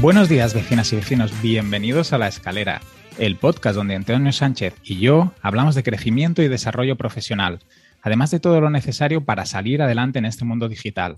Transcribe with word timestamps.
Buenos 0.00 0.30
días 0.30 0.54
vecinas 0.54 0.90
y 0.94 0.96
vecinos, 0.96 1.30
bienvenidos 1.42 2.14
a 2.14 2.18
La 2.18 2.26
Escalera, 2.26 2.80
el 3.18 3.36
podcast 3.36 3.76
donde 3.76 3.94
Antonio 3.94 4.32
Sánchez 4.32 4.74
y 4.82 4.98
yo 4.98 5.34
hablamos 5.42 5.74
de 5.74 5.82
crecimiento 5.82 6.42
y 6.42 6.48
desarrollo 6.48 6.96
profesional, 6.96 7.60
además 8.02 8.30
de 8.30 8.40
todo 8.40 8.60
lo 8.60 8.70
necesario 8.70 9.24
para 9.24 9.46
salir 9.46 9.82
adelante 9.82 10.18
en 10.18 10.24
este 10.24 10.44
mundo 10.44 10.68
digital. 10.68 11.16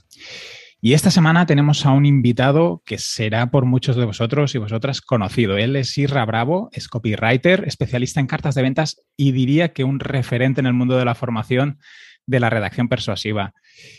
Y 0.84 0.94
esta 0.94 1.12
semana 1.12 1.46
tenemos 1.46 1.86
a 1.86 1.92
un 1.92 2.06
invitado 2.06 2.82
que 2.84 2.98
será 2.98 3.52
por 3.52 3.66
muchos 3.66 3.94
de 3.94 4.04
vosotros 4.04 4.52
y 4.56 4.58
vosotras 4.58 5.00
conocido. 5.00 5.56
Él 5.56 5.76
es 5.76 5.96
Irra 5.96 6.24
Bravo, 6.24 6.70
es 6.72 6.88
copywriter, 6.88 7.62
especialista 7.68 8.18
en 8.18 8.26
cartas 8.26 8.56
de 8.56 8.62
ventas 8.62 9.00
y 9.16 9.30
diría 9.30 9.72
que 9.72 9.84
un 9.84 10.00
referente 10.00 10.60
en 10.60 10.66
el 10.66 10.72
mundo 10.72 10.96
de 10.96 11.04
la 11.04 11.14
formación 11.14 11.78
de 12.26 12.40
la 12.40 12.50
redacción 12.50 12.88
persuasiva. 12.88 13.52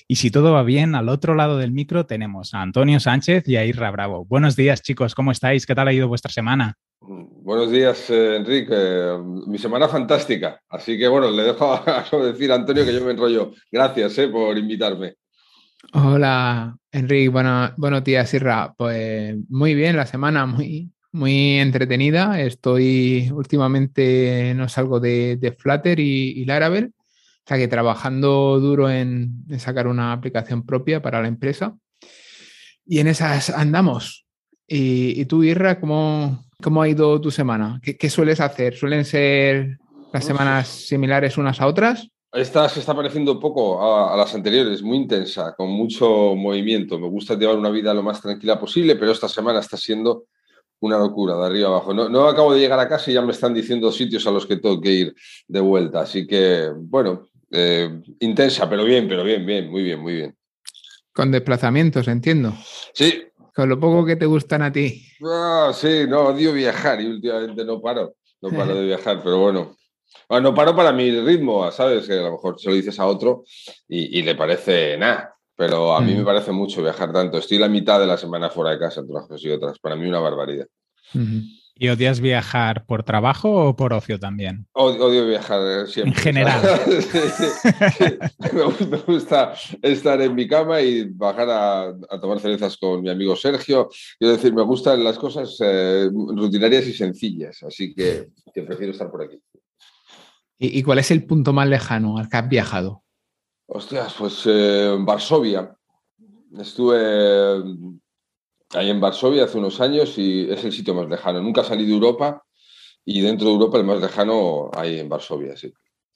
Y 0.07 0.15
si 0.15 0.31
todo 0.31 0.53
va 0.53 0.63
bien, 0.63 0.95
al 0.95 1.09
otro 1.09 1.35
lado 1.35 1.57
del 1.57 1.71
micro 1.71 2.05
tenemos 2.05 2.53
a 2.53 2.61
Antonio 2.61 2.99
Sánchez 2.99 3.47
y 3.47 3.57
a 3.57 3.65
Irra 3.65 3.91
Bravo. 3.91 4.25
Buenos 4.25 4.55
días, 4.55 4.81
chicos, 4.81 5.15
¿cómo 5.15 5.31
estáis? 5.31 5.65
¿Qué 5.65 5.75
tal 5.75 5.87
ha 5.87 5.93
ido 5.93 6.07
vuestra 6.07 6.31
semana? 6.31 6.77
Buenos 6.99 7.69
días, 7.71 8.09
eh, 8.09 8.37
Enrique. 8.37 8.75
Mi 9.47 9.57
semana 9.57 9.89
fantástica. 9.89 10.61
Así 10.69 10.97
que 10.97 11.07
bueno, 11.07 11.29
le 11.29 11.43
dejo 11.43 11.73
a 11.85 12.05
decir 12.25 12.51
a 12.51 12.55
Antonio 12.55 12.85
que 12.85 12.93
yo 12.93 13.03
me 13.03 13.11
enrollo. 13.11 13.51
Gracias 13.71 14.17
eh, 14.19 14.29
por 14.29 14.57
invitarme. 14.57 15.15
Hola, 15.91 16.77
Enrique. 16.91 17.27
Bueno, 17.27 17.71
buenos 17.75 18.03
días, 18.05 18.33
Irra. 18.33 18.73
Pues 18.77 19.35
muy 19.49 19.75
bien, 19.75 19.97
la 19.97 20.05
semana 20.05 20.45
muy, 20.45 20.91
muy 21.11 21.59
entretenida. 21.59 22.39
Estoy 22.39 23.29
últimamente, 23.33 24.53
no 24.55 24.69
salgo 24.69 25.01
de, 25.01 25.35
de 25.35 25.51
Flutter 25.51 25.99
y, 25.99 26.31
y 26.39 26.45
Laravel 26.45 26.93
o 27.45 27.47
sea 27.47 27.57
que 27.57 27.67
trabajando 27.67 28.59
duro 28.61 28.89
en, 28.89 29.45
sacar 29.57 29.87
una 29.87 30.13
aplicación 30.13 30.65
propia 30.65 31.01
para 31.01 31.21
la 31.21 31.27
empresa. 31.27 31.75
Y 32.85 32.99
en 32.99 33.07
esas 33.07 33.49
andamos. 33.49 34.25
¿Y, 34.65 35.25
tú, 35.25 35.43
Irra, 35.43 35.79
cómo, 35.79 36.45
cómo, 36.61 36.81
ha 36.81 36.87
ido 36.87 37.19
tu 37.19 37.31
semana? 37.31 37.81
¿Qué, 37.83 38.09
sueles 38.09 38.39
hacer? 38.39 38.75
¿Suelen 38.75 39.03
ser 39.03 39.77
las 40.13 40.23
semanas 40.23 40.69
similares 40.69 41.37
unas 41.37 41.59
a 41.59 41.67
otras? 41.67 42.07
Esta 42.31 42.67
se 42.69 42.79
está 42.79 42.95
pareciendo 42.95 43.33
un 43.33 43.39
poco 43.41 43.83
a, 43.83 44.15
las 44.15 44.33
anteriores, 44.33 44.81
muy 44.81 44.97
intensa, 44.97 45.53
con 45.55 45.69
mucho 45.69 46.35
movimiento. 46.35 46.97
Me 46.97 47.09
gusta 47.09 47.35
llevar 47.35 47.57
una 47.57 47.69
vida 47.69 47.93
lo 47.93 48.03
más 48.03 48.21
tranquila 48.21 48.57
posible, 48.57 48.95
pero 48.95 49.11
esta 49.11 49.27
semana 49.27 49.59
está 49.59 49.75
siendo 49.75 50.25
una 50.79 50.97
locura, 50.97 51.37
de 51.37 51.45
arriba 51.45 51.67
abajo. 51.67 51.93
No, 51.93 52.09
no 52.09 52.27
acabo 52.27 52.53
de 52.53 52.61
llegar 52.61 52.79
a 52.79 52.89
casa 52.89 53.11
y 53.11 53.13
ya 53.13 53.21
me 53.21 53.33
están 53.33 53.53
diciendo 53.53 53.91
sitios 53.91 54.25
a 54.27 54.31
los 54.31 54.45
que 54.45 54.57
tengo 54.57 54.79
que 54.81 54.91
ir 54.91 55.15
de 55.47 55.59
vuelta. 55.59 56.01
Así 56.01 56.25
que, 56.25 56.71
bueno, 56.75 57.27
eh, 57.55 58.01
intensa, 58.19 58.67
pero 58.67 58.83
bien, 58.83 59.07
pero 59.07 59.23
bien, 59.23 59.45
bien, 59.45 59.69
muy 59.69 59.83
bien, 59.83 59.99
muy 59.99 60.13
bien. 60.15 60.35
Con 61.13 61.31
desplazamientos, 61.31 62.07
entiendo. 62.07 62.51
Sí. 62.93 63.25
Con 63.55 63.69
lo 63.69 63.79
poco 63.79 64.03
que 64.03 64.15
te 64.15 64.25
gustan 64.25 64.63
a 64.63 64.71
ti. 64.71 65.05
Ah, 65.23 65.71
sí, 65.71 66.05
no, 66.07 66.29
odio 66.29 66.51
viajar 66.51 66.99
y 66.99 67.05
últimamente 67.05 67.63
no 67.63 67.79
paro, 67.79 68.15
no 68.41 68.49
paro 68.49 68.73
de 68.73 68.85
viajar, 68.85 69.21
pero 69.23 69.37
bueno. 69.37 69.77
bueno. 70.27 70.49
No 70.49 70.55
paro 70.55 70.75
para 70.75 70.91
mi 70.91 71.11
ritmo, 71.21 71.71
¿sabes? 71.71 72.07
Que 72.07 72.13
a 72.13 72.23
lo 72.23 72.31
mejor 72.31 72.59
se 72.59 72.69
lo 72.69 72.75
dices 72.75 72.99
a 72.99 73.05
otro 73.05 73.43
y, 73.87 74.23
le 74.23 74.33
parece 74.33 74.97
nada, 74.97 75.35
pero 75.55 75.95
a 75.95 76.01
mí 76.01 76.15
me 76.15 76.23
mm. 76.23 76.25
parece 76.25 76.51
mucho 76.51 76.81
viajar 76.81 77.13
tanto. 77.13 77.37
Estoy 77.37 77.59
la 77.59 77.69
mitad 77.69 77.99
de 77.99 78.07
la 78.07 78.17
semana 78.17 78.49
fuera 78.49 78.71
de 78.71 78.79
casa, 78.79 79.05
trabajos 79.05 79.45
y 79.45 79.51
otras. 79.51 79.77
Para 79.77 79.95
mí 79.95 80.07
una 80.07 80.19
barbaridad. 80.19 80.65
¿Y 81.75 81.89
odias 81.89 82.19
viajar 82.19 82.85
por 82.85 83.03
trabajo 83.03 83.69
o 83.69 83.75
por 83.75 83.93
ocio 83.93 84.19
también? 84.19 84.67
Odio, 84.73 85.25
viajar 85.25 85.59
eh, 85.61 85.87
siempre. 85.87 86.13
En 86.13 86.23
general. 86.23 86.61
Me, 88.89 88.97
gusta 88.97 89.55
estar 89.81 90.21
en 90.21 90.35
mi 90.35 90.47
cama 90.47 90.81
y 90.81 91.05
bajar 91.05 91.47
a, 91.49 92.19
tomar 92.21 92.39
cervezas 92.39 92.77
con 92.77 93.01
mi 93.01 93.09
amigo 93.09 93.35
Sergio. 93.35 93.89
Quiero 94.19 94.35
decir, 94.35 94.53
me 94.53 94.61
gustan 94.61 95.03
las 95.03 95.17
cosas 95.17 95.57
eh, 95.61 96.09
rutinarias 96.13 96.85
y 96.87 96.93
sencillas, 96.93 97.63
así 97.63 97.95
que, 97.95 98.29
prefiero 98.53 98.91
estar 98.91 99.09
por 99.09 99.23
aquí. 99.23 99.41
¿Y, 100.59 100.83
cuál 100.83 100.99
es 100.99 101.09
el 101.09 101.25
punto 101.25 101.53
más 101.53 101.67
lejano 101.67 102.17
al 102.17 102.29
que 102.29 102.37
has 102.37 102.47
viajado? 102.47 103.03
Hostias, 103.65 104.13
pues 104.17 104.43
eh, 104.45 104.95
Varsovia. 104.99 105.75
Estuve 106.55 107.63
ahí 108.75 108.89
en 108.89 108.99
Varsovia 108.99 109.45
hace 109.45 109.57
unos 109.57 109.79
años 109.81 110.17
y 110.17 110.49
es 110.51 110.63
el 110.63 110.71
sitio 110.71 110.93
más 110.93 111.07
lejano. 111.07 111.41
Nunca 111.41 111.63
salí 111.63 111.85
de 111.85 111.93
Europa 111.93 112.43
y 113.05 113.21
dentro 113.21 113.47
de 113.47 113.53
Europa 113.53 113.77
el 113.77 113.83
más 113.83 114.01
lejano 114.01 114.71
ahí 114.73 114.99
en 114.99 115.09
Varsovia, 115.09 115.55
sí. 115.57 115.73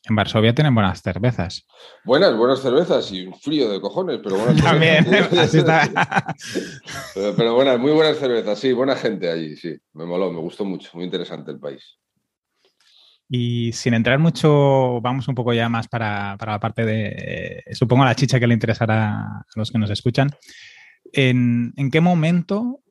En 0.09 0.15
Varsovia 0.15 0.55
tienen 0.55 0.73
buenas 0.73 1.01
cervezas. 1.01 1.65
Buenas, 2.05 2.35
buenas 2.37 2.61
cervezas 2.61 3.11
y 3.11 3.25
un 3.25 3.33
frío 3.33 3.69
de 3.69 3.81
cojones, 3.81 4.19
pero 4.23 4.37
buenas 4.37 4.63
También, 4.63 5.05
así 5.37 5.57
está. 5.57 6.33
pero, 7.35 7.55
buenas, 7.55 7.77
muy 7.77 7.91
buenas 7.91 8.17
cervezas, 8.17 8.57
sí, 8.57 8.71
buena 8.71 8.95
gente 8.95 9.29
allí, 9.29 9.57
sí. 9.57 9.75
Me 9.93 10.05
moló, 10.05 10.31
me 10.31 10.39
gustó 10.39 10.63
mucho, 10.63 10.91
muy 10.93 11.03
interesante 11.03 11.51
el 11.51 11.59
país. 11.59 11.97
Y 13.29 13.73
sin 13.73 13.93
entrar 13.93 14.19
mucho, 14.19 15.01
vamos 15.01 15.27
un 15.27 15.35
poco 15.35 15.51
ya 15.53 15.67
más 15.67 15.89
para, 15.89 16.37
para 16.39 16.53
la 16.53 16.59
parte 16.61 16.85
de, 16.85 17.63
supongo, 17.73 18.05
la 18.05 18.15
chicha 18.15 18.39
que 18.39 18.47
le 18.47 18.53
interesará 18.53 19.39
a 19.39 19.45
los 19.55 19.69
que 19.69 19.77
nos 19.77 19.89
escuchan. 19.89 20.29
¿En, 21.13 21.73
qué 21.91 22.01
momento 22.01 22.81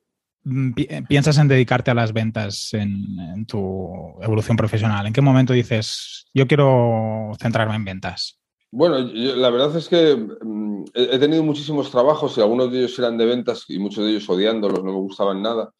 mm, 0.44 0.72
piensas 1.08 1.38
en 1.38 1.48
dedicarte 1.48 1.90
a 1.90 1.94
las 1.94 2.12
ventas 2.12 2.72
en, 2.74 3.46
tu 3.46 3.88
evolución 4.22 4.56
profesional? 4.56 5.06
¿En 5.06 5.12
qué 5.12 5.20
momento 5.20 5.52
dices, 5.52 6.26
yo 6.34 6.46
quiero 6.46 7.32
centrarme 7.40 7.76
en 7.76 7.84
ventas? 7.84 8.38
Bueno, 8.70 8.98
la 8.98 9.50
verdad 9.50 9.76
es 9.76 9.88
que 9.88 10.16
mm, 10.16 10.84
he 10.94 11.18
tenido 11.18 11.42
muchísimos 11.42 11.90
trabajos 11.90 12.36
y 12.36 12.40
algunos 12.40 12.70
de 12.70 12.78
ellos 12.78 12.98
eran 12.98 13.16
de 13.16 13.26
ventas 13.26 13.64
y 13.68 13.78
muchos 13.78 14.04
de 14.04 14.10
ellos 14.10 14.28
odiándolos, 14.28 14.82
no 14.82 14.92
me 14.92 14.98
gustaban 14.98 15.42
nada. 15.42 15.70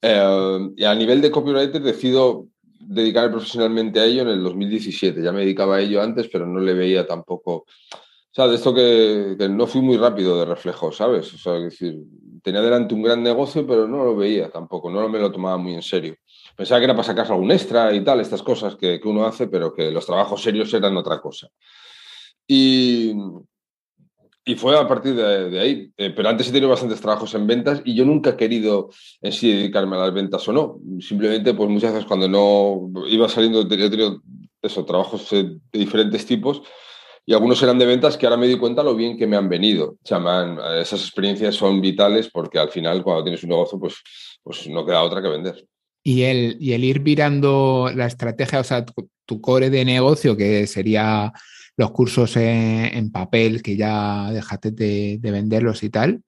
Eh, 0.00 0.70
y 0.76 0.84
a 0.84 0.94
nivel 0.94 1.20
de 1.20 1.30
copywriter 1.30 1.82
decido 1.82 2.48
dedicarme 2.86 3.30
profesionalmente 3.30 4.00
a 4.00 4.04
ello 4.04 4.22
en 4.22 4.28
el 4.28 4.42
2017. 4.42 5.22
Ya 5.22 5.32
me 5.32 5.40
dedicaba 5.40 5.76
a 5.76 5.80
ello 5.80 6.02
antes, 6.02 6.28
pero 6.28 6.46
no 6.46 6.60
le 6.60 6.74
veía 6.74 7.06
tampoco 7.06 7.66
o 8.34 8.36
sea, 8.36 8.48
de 8.48 8.56
esto 8.56 8.74
que, 8.74 9.36
no 9.48 9.64
fui 9.68 9.80
muy 9.80 9.96
rápido 9.96 10.36
de 10.36 10.44
reflejo, 10.44 10.90
¿sabes? 10.90 11.32
O 11.34 11.38
sea, 11.38 11.52
decir, 11.52 12.02
tenía 12.42 12.60
delante 12.62 12.92
un 12.92 13.02
gran 13.04 13.22
negocio, 13.22 13.64
pero 13.64 13.86
no 13.86 14.02
lo 14.02 14.16
veía 14.16 14.50
tampoco, 14.50 14.90
no 14.90 15.08
me 15.08 15.20
lo 15.20 15.30
tomaba 15.30 15.56
muy 15.56 15.74
en 15.74 15.82
serio. 15.82 16.16
Pensaba 16.56 16.80
que 16.80 16.86
era 16.86 16.94
para 16.94 17.04
sacar 17.04 17.30
algún 17.30 17.52
extra 17.52 17.94
y 17.94 18.02
tal, 18.02 18.18
estas 18.18 18.42
cosas 18.42 18.74
que, 18.74 19.00
uno 19.04 19.24
hace, 19.24 19.46
pero 19.46 19.72
que 19.72 19.92
los 19.92 20.04
trabajos 20.04 20.42
serios 20.42 20.74
eran 20.74 20.96
otra 20.96 21.20
cosa. 21.20 21.46
Y, 22.44 23.12
y 24.44 24.56
fue 24.56 24.76
a 24.76 24.88
partir 24.88 25.14
de, 25.14 25.60
ahí. 25.60 25.92
Eh, 25.96 26.10
pero 26.10 26.28
antes 26.28 26.48
he 26.48 26.50
tenido 26.50 26.70
bastantes 26.70 27.00
trabajos 27.00 27.32
en 27.36 27.46
ventas 27.46 27.82
y 27.84 27.94
yo 27.94 28.04
nunca 28.04 28.30
he 28.30 28.36
querido 28.36 28.90
en 29.20 29.30
sí 29.30 29.52
dedicarme 29.52 29.94
a 29.94 30.00
las 30.00 30.12
ventas 30.12 30.48
o 30.48 30.52
no. 30.52 30.80
Simplemente, 30.98 31.54
pues 31.54 31.70
muchas 31.70 31.92
veces 31.92 32.08
cuando 32.08 32.26
no 32.28 33.06
iba 33.06 33.28
saliendo, 33.28 33.60
he 33.60 33.68
tenido 33.68 34.20
eso, 34.60 34.84
trabajos 34.84 35.30
de 35.30 35.60
diferentes 35.72 36.26
tipos 36.26 36.62
y 37.26 37.32
algunos 37.32 37.62
eran 37.62 37.78
de 37.78 37.86
ventas 37.86 38.16
que 38.16 38.26
ahora 38.26 38.36
me 38.36 38.46
di 38.46 38.56
cuenta 38.56 38.82
lo 38.82 38.94
bien 38.94 39.16
que 39.16 39.26
me 39.26 39.36
han 39.36 39.48
venido. 39.48 39.96
O 40.02 40.06
sea, 40.06 40.20
esas 40.80 41.00
experiencias 41.00 41.54
son 41.54 41.80
vitales 41.80 42.30
porque 42.30 42.58
al 42.58 42.68
final 42.68 43.02
cuando 43.02 43.24
tienes 43.24 43.42
un 43.44 43.50
negocio 43.50 43.78
pues, 43.78 43.96
pues 44.42 44.68
no 44.68 44.84
queda 44.84 45.02
otra 45.02 45.22
que 45.22 45.28
vender. 45.28 45.66
Y 46.02 46.22
el, 46.22 46.56
y 46.60 46.72
el 46.72 46.84
ir 46.84 47.00
virando 47.00 47.90
la 47.94 48.06
estrategia, 48.06 48.60
o 48.60 48.64
sea, 48.64 48.84
tu, 48.84 49.40
core 49.40 49.70
de 49.70 49.86
negocio, 49.86 50.36
que 50.36 50.66
sería 50.66 51.32
los 51.78 51.90
cursos 51.92 52.36
en, 52.36 53.10
papel, 53.10 53.62
que 53.62 53.74
ya 53.74 54.30
dejaste 54.30 54.70
de, 54.70 55.16
de 55.18 55.30
venderlos 55.30 55.82
y 55.82 55.88
tal, 55.88 56.22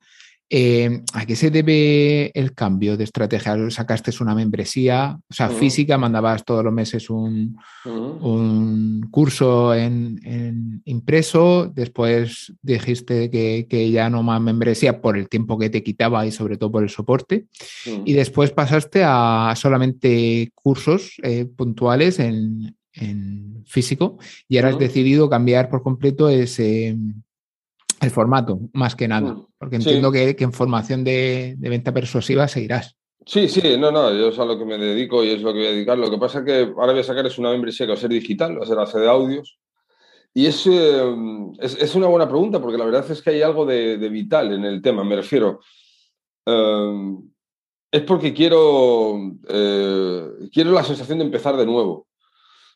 eh, 0.49 1.03
¿A 1.13 1.27
qué 1.27 1.35
se 1.35 1.51
debe 1.51 2.31
el 2.39 2.55
cambio 2.55 2.97
de 2.97 3.03
estrategia? 3.03 3.57
¿Sacaste 3.71 4.13
una 4.21 4.35
membresía, 4.35 5.19
o 5.29 5.35
sea, 5.35 5.49
física, 5.49 5.99
mandabas 5.99 6.45
todos 6.45 6.63
los 6.65 6.73
meses 6.73 7.11
un, 7.11 7.59
curso 9.11 9.75
en, 9.75 10.83
impreso, 10.85 11.71
después 11.75 12.53
dijiste 12.63 13.29
que, 13.29 13.91
ya 13.91 14.09
no 14.09 14.23
más 14.23 14.41
membresía 14.41 15.01
por 15.01 15.17
el 15.17 15.29
tiempo 15.29 15.59
que 15.59 15.71
te 15.71 15.83
quitaba 15.83 16.25
y 16.27 16.31
sobre 16.31 16.57
todo 16.57 16.71
por 16.71 16.85
el 16.85 16.91
soporte, 16.91 17.47
y 18.05 18.13
después 18.13 18.53
pasaste 18.53 19.03
a 19.05 19.53
solamente 19.57 20.53
cursos 20.55 21.17
eh, 21.23 21.45
puntuales 21.45 22.21
en, 22.21 22.77
físico 23.67 24.17
y 24.49 24.57
ahora 24.57 24.71
has 24.71 24.79
decidido 24.79 25.29
cambiar 25.29 25.69
por 25.69 25.83
completo 25.83 26.31
ese 26.31 26.97
el 28.01 28.11
formato, 28.11 28.61
más 28.73 28.95
que 28.95 29.09
nada, 29.09 29.33
mm, 29.33 29.47
porque 29.59 29.77
entiendo 29.77 30.13
que, 30.13 30.37
en 30.39 30.53
formación 30.53 31.05
de, 31.05 31.57
venta 31.59 31.93
persuasiva 31.93 32.49
seguirás. 32.49 32.97
Sí, 33.25 33.49
sí, 33.49 33.77
no, 33.79 33.91
no, 33.91 34.13
yo 34.13 34.29
es 34.29 34.39
a 34.39 34.45
lo 34.45 34.57
que 34.59 34.65
me 34.65 34.79
dedico 34.79 35.25
y 35.25 35.31
es 35.31 35.43
lo 35.43 35.53
que 35.53 35.59
voy 35.59 35.69
a 35.69 35.73
dedicar. 35.73 35.99
Lo 35.99 36.11
que 36.11 36.19
pasa 36.19 36.41
es 36.41 36.45
que 36.45 36.61
ahora 36.77 36.93
voy 36.93 37.01
a 37.01 37.05
sacar 37.05 37.27
es 37.27 37.39
una 37.39 37.51
membresía 37.51 37.87
que 37.87 37.93
va 37.93 37.99
a 37.99 38.01
ser 38.01 38.11
digital, 38.11 38.59
va 38.59 38.63
a 38.63 38.67
ser 38.67 38.77
base 38.77 39.01
de 39.01 39.09
audios 39.09 39.59
Y 40.33 40.47
es, 40.47 40.65
es, 40.67 41.95
una 41.97 42.07
buena 42.07 42.29
pregunta, 42.29 42.61
porque 42.61 42.79
la 42.79 42.85
verdad 42.85 43.11
es 43.11 43.21
que 43.21 43.31
hay 43.31 43.43
algo 43.43 43.67
de, 43.67 43.97
vital 44.09 44.53
en 44.53 44.65
el 44.65 44.81
tema, 44.81 45.03
me 45.03 45.17
refiero. 45.17 45.61
es 47.91 48.03
porque 48.03 48.33
quiero, 48.33 49.19
quiero 50.53 50.71
la 50.71 50.85
sensación 50.85 51.19
de 51.19 51.25
empezar 51.25 51.57
de 51.57 51.67
nuevo. 51.67 52.07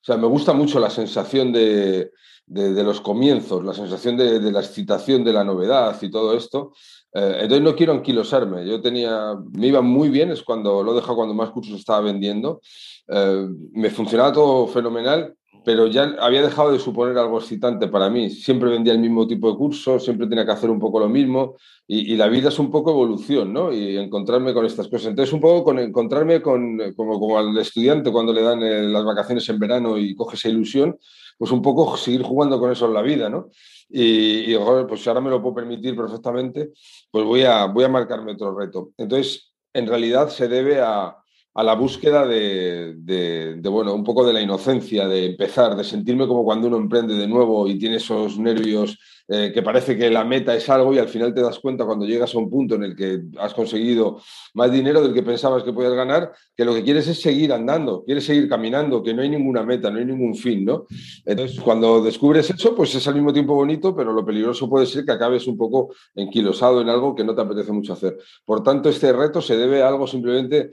O 0.03 0.05
sea, 0.05 0.17
me 0.17 0.27
gusta 0.27 0.53
mucho 0.53 0.81
la 0.81 0.91
sensación 0.91 1.53
de, 1.53 2.11
de, 2.51 2.83
los 2.83 3.01
comienzos, 3.01 3.65
la 3.65 3.73
sensación 3.73 4.17
de, 4.17 4.41
la 4.51 4.61
excitación 4.61 5.23
de 5.23 5.33
la 5.33 5.45
novedad 5.45 5.97
y 6.03 6.11
todo 6.11 6.37
esto. 6.37 6.73
Eh, 7.15 7.39
entonces 7.43 7.63
no 7.63 7.77
quiero 7.77 7.93
anquilosarme. 7.93 8.67
Yo 8.67 8.81
tenía, 8.81 9.37
me 9.53 9.69
iba 9.69 9.81
muy 9.81 10.09
bien, 10.09 10.31
es 10.31 10.43
cuando 10.43 10.83
lo 10.83 10.93
he 10.93 10.97
dejado 10.97 11.17
cuando 11.17 11.35
más 11.35 11.51
cursos 11.51 11.79
estaba 11.79 12.01
vendiendo. 12.01 12.61
Eh, 13.09 13.47
me 13.73 13.91
funcionaba 13.91 14.33
todo 14.33 14.67
fenomenal 14.67 15.35
pero 15.65 15.87
ya 15.87 16.15
había 16.21 16.43
dejado 16.43 16.73
de 16.73 16.79
suponer 16.79 17.17
algo 17.19 17.39
excitante 17.39 17.89
para 17.89 18.09
mí. 18.09 18.31
Siempre 18.31 18.71
vendía 18.71 18.93
el 18.93 18.99
mismo 18.99 19.27
tipo 19.27 19.51
de 19.51 19.59
cursos, 19.59 20.05
siempre 20.05 20.27
tenía 20.27 20.45
que 20.45 20.53
hacer 20.53 20.71
un 20.71 20.79
poco 20.79 20.99
lo 21.01 21.09
mismo 21.09 21.57
y, 21.87 22.17
la 22.17 22.29
vida 22.29 22.49
es 22.49 22.59
un 22.59 22.71
poco 22.71 22.91
evolución, 22.91 23.53
¿no? 23.53 23.73
Y 23.73 23.97
encontrarme 23.97 24.55
con 24.55 24.65
estas 24.65 24.89
cosas. 24.89 25.09
Entonces, 25.09 25.33
un 25.33 25.41
poco 25.41 25.65
con 25.65 25.79
encontrarme 25.79 26.41
con, 26.41 26.79
como, 26.97 27.19
como 27.19 27.39
al 27.39 27.57
estudiante 27.59 28.13
cuando 28.13 28.33
le 28.33 28.43
dan 28.43 28.63
eh, 28.63 28.83
las 28.83 29.05
vacaciones 29.05 29.49
en 29.49 29.59
verano 29.59 29.99
y 29.99 30.15
coge 30.15 30.37
esa 30.37 30.49
ilusión, 30.49 30.97
pues 31.41 31.53
un 31.53 31.63
poco 31.63 31.97
seguir 31.97 32.23
jugando 32.23 32.61
con 32.61 32.71
eso 32.71 32.85
en 32.85 32.93
la 32.93 33.01
vida, 33.01 33.31
¿no? 33.31 33.49
Y, 33.89 34.53
y 34.53 34.59
pues 34.87 35.09
ahora 35.09 35.23
me 35.23 35.31
lo 35.31 35.41
puedo 35.41 35.55
permitir 35.55 35.97
perfectamente, 35.97 36.73
pues 37.11 37.25
voy 37.25 37.45
a, 37.45 37.65
voy 37.65 37.85
a 37.85 37.89
marcarme 37.89 38.33
otro 38.33 38.55
reto. 38.55 38.91
Entonces, 38.99 39.55
en 39.73 39.87
realidad 39.87 40.29
se 40.29 40.49
debe 40.49 40.83
a, 40.83 41.17
a 41.55 41.63
la 41.63 41.75
búsqueda 41.75 42.27
de, 42.27 43.59
bueno, 43.71 43.95
un 43.95 44.05
poco 44.05 44.27
de 44.27 44.35
la 44.35 44.43
inocencia, 44.43 45.09
de 45.09 45.25
empezar, 45.25 45.75
de 45.77 45.85
sentirme 45.85 46.29
como 46.29 46.45
cuando 46.45 46.69
uno 46.69 46.77
emprende 46.77 47.15
de 47.15 47.27
nuevo 47.27 47.67
y 47.67 47.79
tiene 47.79 47.97
esos 47.97 48.39
nervios 48.39 48.99
eh, 49.33 49.53
que 49.55 49.63
parece 49.63 49.97
que 49.97 50.11
la 50.11 50.25
meta 50.25 50.57
es 50.57 50.69
algo 50.69 50.93
y 50.93 50.99
al 50.99 51.09
final 51.09 51.33
te 51.33 51.41
das 51.41 51.61
cuenta 51.61 51.85
cuando 51.85 52.05
llegas 52.05 52.35
a 52.35 52.39
un 52.39 52.51
punto 52.51 52.75
en 52.75 52.83
el 52.83 52.97
que 52.97 53.21
has 53.39 53.55
conseguido 53.55 54.21
más 54.55 54.73
dinero 54.73 55.01
del 55.01 55.15
que 55.15 55.23
pensabas 55.23 55.63
que 55.63 55.73
podías 55.73 55.93
ganar, 55.93 56.33
que 56.57 56.65
lo 56.65 56.75
que 56.75 56.83
quieres 56.83 57.07
es 57.07 57.23
seguir 57.23 57.53
andando, 57.53 58.03
quieres 58.05 58.25
seguir 58.25 58.49
caminando, 58.49 59.05
que 59.05 59.15
no 59.15 59.23
hay 59.23 59.29
ninguna 59.29 59.63
meta, 59.63 59.89
no 59.89 60.01
hay 60.01 60.05
ningún 60.05 60.35
fin, 60.35 60.65
¿no? 60.65 60.87
Entonces, 61.25 61.61
cuando 61.61 62.03
descubres 62.03 62.51
eso, 62.51 62.75
pues 62.75 62.93
es 62.97 63.07
al 63.07 63.15
mismo 63.15 63.33
tiempo 63.33 63.55
bonito, 63.55 63.95
pero 63.95 64.13
lo 64.13 64.27
peligroso 64.27 64.69
puede 64.69 64.87
ser 64.87 65.05
que 65.05 65.13
acabes 65.13 65.47
un 65.47 65.57
poco 65.57 65.95
enquilosado 66.17 66.81
en 66.81 66.89
algo 66.89 67.15
que 67.15 67.23
no 67.23 67.33
te 67.33 67.43
apetece 67.43 67.71
mucho 67.71 67.93
hacer. 67.93 68.19
Por 68.45 68.65
tanto, 68.65 68.89
este 68.89 69.13
reto 69.13 69.41
se 69.41 69.57
debe 69.57 69.81
a 69.85 69.87
algo 69.87 70.09
simplemente 70.09 70.71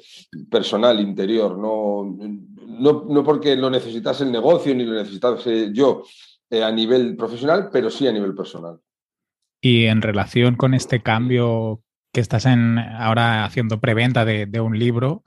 personal, 0.50 1.00
interior, 1.00 1.56
no, 1.60 2.18
no, 2.80 3.24
porque 3.24 3.56
lo 3.56 3.70
necesitas 3.70 4.20
el 4.22 4.32
negocio 4.32 4.74
ni 4.74 4.84
lo 4.84 4.94
necesitase 4.94 5.70
yo 5.72 6.02
eh, 6.50 6.64
a 6.64 6.72
nivel 6.72 7.16
profesional, 7.16 7.70
pero 7.72 7.90
sí 7.90 8.08
a 8.08 8.12
nivel 8.12 8.34
personal. 8.36 8.80
Y 9.62 9.86
en 9.86 10.02
relación 10.02 10.56
con 10.56 10.74
este 10.74 11.02
cambio 11.02 11.82
que 12.14 12.22
estás 12.22 12.46
en, 12.46 12.80
ahora 12.80 13.46
haciendo 13.46 13.80
preventa 13.80 14.26
de, 14.26 14.60
un 14.60 14.78
libro, 14.78 15.24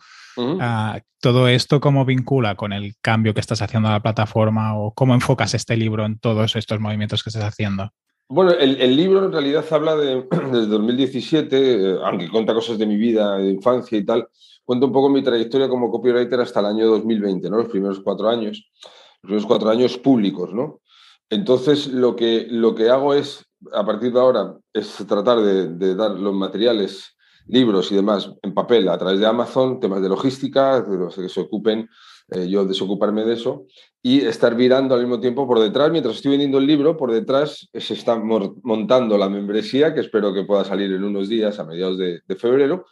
ah, 0.60 1.00
¿todo 1.20 1.48
esto 1.48 1.80
cómo 1.80 2.04
vincula 2.04 2.54
con 2.54 2.72
el 2.72 2.94
cambio 3.00 3.34
que 3.34 3.40
estás 3.40 3.62
haciendo 3.62 3.88
a 3.88 3.92
la 3.92 4.02
plataforma 4.02 4.78
o 4.78 4.92
cómo 4.94 5.14
enfocas 5.14 5.54
este 5.54 5.76
libro 5.76 6.06
en 6.06 6.18
todos 6.18 6.56
estos 6.56 6.80
movimientos 6.80 7.22
que 7.22 7.30
estás 7.30 7.44
haciendo? 7.44 7.92
Bueno, 8.32 8.52
el, 8.52 8.96
libro 8.96 9.24
en 9.24 9.32
realidad 9.32 9.64
habla 9.72 9.96
de, 9.96 10.24
desde 10.52 10.66
2017, 10.68 11.56
eh, 11.56 11.96
aunque 12.04 12.30
cuenta 12.30 12.54
cosas 12.54 12.78
de 12.78 12.86
mi 12.86 12.96
vida, 12.96 13.36
de 13.38 13.50
infancia 13.50 13.98
y 13.98 14.04
tal, 14.04 14.28
cuento 14.64 14.86
un 14.86 14.92
poco 14.92 15.08
mi 15.08 15.20
trayectoria 15.20 15.68
como 15.68 15.90
copywriter 15.90 16.40
hasta 16.40 16.60
el 16.60 16.66
año 16.66 16.86
2020, 16.86 17.50
¿no? 17.50 17.56
Los 17.56 17.68
primeros 17.68 17.98
cuatro 17.98 18.28
años, 18.28 18.70
los 18.84 19.20
primeros 19.22 19.46
cuatro 19.46 19.68
años 19.68 19.98
públicos, 19.98 20.54
¿no? 20.54 20.80
Entonces, 21.30 21.86
lo 21.86 22.16
que, 22.16 22.46
lo 22.50 22.74
que 22.74 22.90
hago 22.90 23.14
es, 23.14 23.46
a 23.72 23.86
partir 23.86 24.12
de 24.12 24.20
ahora, 24.20 24.56
es 24.72 24.92
tratar 25.06 25.40
de, 25.40 25.94
dar 25.94 26.10
los 26.10 26.34
materiales, 26.34 27.16
libros 27.46 27.90
y 27.90 27.96
demás 27.96 28.30
en 28.42 28.52
papel 28.52 28.88
a 28.88 28.98
través 28.98 29.18
de 29.18 29.26
Amazon, 29.26 29.80
temas 29.80 30.02
de 30.02 30.08
logística, 30.08 30.82
de 30.82 30.98
los 30.98 31.14
que 31.16 31.28
se 31.28 31.40
ocupen, 31.40 31.88
eh, 32.30 32.48
yo 32.48 32.64
desocuparme 32.64 33.24
de 33.24 33.34
eso, 33.34 33.66
y 34.02 34.20
estar 34.20 34.54
virando 34.54 34.94
al 34.94 35.00
mismo 35.00 35.20
tiempo 35.20 35.46
por 35.48 35.58
detrás, 35.58 35.90
mientras 35.90 36.16
estoy 36.16 36.32
vendiendo 36.32 36.58
el 36.58 36.66
libro, 36.66 36.96
por 36.96 37.12
detrás 37.12 37.68
se 37.72 37.94
está 37.94 38.16
montando 38.16 39.16
la 39.16 39.28
membresía, 39.28 39.94
que 39.94 40.00
espero 40.00 40.32
que 40.34 40.44
pueda 40.44 40.64
salir 40.64 40.92
en 40.92 41.02
unos 41.02 41.28
días, 41.28 41.58
a 41.58 41.64
mediados 41.64 41.98
de 41.98 42.36
febrero, 42.36 42.86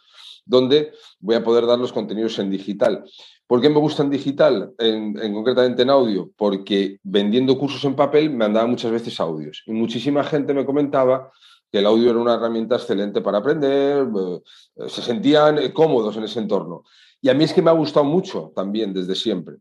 donde 0.45 0.93
voy 1.19 1.35
a 1.35 1.43
poder 1.43 1.65
dar 1.65 1.77
los 1.77 1.93
contenidos 1.93 2.39
en 2.39 2.49
digital. 2.49 3.03
¿Por 3.49 3.61
qué 3.61 3.69
me 3.69 3.79
gusta 3.79 4.03
en 4.03 4.11
digital, 4.11 4.75
en, 4.77 5.33
concretamente 5.33 5.81
en 5.81 5.89
audio? 5.89 6.29
Porque 6.37 6.99
vendiendo 7.01 7.57
cursos 7.57 7.83
en 7.83 7.95
papel 7.95 8.29
me 8.29 8.37
mandaba 8.37 8.67
muchas 8.67 8.91
veces 8.91 9.19
audios 9.19 9.63
y 9.65 9.71
muchísima 9.71 10.23
gente 10.23 10.53
me 10.53 10.67
comentaba 10.67 11.31
que 11.71 11.79
el 11.79 11.87
audio 11.87 12.11
era 12.11 12.19
una 12.19 12.35
herramienta 12.35 12.75
excelente 12.75 13.21
para 13.21 13.39
aprender, 13.39 14.05
eh, 14.05 14.87
se 14.87 15.01
sentían 15.01 15.57
cómodos 15.71 16.15
en 16.17 16.25
ese 16.25 16.39
entorno. 16.39 16.83
Y 17.23 17.29
a 17.29 17.33
mí 17.33 17.43
es 17.43 17.51
que 17.51 17.63
me 17.63 17.71
ha 17.71 17.73
gustado 17.73 18.05
mucho 18.05 18.51
también 18.55 18.93
desde 18.93 19.15
siempre. 19.15 19.55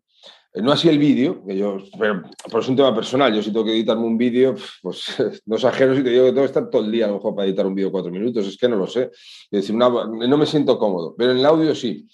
Eh, 0.53 0.61
no 0.61 0.71
así 0.71 0.91
el 0.91 0.99
vídeo, 0.99 1.43
que 1.47 1.57
yo, 1.57 1.79
pero, 1.99 2.25
es 2.61 2.69
un 2.69 2.77
tema 2.77 2.95
personal. 2.95 3.35
Yo 3.35 3.43
si 3.43 3.51
tengo 3.51 3.65
que 3.65 3.73
editarme 3.73 4.05
un 4.05 4.19
vídeo, 4.19 4.55
pues 4.83 5.17
no 5.47 5.57
exagero 5.57 5.97
si 5.97 6.03
te 6.03 6.11
digo 6.11 6.27
que 6.27 6.33
tengo 6.33 6.43
que 6.43 6.49
estar 6.49 6.69
todo 6.69 6.85
el 6.85 6.93
día 6.93 7.07
a 7.07 7.09
lo 7.09 7.15
mejor 7.15 7.35
para 7.35 7.49
editar 7.49 7.67
un 7.67 7.75
vídeo 7.75 7.91
cuatro 7.91 8.13
minutos, 8.13 8.47
es 8.47 8.59
que 8.59 8.69
no 8.69 8.77
lo 8.77 8.87
sé. 8.87 9.05
Es 9.51 9.63
decir, 9.63 9.75
no 9.75 10.37
me 10.37 10.45
siento 10.45 10.79
cómodo, 10.79 11.15
pero 11.17 11.33
en 11.33 11.39
el 11.39 11.47
audio 11.47 11.75
sí. 11.75 12.07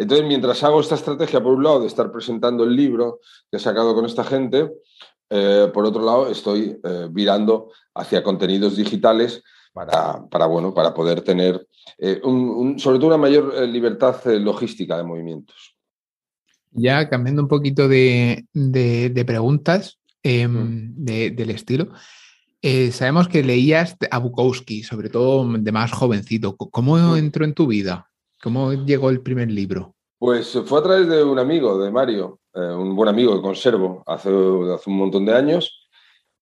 Entonces, 0.00 0.26
mientras 0.26 0.62
hago 0.64 0.80
esta 0.80 0.94
estrategia, 0.94 1.42
por 1.42 1.52
un 1.52 1.62
lado, 1.62 1.80
de 1.80 1.86
estar 1.86 2.10
presentando 2.10 2.64
el 2.64 2.74
libro 2.74 3.20
que 3.50 3.58
he 3.58 3.60
sacado 3.60 3.94
con 3.94 4.06
esta 4.06 4.24
gente, 4.24 4.70
eh, 5.28 5.70
por 5.74 5.84
otro 5.84 6.02
lado, 6.02 6.30
estoy 6.30 6.80
eh, 6.82 7.08
virando 7.10 7.70
hacia 7.94 8.22
contenidos 8.22 8.78
digitales 8.78 9.42
para, 9.74 10.26
para, 10.30 10.46
bueno, 10.46 10.72
para 10.72 10.94
poder 10.94 11.20
tener, 11.20 11.68
sobre 11.98 12.98
todo, 12.98 13.08
una 13.08 13.18
mayor 13.18 13.54
libertad 13.68 14.24
logística 14.24 14.96
de 14.96 15.04
movimientos. 15.04 15.76
Ya 16.70 17.06
cambiando 17.10 17.42
un 17.42 17.48
poquito 17.48 17.86
de, 17.86 18.46
preguntas 19.26 19.98
em, 20.22 20.94
del 20.94 21.50
estilo, 21.50 21.92
eh, 22.62 22.90
sabemos 22.90 23.28
que 23.28 23.42
leías 23.42 23.96
a 24.10 24.18
Bukowski, 24.18 24.82
sobre 24.82 25.10
todo 25.10 25.46
de 25.58 25.72
más 25.72 25.92
jovencito. 25.92 26.56
¿Cómo 26.56 27.16
entró 27.16 27.44
en 27.44 27.54
tu 27.54 27.66
vida? 27.66 28.09
¿Cómo 28.42 28.72
llegó 28.72 29.10
el 29.10 29.20
primer 29.20 29.50
libro? 29.50 29.94
Pues 30.18 30.58
fue 30.66 30.80
a 30.80 30.82
través 30.82 31.08
de 31.08 31.22
un 31.24 31.38
amigo, 31.38 31.82
de 31.82 31.90
Mario, 31.90 32.40
eh, 32.54 32.60
un 32.60 32.94
buen 32.94 33.08
amigo 33.08 33.34
que 33.36 33.42
conservo 33.42 34.02
hace, 34.06 34.28
hace 34.28 34.90
un 34.90 34.96
montón 34.96 35.24
de 35.24 35.34
años. 35.34 35.88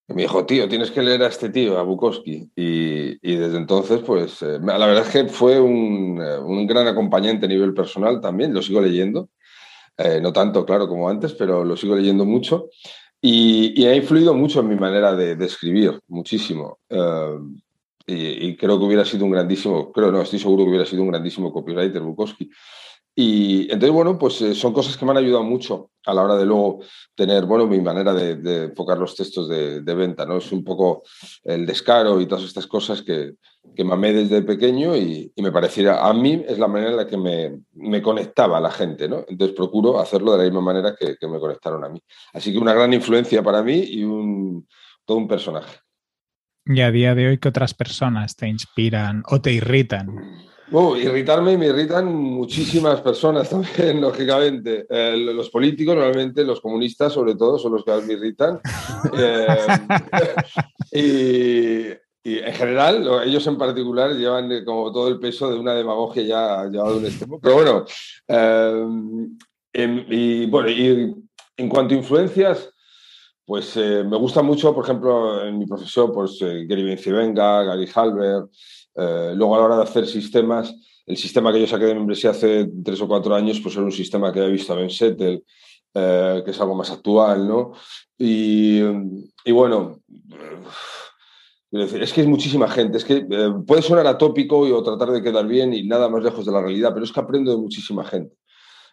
Que 0.06 0.14
me 0.14 0.22
dijo, 0.22 0.46
tío, 0.46 0.68
tienes 0.68 0.90
que 0.90 1.02
leer 1.02 1.22
a 1.22 1.26
este 1.28 1.50
tío, 1.50 1.78
a 1.78 1.82
Bukowski. 1.82 2.50
Y, 2.56 3.36
desde 3.36 3.58
entonces, 3.58 4.00
pues, 4.00 4.42
eh, 4.42 4.58
la 4.62 4.86
verdad 4.86 5.06
es 5.06 5.10
que 5.10 5.28
fue 5.28 5.60
un, 5.60 6.20
un 6.20 6.66
gran 6.66 6.86
acompañante 6.86 7.46
a 7.46 7.48
nivel 7.48 7.74
personal 7.74 8.20
también, 8.20 8.54
lo 8.54 8.62
sigo 8.62 8.80
leyendo. 8.80 9.28
Eh, 9.98 10.20
no 10.20 10.32
tanto, 10.32 10.64
claro, 10.64 10.88
como 10.88 11.08
antes, 11.08 11.34
pero 11.34 11.64
lo 11.64 11.76
sigo 11.76 11.96
leyendo 11.96 12.24
mucho. 12.24 12.68
Y, 13.20 13.84
ha 13.84 13.96
influido 13.96 14.32
mucho 14.32 14.60
en 14.60 14.68
mi 14.68 14.76
manera 14.76 15.14
de, 15.14 15.44
escribir, 15.44 15.98
muchísimo. 16.06 16.78
Eh, 16.88 17.38
y, 18.10 18.56
creo 18.56 18.78
que 18.78 18.84
hubiera 18.86 19.04
sido 19.04 19.26
un 19.26 19.32
grandísimo, 19.32 19.92
creo, 19.92 20.10
no, 20.10 20.22
estoy 20.22 20.38
seguro 20.38 20.64
que 20.64 20.70
hubiera 20.70 20.86
sido 20.86 21.02
un 21.02 21.08
grandísimo 21.08 21.52
copywriter 21.52 22.00
Bukowski. 22.00 22.50
Y 23.14 23.62
entonces, 23.64 23.90
bueno, 23.90 24.16
pues 24.16 24.40
eh, 24.42 24.54
son 24.54 24.72
cosas 24.72 24.96
que 24.96 25.04
me 25.04 25.10
han 25.10 25.16
ayudado 25.16 25.42
mucho 25.42 25.90
a 26.06 26.14
la 26.14 26.22
hora 26.22 26.36
de 26.36 26.46
luego 26.46 26.78
tener, 27.14 27.44
bueno, 27.46 27.66
mi 27.66 27.80
manera 27.80 28.14
de, 28.14 28.64
enfocar 28.66 28.96
los 28.96 29.14
textos 29.14 29.48
de, 29.48 29.80
venta, 29.80 30.24
¿no? 30.24 30.36
Es 30.36 30.52
un 30.52 30.62
poco 30.62 31.02
el 31.42 31.66
descaro 31.66 32.20
y 32.20 32.26
todas 32.26 32.44
estas 32.44 32.66
cosas 32.66 33.02
que, 33.02 33.34
que 33.74 33.82
amé 33.82 34.12
desde 34.12 34.40
pequeño 34.42 34.96
y, 34.96 35.32
me 35.36 35.50
pareciera, 35.50 36.08
a 36.08 36.14
mí 36.14 36.44
es 36.46 36.58
la 36.58 36.68
manera 36.68 36.92
en 36.92 36.96
la 36.96 37.06
que 37.08 37.16
me, 37.16 37.60
me, 37.74 38.00
conectaba 38.00 38.58
a 38.58 38.60
la 38.60 38.70
gente, 38.70 39.08
¿no? 39.08 39.24
Entonces 39.26 39.54
procuro 39.54 39.98
hacerlo 39.98 40.32
de 40.32 40.38
la 40.38 40.44
misma 40.44 40.60
manera 40.60 40.94
que, 40.94 41.16
que, 41.16 41.26
me 41.26 41.40
conectaron 41.40 41.84
a 41.84 41.88
mí. 41.88 42.00
Así 42.32 42.52
que 42.52 42.58
una 42.58 42.72
gran 42.72 42.94
influencia 42.94 43.42
para 43.42 43.62
mí 43.62 43.78
y 43.78 44.04
un, 44.04 44.66
todo 45.04 45.18
un 45.18 45.26
personaje. 45.26 45.76
Y 46.70 46.82
a 46.82 46.90
día 46.90 47.14
de 47.14 47.28
hoy, 47.28 47.38
¿qué 47.38 47.48
otras 47.48 47.72
personas 47.72 48.36
te 48.36 48.46
inspiran 48.46 49.22
o 49.26 49.40
te 49.40 49.52
irritan? 49.52 50.08
irritarme 50.70 51.56
me 51.56 51.68
irritan 51.68 52.14
muchísimas 52.14 53.00
personas 53.00 53.48
también, 53.50 54.02
lógicamente. 54.02 54.86
Eh, 54.90 55.16
los 55.16 55.48
políticos, 55.48 55.96
normalmente 55.96 56.44
los 56.44 56.60
comunistas, 56.60 57.14
sobre 57.14 57.36
todo, 57.36 57.58
son 57.58 57.72
los 57.72 57.84
que 57.84 57.90
más 57.90 58.06
me 58.06 58.14
irritan. 58.14 58.60
Eh, 59.16 59.46
y, 62.24 62.34
en 62.34 62.52
general, 62.52 63.08
ellos 63.24 63.46
en 63.46 63.56
particular 63.56 64.10
llevan 64.10 64.50
eh, 64.50 64.64
como 64.64 64.92
todo 64.92 65.08
el 65.08 65.20
peso 65.20 65.50
de 65.50 65.58
una 65.58 65.72
demagogia 65.72 66.22
ya 66.24 66.64
llevado 66.64 66.94
a 66.94 66.98
un 66.98 67.06
extremo. 67.06 67.40
Pero 67.40 67.54
bueno, 67.54 67.84
y, 69.72 70.46
bueno, 70.46 70.68
y 70.68 71.14
en 71.56 71.68
cuanto 71.68 71.94
a 71.94 71.98
influencias, 71.98 72.70
pues 73.48 73.76
me 73.76 74.16
gusta 74.18 74.42
mucho, 74.42 74.74
por 74.74 74.84
ejemplo, 74.84 75.42
en 75.42 75.58
mi 75.58 75.64
profesión, 75.64 76.12
pues 76.12 76.38
Gary 76.38 76.82
Bencivenga, 76.82 77.62
Gary 77.62 77.88
Halbert, 77.94 78.50
eh, 78.94 79.32
luego, 79.34 79.56
a 79.56 79.58
la 79.58 79.64
hora 79.64 79.76
de 79.78 79.84
hacer 79.84 80.06
sistemas, 80.06 80.74
el 81.06 81.16
sistema 81.16 81.50
que 81.50 81.60
yo 81.60 81.66
saqué 81.66 81.86
de 81.86 81.94
membresía 81.94 82.28
hace 82.28 82.68
tres 82.84 83.00
o 83.00 83.08
cuatro 83.08 83.34
años, 83.34 83.58
pues 83.60 83.74
era 83.74 83.86
un 83.86 83.90
sistema 83.90 84.30
que 84.30 84.40
había 84.40 84.52
visto 84.52 84.74
a 84.74 84.76
Ben 84.76 84.90
Settle. 84.90 85.44
que 85.94 86.50
es 86.50 86.60
algo 86.60 86.74
más 86.74 86.90
actual, 86.90 87.48
¿no? 87.48 87.72
Y, 88.18 88.80
y 89.46 89.52
bueno, 89.52 90.02
es 91.72 92.12
que 92.12 92.20
es 92.20 92.26
muchísima 92.26 92.68
gente, 92.68 92.98
es 92.98 93.04
que 93.06 93.26
puede 93.66 93.80
sonar 93.80 94.06
atópico 94.06 94.58
o 94.58 94.82
tratar 94.82 95.10
de 95.10 95.22
quedar 95.22 95.46
bien 95.46 95.72
y 95.72 95.84
nada 95.84 96.10
más 96.10 96.22
lejos 96.22 96.44
de 96.44 96.52
la 96.52 96.60
realidad, 96.60 96.90
pero 96.92 97.06
es 97.06 97.12
que 97.12 97.20
aprendo 97.20 97.50
de 97.50 97.56
muchísima 97.56 98.04
gente. 98.04 98.36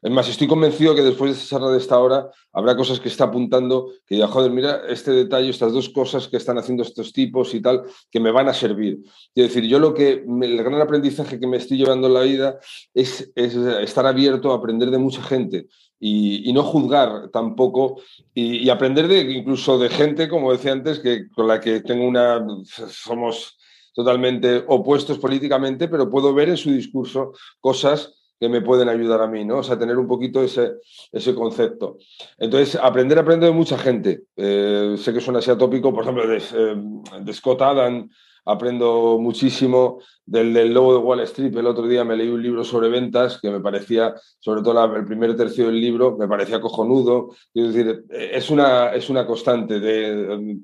Es 0.05 0.11
más, 0.11 0.29
estoy 0.29 0.45
convencido 0.45 0.93
que 0.93 1.01
después 1.01 1.35
de 1.35 1.47
charla 1.47 1.71
de 1.71 1.79
esta 1.79 1.97
hora 1.97 2.29
habrá 2.53 2.75
cosas 2.75 2.99
que 2.99 3.07
está 3.09 3.23
apuntando 3.23 3.89
que 4.05 4.15
ya, 4.15 4.27
joder, 4.27 4.51
mira, 4.51 4.83
este 4.87 5.09
detalle, 5.09 5.49
estas 5.49 5.73
dos 5.73 5.89
cosas 5.89 6.27
que 6.27 6.37
están 6.37 6.59
haciendo 6.59 6.83
estos 6.83 7.11
tipos 7.11 7.55
y 7.55 7.59
tal, 7.59 7.81
que 8.11 8.19
me 8.19 8.29
van 8.29 8.47
a 8.47 8.53
servir. 8.53 8.99
Es 9.33 9.47
decir, 9.47 9.63
yo 9.63 9.79
lo 9.79 9.95
que, 9.95 10.23
el 10.23 10.63
gran 10.63 10.79
aprendizaje 10.79 11.39
que 11.39 11.47
me 11.47 11.57
estoy 11.57 11.79
llevando 11.79 12.05
en 12.05 12.13
la 12.13 12.21
vida 12.21 12.59
es, 12.93 13.31
estar 13.35 14.05
abierto 14.05 14.51
a 14.51 14.57
aprender 14.57 14.91
de 14.91 14.99
mucha 14.99 15.23
gente. 15.23 15.65
Y, 15.99 16.53
no 16.53 16.61
juzgar 16.61 17.29
tampoco 17.29 17.99
y, 18.31 18.69
aprender 18.69 19.07
de 19.07 19.21
incluso 19.21 19.79
de 19.79 19.89
gente, 19.89 20.29
como 20.29 20.51
decía 20.51 20.73
antes, 20.73 20.99
que 20.99 21.27
con 21.31 21.47
la 21.47 21.59
que 21.59 21.79
tengo 21.79 22.05
una 22.05 22.45
somos 22.91 23.57
totalmente 23.95 24.65
opuestos 24.67 25.17
políticamente, 25.17 25.87
pero 25.87 26.11
puedo 26.11 26.31
ver 26.31 26.49
en 26.49 26.57
su 26.57 26.69
discurso 26.69 27.31
cosas 27.59 28.13
que 28.39 28.49
me 28.49 28.61
pueden 28.61 28.89
ayudar 28.89 29.21
a 29.21 29.27
mí, 29.27 29.45
¿no? 29.45 29.59
O 29.59 29.63
sea, 29.63 29.79
tener 29.79 29.97
un 29.97 30.07
poquito 30.07 30.43
ese, 30.43 30.73
ese 31.11 31.33
concepto. 31.33 31.97
Entonces, 32.37 32.75
aprender, 32.81 33.17
aprender 33.19 33.49
de 33.49 33.55
mucha 33.55 33.77
gente. 33.77 34.23
Eh, 34.35 34.95
sé 34.97 35.13
que 35.13 35.21
suena 35.21 35.39
así 35.39 35.51
atópico, 35.51 35.93
por 35.93 36.03
ejemplo, 36.03 36.27
de, 36.27 36.37
eh, 36.37 36.75
de 37.21 37.33
Scott 37.33 37.61
Adam, 37.61 38.09
aprendo 38.45 39.17
muchísimo 39.19 39.99
del, 40.25 40.53
del, 40.53 40.73
lobo 40.73 40.93
de 40.93 40.99
Wall 40.99 41.21
Street. 41.21 41.55
El 41.55 41.65
otro 41.65 41.87
día 41.87 42.03
me 42.03 42.15
leí 42.15 42.27
un 42.27 42.43
libro 42.43 42.63
sobre 42.63 42.89
ventas 42.89 43.39
que 43.41 43.49
me 43.49 43.61
parecía, 43.61 44.13
sobre 44.39 44.61
todo 44.61 44.95
el 44.95 45.05
primer 45.05 45.35
tercio 45.35 45.67
del 45.67 45.79
libro, 45.79 46.17
me 46.17 46.27
parecía 46.27 46.61
cojonudo. 46.61 47.29
Es 47.53 47.73
decir, 47.73 48.05
es 48.09 48.49
una, 48.49 48.93
es 48.93 49.09
una 49.09 49.25
constante 49.25 49.79
de, 49.79 50.59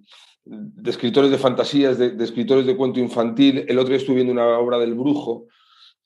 escritores 0.85 1.31
de 1.31 1.37
fantasías, 1.37 1.97
de, 1.97 2.11
de, 2.11 2.23
escritores 2.23 2.65
de 2.65 2.75
cuento 2.75 2.99
infantil. 2.99 3.65
El 3.67 3.79
otro 3.79 3.89
día 3.89 3.97
estuve 3.97 4.17
viendo 4.17 4.33
una 4.33 4.59
obra 4.59 4.77
del 4.77 4.93
brujo 4.93 5.47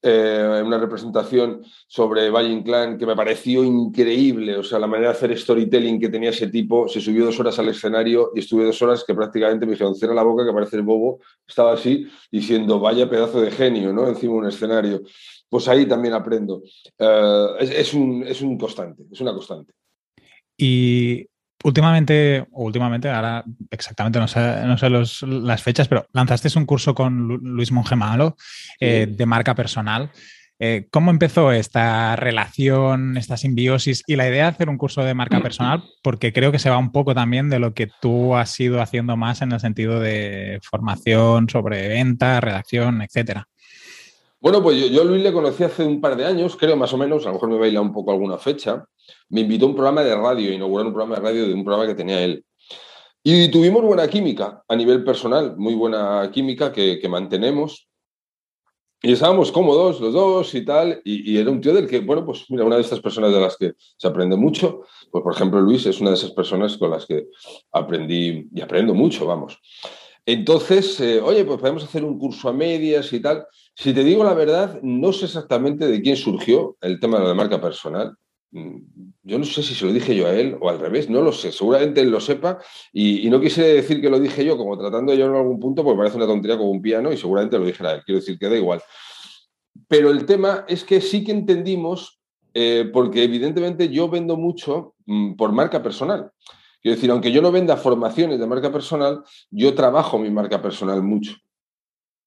eh, 0.08 0.62
una 0.64 0.78
representación 0.78 1.64
sobre 1.88 2.30
Valle 2.30 2.52
Inclán 2.52 2.96
que 2.96 3.08
me 3.08 3.16
pareció 3.16 3.64
increíble, 3.64 4.56
o 4.56 4.64
sea, 4.64 4.78
la 4.78 4.86
manera 4.86 5.10
de 5.10 5.16
hacer 5.16 5.36
storytelling 5.36 6.00
que 6.00 6.10
tenía 6.10 6.30
ese 6.30 6.48
tipo, 6.48 6.88
se 6.88 7.02
subió 7.02 7.26
dos 7.26 7.40
horas 7.40 7.58
al 7.58 7.70
escenario 7.70 8.32
y 8.36 8.40
estuve 8.40 8.66
dos 8.66 8.80
horas 8.84 9.04
que 9.04 9.16
prácticamente 9.16 9.66
me 9.66 9.72
dijeron, 9.72 9.96
cierra 9.96 10.14
la 10.14 10.22
boca 10.22 10.46
que 10.46 10.54
parece 10.54 10.76
el 10.76 10.84
bobo, 10.84 11.22
estaba 11.48 11.74
así 11.74 12.08
diciendo, 12.32 12.80
vaya 12.80 13.10
pedazo 13.10 13.42
de 13.42 13.50
genio, 13.50 13.92
¿no? 13.92 14.08
Encima 14.08 14.34
de 14.34 14.40
un 14.40 14.48
escenario. 14.48 15.02
Pues 15.50 15.68
ahí 15.68 15.88
también 15.88 16.14
aprendo. 16.14 16.62
Eh, 17.00 17.48
es, 17.60 17.94
un, 17.96 18.24
es 18.28 18.42
un 18.44 18.60
constante, 18.60 19.06
es 19.12 19.20
una 19.22 19.34
constante. 19.34 19.74
Y 20.56 21.26
Últimamente, 21.66 22.46
o 22.52 22.66
últimamente, 22.66 23.10
ahora 23.10 23.44
exactamente 23.72 24.20
no 24.20 24.28
sé, 24.28 24.40
no 24.68 24.78
sé 24.78 24.88
las 25.26 25.64
fechas, 25.64 25.88
pero 25.88 26.06
lanzaste 26.14 26.48
un 26.60 26.68
curso 26.68 26.94
con 26.94 27.28
Luis 27.42 27.72
Mongemalo 27.72 28.38
eh, 28.80 29.08
de 29.10 29.26
marca 29.26 29.56
personal. 29.56 30.12
Eh, 30.60 30.88
¿Cómo 30.92 31.10
empezó 31.10 31.52
esta 31.52 32.16
relación, 32.18 33.18
esta 33.18 33.36
simbiosis 33.36 34.04
y 34.06 34.16
la 34.16 34.30
idea 34.30 34.44
de 34.44 34.50
hacer 34.50 34.70
un 34.70 34.78
curso 34.78 35.04
de 35.04 35.16
marca 35.16 35.42
personal? 35.42 35.84
Porque 36.04 36.32
creo 36.32 36.52
que 36.52 36.60
se 36.60 36.70
va 36.70 36.78
un 36.78 36.92
poco 36.92 37.16
también 37.16 37.50
de 37.50 37.58
lo 37.58 37.74
que 37.74 37.90
tú 38.00 38.36
has 38.36 38.60
ido 38.60 38.80
haciendo 38.80 39.18
más 39.18 39.42
en 39.42 39.52
el 39.52 39.60
sentido 39.60 40.00
de 40.00 40.60
formación 40.62 41.50
sobre 41.50 41.88
venta, 41.88 42.42
redacción, 42.42 43.02
etcétera. 43.02 43.48
Bueno, 44.40 44.62
pues 44.62 44.92
yo, 44.92 45.02
a 45.02 45.06
Luis 45.06 45.24
le 45.24 45.34
conocí 45.34 45.64
hace 45.64 45.84
un 45.84 46.00
par 46.00 46.16
de 46.16 46.26
años, 46.26 46.56
creo 46.56 46.76
más 46.76 46.94
o 46.94 46.98
menos, 46.98 47.26
a 47.26 47.30
lo 47.30 47.34
mejor 47.34 47.50
me 47.50 47.58
baila 47.58 47.82
un 47.82 47.94
poco 47.94 48.12
alguna 48.12 48.38
fecha. 48.38 48.86
Me 49.30 49.42
invitó 49.42 49.66
a 49.66 49.70
un 49.70 49.76
programa 49.76 50.04
de 50.04 50.16
radio, 50.16 50.52
inaugurar 50.52 50.88
un 50.88 50.94
programa 50.94 51.16
de 51.16 51.22
radio 51.22 51.48
de 51.48 51.54
un 51.54 51.64
programa 51.64 51.88
que 51.88 51.96
tenía 51.96 52.22
él. 52.22 52.46
Y 53.24 53.50
tuvimos 53.50 53.82
buena 53.82 54.08
química 54.08 54.64
a 54.68 54.76
nivel 54.76 55.04
personal, 55.04 55.58
muy 55.58 55.74
buena 55.74 56.30
química 56.32 56.72
que, 56.72 57.02
mantenemos. 57.10 57.88
Y 59.02 59.14
estábamos 59.14 59.52
cómodos 59.52 60.00
los 60.00 60.14
dos 60.14 60.54
y 60.54 60.64
tal. 60.64 61.02
Y, 61.04 61.34
y, 61.34 61.38
era 61.40 61.50
un 61.50 61.60
tío 61.60 61.74
del 61.74 61.88
que, 61.88 62.00
bueno, 62.00 62.24
pues 62.24 62.46
mira, 62.50 62.66
una 62.66 62.76
de 62.76 62.84
estas 62.84 63.00
personas 63.00 63.34
de 63.34 63.40
las 63.40 63.58
que 63.58 63.74
se 63.78 64.08
aprende 64.08 64.36
mucho. 64.36 64.82
Pues 65.10 65.24
por 65.24 65.34
ejemplo, 65.34 65.60
Luis 65.60 65.88
es 65.88 66.00
una 66.02 66.12
de 66.12 66.18
esas 66.18 66.32
personas 66.32 66.78
con 66.78 66.92
las 66.92 67.08
que 67.08 67.26
aprendí 67.72 68.48
y 68.54 68.62
aprendo 68.62 68.94
mucho, 68.94 69.26
vamos. 69.26 69.60
Entonces, 70.26 71.00
eh, 71.02 71.22
oye, 71.22 71.46
pues 71.46 71.60
podemos 71.60 71.84
hacer 71.84 72.04
un 72.04 72.18
curso 72.18 72.50
a 72.50 72.54
medias 72.54 73.14
y 73.14 73.20
tal. 73.22 73.46
Si 73.76 73.94
te 73.94 74.06
digo 74.06 74.24
la 74.24 74.34
verdad, 74.34 74.80
no 74.82 75.12
sé 75.12 75.26
exactamente 75.26 75.86
de 75.88 76.02
quién 76.02 76.16
surgió 76.16 76.78
el 76.80 77.00
tema 77.00 77.20
de 77.20 77.28
la 77.28 77.34
marca 77.34 77.60
personal. 77.60 78.16
Mm, 78.52 78.78
yo 79.24 79.38
no 79.38 79.44
sé 79.44 79.62
si 79.64 79.76
se 79.76 79.86
lo 79.86 79.92
dije 79.92 80.16
yo 80.16 80.28
a 80.28 80.34
él 80.34 80.58
o 80.62 80.70
al 80.70 80.80
revés, 80.80 81.10
no 81.10 81.22
lo 81.22 81.34
sé. 81.34 81.52
Seguramente 81.52 82.00
él 82.00 82.10
lo 82.10 82.22
sepa 82.22 82.58
y, 82.94 83.30
no 83.30 83.42
quise 83.42 83.64
decir 83.64 84.00
que 84.00 84.10
lo 84.10 84.18
dije 84.18 84.46
yo 84.46 84.56
como 84.56 84.78
tratando 84.78 85.14
yo 85.14 85.26
en 85.26 85.36
algún 85.36 85.60
punto, 85.60 85.84
porque 85.84 85.98
parece 85.98 86.16
una 86.16 86.26
tontería 86.26 86.58
como 86.58 86.72
un 86.72 86.82
piano 86.82 87.12
y 87.12 87.18
seguramente 87.18 87.60
lo 87.60 87.66
dijera 87.66 87.96
él. 87.96 88.04
Quiero 88.06 88.22
decir 88.22 88.40
que 88.40 88.48
da 88.48 88.56
igual. 88.56 88.82
Pero 89.90 90.10
el 90.10 90.26
tema 90.26 90.64
es 90.70 90.86
que 90.86 91.02
sí 91.02 91.26
que 91.26 91.34
entendimos, 91.34 92.22
eh, 92.54 92.90
porque 92.94 93.24
evidentemente 93.24 93.90
yo 93.90 94.08
vendo 94.08 94.38
mucho 94.38 94.96
mm, 95.06 95.36
por 95.36 95.52
marca 95.52 95.84
personal. 95.84 96.32
Quiero 96.82 96.96
decir, 96.96 97.12
aunque 97.12 97.34
yo 97.34 97.42
no 97.42 97.52
venda 97.52 97.76
formaciones 97.76 98.40
de 98.40 98.48
marca 98.48 98.72
personal, 98.72 99.22
yo 99.52 99.74
trabajo 99.74 100.18
mi 100.18 100.30
marca 100.30 100.62
personal 100.62 101.04
mucho. 101.04 101.36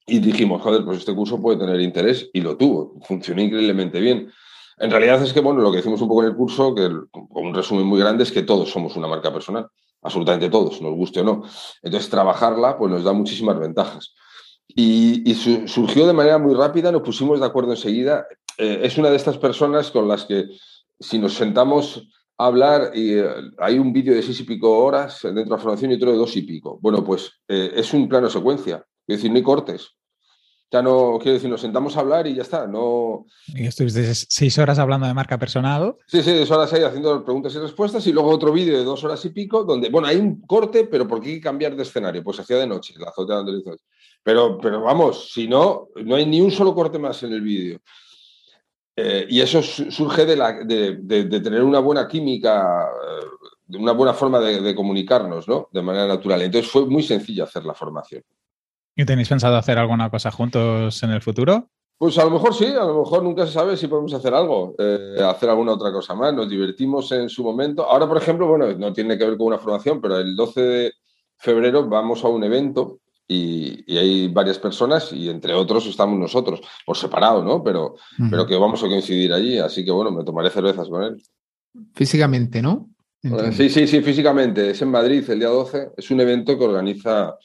Y 0.08 0.20
dijimos, 0.20 0.62
joder, 0.62 0.84
pues 0.84 0.98
este 0.98 1.14
curso 1.14 1.40
puede 1.40 1.58
tener 1.58 1.80
interés 1.80 2.28
y 2.32 2.40
lo 2.40 2.56
tuvo, 2.56 2.98
funcionó 3.02 3.42
increíblemente 3.42 4.00
bien. 4.00 4.32
En 4.78 4.90
realidad 4.90 5.22
es 5.22 5.32
que, 5.32 5.40
bueno, 5.40 5.60
lo 5.60 5.70
que 5.70 5.80
hicimos 5.80 6.00
un 6.00 6.08
poco 6.08 6.22
en 6.22 6.30
el 6.30 6.36
curso, 6.36 6.74
que 6.74 6.88
con 7.10 7.46
un 7.46 7.54
resumen 7.54 7.84
muy 7.84 7.98
grande, 7.98 8.22
es 8.22 8.32
que 8.32 8.42
todos 8.42 8.70
somos 8.70 8.96
una 8.96 9.08
marca 9.08 9.32
personal, 9.32 9.66
absolutamente 10.02 10.48
todos, 10.48 10.80
nos 10.80 10.94
guste 10.94 11.20
o 11.20 11.24
no. 11.24 11.42
Entonces, 11.82 12.08
trabajarla 12.08 12.78
pues 12.78 12.90
nos 12.90 13.04
da 13.04 13.12
muchísimas 13.12 13.58
ventajas. 13.58 14.14
Y, 14.68 15.34
surgió 15.66 16.06
de 16.06 16.12
manera 16.12 16.38
muy 16.38 16.54
rápida, 16.54 16.92
nos 16.92 17.02
pusimos 17.02 17.40
de 17.40 17.46
acuerdo 17.46 17.72
enseguida. 17.72 18.26
Eh, 18.56 18.80
es 18.82 18.98
una 18.98 19.10
de 19.10 19.16
estas 19.16 19.38
personas 19.38 19.90
con 19.90 20.06
las 20.08 20.24
que 20.24 20.46
si 21.00 21.18
nos 21.18 21.34
sentamos 21.34 22.08
hablar 22.36 22.92
y 22.94 23.14
eh, 23.14 23.28
hay 23.58 23.78
un 23.78 23.92
vídeo 23.92 24.14
de 24.14 24.22
seis 24.22 24.40
y 24.40 24.44
pico 24.44 24.78
horas 24.78 25.20
dentro 25.22 25.44
de 25.44 25.50
la 25.50 25.58
formación 25.58 25.90
y 25.90 25.94
otro 25.94 26.12
de 26.12 26.18
dos 26.18 26.36
y 26.36 26.42
pico. 26.42 26.78
Bueno, 26.80 27.02
pues 27.02 27.32
eh, 27.48 27.72
es 27.74 27.92
un 27.92 28.08
plano 28.08 28.30
secuencia, 28.30 28.84
es 29.06 29.16
decir, 29.16 29.30
no 29.30 29.36
hay 29.36 29.42
cortes. 29.42 29.97
Ya 30.70 30.82
no, 30.82 31.18
quiero 31.18 31.34
decir, 31.34 31.48
nos 31.48 31.62
sentamos 31.62 31.96
a 31.96 32.00
hablar 32.00 32.26
y 32.26 32.34
ya 32.34 32.42
está. 32.42 32.66
No... 32.66 33.24
Y 33.46 33.66
estuviste 33.66 34.14
seis 34.14 34.58
horas 34.58 34.78
hablando 34.78 35.06
de 35.06 35.14
marca 35.14 35.38
personal. 35.38 35.96
Sí, 36.06 36.18
sí, 36.18 36.30
seis 36.30 36.50
horas 36.50 36.72
ahí 36.72 36.82
haciendo 36.82 37.24
preguntas 37.24 37.54
y 37.54 37.58
respuestas 37.58 38.06
y 38.06 38.12
luego 38.12 38.28
otro 38.30 38.52
vídeo 38.52 38.76
de 38.76 38.84
dos 38.84 39.02
horas 39.02 39.24
y 39.24 39.30
pico 39.30 39.64
donde, 39.64 39.88
bueno, 39.88 40.08
hay 40.08 40.16
un 40.16 40.42
corte, 40.42 40.84
pero 40.84 41.08
¿por 41.08 41.20
qué 41.22 41.40
cambiar 41.40 41.74
de 41.74 41.82
escenario? 41.82 42.22
Pues 42.22 42.40
hacía 42.40 42.58
de 42.58 42.66
noche, 42.66 42.94
la 42.98 43.08
azotea 43.08 43.36
donde 43.36 43.62
Pero, 44.22 44.58
pero 44.58 44.82
vamos, 44.82 45.32
si 45.32 45.48
no, 45.48 45.88
no 46.04 46.16
hay 46.16 46.26
ni 46.26 46.40
un 46.40 46.50
solo 46.50 46.74
corte 46.74 46.98
más 46.98 47.22
en 47.22 47.32
el 47.32 47.40
vídeo. 47.40 47.80
Eh, 49.00 49.26
y 49.30 49.40
eso 49.40 49.62
surge 49.62 50.26
de, 50.26 50.34
la, 50.34 50.52
de, 50.64 50.96
tener 51.40 51.62
una 51.62 51.78
buena 51.78 52.08
química, 52.08 52.88
de 53.64 53.78
eh, 53.78 53.80
una 53.80 53.92
buena 53.92 54.12
forma 54.12 54.40
de, 54.40 54.74
comunicarnos, 54.74 55.46
¿no? 55.46 55.68
De 55.72 55.80
manera 55.82 56.08
natural. 56.08 56.42
Entonces 56.42 56.68
fue 56.68 56.84
muy 56.84 57.04
sencillo 57.04 57.44
hacer 57.44 57.64
la 57.64 57.74
formación. 57.74 58.24
¿Y 58.98 59.04
tenéis 59.04 59.28
pensado 59.28 59.56
hacer 59.56 59.78
alguna 59.78 60.10
cosa 60.10 60.32
juntos 60.32 61.00
en 61.04 61.10
el 61.10 61.22
futuro? 61.22 61.70
Pues 61.96 62.18
a 62.18 62.24
lo 62.24 62.30
mejor 62.30 62.52
sí, 62.52 62.66
a 62.66 62.84
lo 62.84 62.98
mejor 62.98 63.22
nunca 63.22 63.46
se 63.46 63.52
sabe 63.52 63.76
si 63.76 63.86
podemos 63.86 64.12
hacer 64.12 64.34
algo, 64.34 64.74
eh, 64.76 65.18
hacer 65.22 65.48
alguna 65.48 65.74
otra 65.74 65.92
cosa 65.92 66.16
más. 66.16 66.34
Nos 66.34 66.50
divertimos 66.50 67.12
en 67.12 67.28
su 67.28 67.44
momento. 67.44 67.84
Ahora, 67.84 68.08
por 68.08 68.16
ejemplo, 68.16 68.48
bueno, 68.48 68.66
no 68.72 68.92
tiene 68.92 69.16
que 69.16 69.24
ver 69.24 69.38
con 69.38 69.46
una 69.46 69.58
formación, 69.58 70.00
pero 70.00 70.18
el 70.18 70.34
12 70.34 70.60
de 70.60 70.92
febrero 71.36 71.88
vamos 71.88 72.24
a 72.24 72.28
un 72.28 72.42
evento 72.42 72.98
y, 73.28 73.96
hay 73.96 74.26
varias 74.26 74.58
personas 74.58 75.12
y 75.12 75.28
entre 75.28 75.54
otros 75.54 75.86
estamos 75.86 76.18
nosotros, 76.18 76.60
por 76.84 76.96
separado, 76.96 77.44
¿no? 77.44 77.62
Pero, 77.62 77.94
pero 78.28 78.48
que 78.48 78.56
vamos 78.56 78.82
a 78.82 78.88
coincidir 78.88 79.32
allí, 79.32 79.58
así 79.58 79.84
que 79.84 79.92
bueno, 79.92 80.10
me 80.10 80.24
tomaré 80.24 80.50
cervezas 80.50 80.88
con 80.88 81.04
él. 81.04 81.22
Físicamente, 81.94 82.60
¿no? 82.60 82.90
Sí, 83.52 83.70
sí, 83.70 83.86
sí, 83.86 84.00
físicamente. 84.00 84.70
Es 84.70 84.82
en 84.82 84.90
Madrid 84.90 85.22
el 85.30 85.38
día 85.38 85.50
12. 85.50 85.90
Es 85.96 86.10
un 86.10 86.20
evento 86.20 86.58
que 86.58 86.64
organiza 86.64 87.36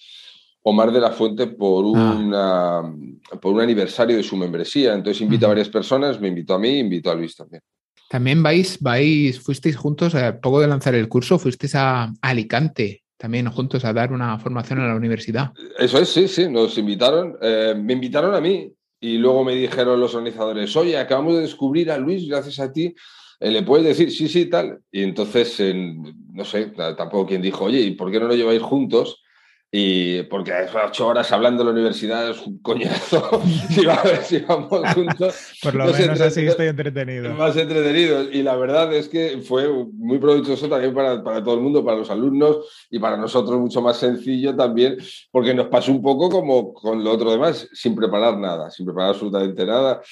Omar 0.64 0.92
de 0.92 1.02
la 1.02 1.12
Fuente 1.12 1.48
por, 1.48 1.86
ah. 1.98 2.16
una, 2.18 3.40
por 3.40 3.54
un 3.54 3.62
aniversario 3.62 4.18
de 4.18 4.24
su 4.24 4.36
membresía. 4.36 4.94
Entonces 4.94 5.22
invita 5.22 5.46
a 5.46 5.50
varias 5.50 5.70
personas, 5.70 6.20
me 6.20 6.30
invitó 6.30 6.56
a 6.56 6.60
mí, 6.60 6.80
invitó 6.80 7.12
a 7.12 7.16
Luis 7.16 7.36
también. 7.36 7.62
También 8.10 8.44
vais, 8.44 8.80
vais, 8.80 9.40
fuisteis 9.40 9.76
juntos, 9.76 10.14
a 10.16 10.40
poco 10.40 10.60
de 10.60 10.68
lanzar 10.68 10.96
el 10.96 11.10
curso, 11.10 11.40
fuisteis 11.40 11.76
a 11.76 12.14
Alicante 12.22 13.04
también 13.24 13.50
juntos 13.50 13.86
a 13.86 13.94
dar 13.94 14.12
una 14.12 14.38
formación 14.38 14.80
en 14.80 14.90
la 14.90 14.96
universidad. 14.96 15.54
Eso 15.80 15.98
es, 15.98 16.10
sí, 16.10 16.28
sí, 16.28 16.50
nos 16.50 16.78
invitaron, 16.78 17.38
eh, 17.42 17.74
me 17.74 17.94
invitaron 17.94 18.36
a 18.36 18.42
mí 18.42 18.70
y 19.00 19.18
luego 19.18 19.46
me 19.46 19.56
dijeron 19.56 19.98
los 19.98 20.14
organizadores, 20.14 20.76
oye, 20.76 20.98
acabamos 20.98 21.36
de 21.36 21.44
descubrir 21.44 21.90
a 21.90 21.98
Luis 21.98 22.28
gracias 22.28 22.60
a 22.60 22.74
ti, 22.74 22.94
eh, 23.40 23.50
le 23.50 23.64
puedes 23.64 23.86
decir 23.86 24.12
sí, 24.12 24.28
sí, 24.28 24.48
tal. 24.48 24.80
Y 24.92 25.04
entonces, 25.04 25.58
no 26.34 26.44
sé, 26.44 26.74
tampoco 26.98 27.28
quien 27.28 27.42
dijo, 27.42 27.64
oye, 27.64 27.80
¿y 27.80 27.92
por 27.92 28.12
qué 28.12 28.20
no 28.20 28.28
lo 28.28 28.36
lleváis 28.36 28.62
juntos? 28.62 29.23
Y 29.76 30.22
porque 30.24 30.54
ocho 30.86 31.08
horas 31.08 31.32
hablando 31.32 31.64
en 31.64 31.66
la 31.66 31.74
universidad 31.74 32.30
es 32.30 32.46
un 32.46 32.60
coñazo. 32.60 33.42
si, 34.22 34.38
vamos 34.42 34.94
juntos. 34.94 35.36
Por 35.64 35.74
lo 35.74 35.86
menos 35.86 36.22
así 36.22 36.46
estoy 36.46 36.68
entretenido. 36.68 37.34
Más 37.34 37.58
entretenido. 37.58 38.22
Y 38.32 38.44
la 38.44 38.56
verdad 38.56 38.94
es 38.94 39.10
que 39.10 39.40
fue 39.44 39.68
muy 39.68 40.20
provechoso 40.20 40.70
también 40.70 40.94
para, 40.94 41.24
para, 41.24 41.44
todo 41.44 41.56
el 41.56 41.62
mundo, 41.62 41.84
para 41.84 41.98
los 41.98 42.12
alumnos 42.12 42.88
y 42.92 43.00
para 43.00 43.18
nosotros 43.18 43.60
mucho 43.60 43.82
más 43.82 43.98
sencillo 43.98 44.56
también, 44.56 44.98
porque 45.32 45.56
nos 45.56 45.70
pasó 45.70 45.92
un 45.92 46.04
poco 46.04 46.30
como 46.30 46.72
con 46.72 47.04
lo 47.04 47.10
otro 47.10 47.32
demás, 47.32 47.68
sin 47.74 47.96
preparar 47.96 48.38
nada, 48.38 48.70
sin 48.70 48.86
preparar 48.86 49.10
absolutamente 49.10 49.66
nada. 49.66 50.04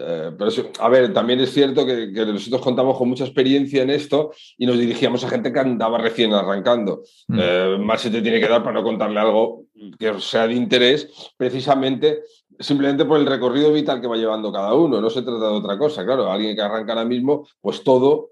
Eh, 0.00 0.32
pero 0.36 0.50
a 0.80 0.88
ver, 0.88 1.12
también 1.12 1.38
es 1.38 1.52
cierto 1.52 1.86
que, 1.86 2.12
que, 2.12 2.26
nosotros 2.26 2.60
contamos 2.60 2.98
con 2.98 3.08
mucha 3.08 3.22
experiencia 3.22 3.84
en 3.84 3.90
esto 3.90 4.32
y 4.58 4.66
nos 4.66 4.76
dirigíamos 4.76 5.22
a 5.22 5.28
gente 5.28 5.52
que 5.52 5.60
andaba 5.60 5.98
recién 5.98 6.32
arrancando. 6.32 7.02
Mm. 7.28 7.38
Eh, 7.40 7.78
más 7.78 8.00
se 8.00 8.10
te 8.10 8.20
tiene 8.20 8.40
que 8.40 8.48
dar 8.48 8.64
para 8.64 8.74
no 8.74 8.95
contarle 8.96 9.20
algo 9.20 9.64
que 9.98 10.18
sea 10.20 10.46
de 10.46 10.54
interés, 10.54 11.32
precisamente 11.36 12.22
simplemente 12.58 13.04
por 13.04 13.20
el 13.20 13.26
recorrido 13.26 13.72
vital 13.72 14.00
que 14.00 14.06
va 14.06 14.16
llevando 14.16 14.52
cada 14.52 14.74
uno. 14.74 15.00
No 15.00 15.10
se 15.10 15.22
trata 15.22 15.50
de 15.50 15.56
otra 15.56 15.78
cosa. 15.78 16.04
Claro, 16.04 16.30
alguien 16.30 16.56
que 16.56 16.62
arranca 16.62 16.92
ahora 16.92 17.04
mismo, 17.04 17.46
pues 17.60 17.82
todo 17.82 18.30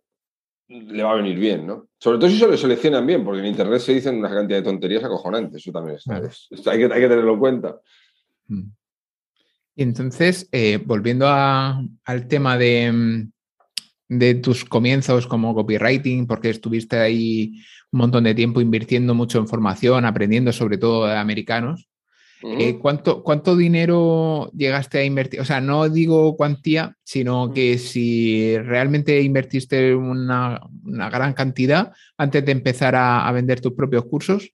le 0.68 1.02
va 1.02 1.12
a 1.12 1.16
venir 1.16 1.38
bien, 1.38 1.66
¿no? 1.66 1.88
Sobre 1.98 2.18
todo 2.18 2.30
si 2.30 2.38
se 2.38 2.48
lo 2.48 2.56
seleccionan 2.56 3.06
bien, 3.06 3.24
porque 3.24 3.40
en 3.40 3.46
Internet 3.46 3.80
se 3.80 3.94
dicen 3.94 4.16
una 4.16 4.30
cantidad 4.30 4.58
de 4.58 4.64
tonterías 4.64 5.04
acojonantes. 5.04 5.60
Eso 5.60 5.72
también 5.72 5.96
es, 5.96 6.06
hay, 6.66 6.78
que, 6.78 6.84
hay 6.84 7.00
que 7.00 7.08
tenerlo 7.08 7.34
en 7.34 7.38
cuenta. 7.38 7.80
Mm. 8.48 8.70
Y 9.76 9.82
entonces, 9.82 10.48
eh, 10.52 10.80
volviendo 10.84 11.26
al 11.28 12.28
tema 12.28 12.56
de, 12.56 12.92
mm, 12.92 13.32
de 14.08 14.34
tus 14.34 14.64
comienzos 14.64 15.26
como 15.26 15.54
copywriting, 15.54 16.26
porque 16.26 16.50
estuviste 16.50 16.98
ahí 16.98 17.62
un 17.90 17.98
montón 17.98 18.24
de 18.24 18.34
tiempo 18.34 18.60
invirtiendo 18.60 19.14
mucho 19.14 19.38
en 19.38 19.48
formación, 19.48 20.04
aprendiendo 20.04 20.52
sobre 20.52 20.78
todo 20.78 21.06
de 21.06 21.16
americanos. 21.16 21.88
Eh, 22.42 22.78
¿cuánto, 22.78 23.22
¿Cuánto 23.22 23.56
dinero 23.56 24.50
llegaste 24.54 24.98
a 24.98 25.04
invertir? 25.04 25.40
O 25.40 25.46
sea, 25.46 25.62
no 25.62 25.88
digo 25.88 26.36
cuantía, 26.36 26.94
sino 27.02 27.54
que 27.54 27.78
si 27.78 28.58
realmente 28.58 29.22
invertiste 29.22 29.94
una, 29.94 30.60
gran 30.84 31.32
cantidad 31.32 31.92
antes 32.18 32.44
de 32.44 32.52
empezar 32.52 32.96
a, 32.96 33.32
vender 33.32 33.62
tus 33.62 33.72
propios 33.72 34.04
cursos 34.04 34.52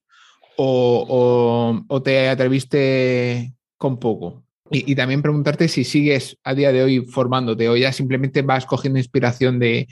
o, 0.55 1.83
o 1.85 2.01
te 2.01 2.29
atreviste 2.29 3.53
con 3.75 3.99
poco. 3.99 4.45
Y, 4.71 4.95
también 4.95 5.21
preguntarte 5.21 5.67
si 5.67 5.83
sigues 5.83 6.37
a 6.43 6.55
día 6.55 6.71
de 6.71 6.81
hoy 6.81 7.05
formándote 7.05 7.67
o 7.67 7.75
ya 7.75 7.91
simplemente 7.91 8.41
vas 8.41 8.65
cogiendo 8.65 8.99
inspiración 8.99 9.59
de, 9.59 9.87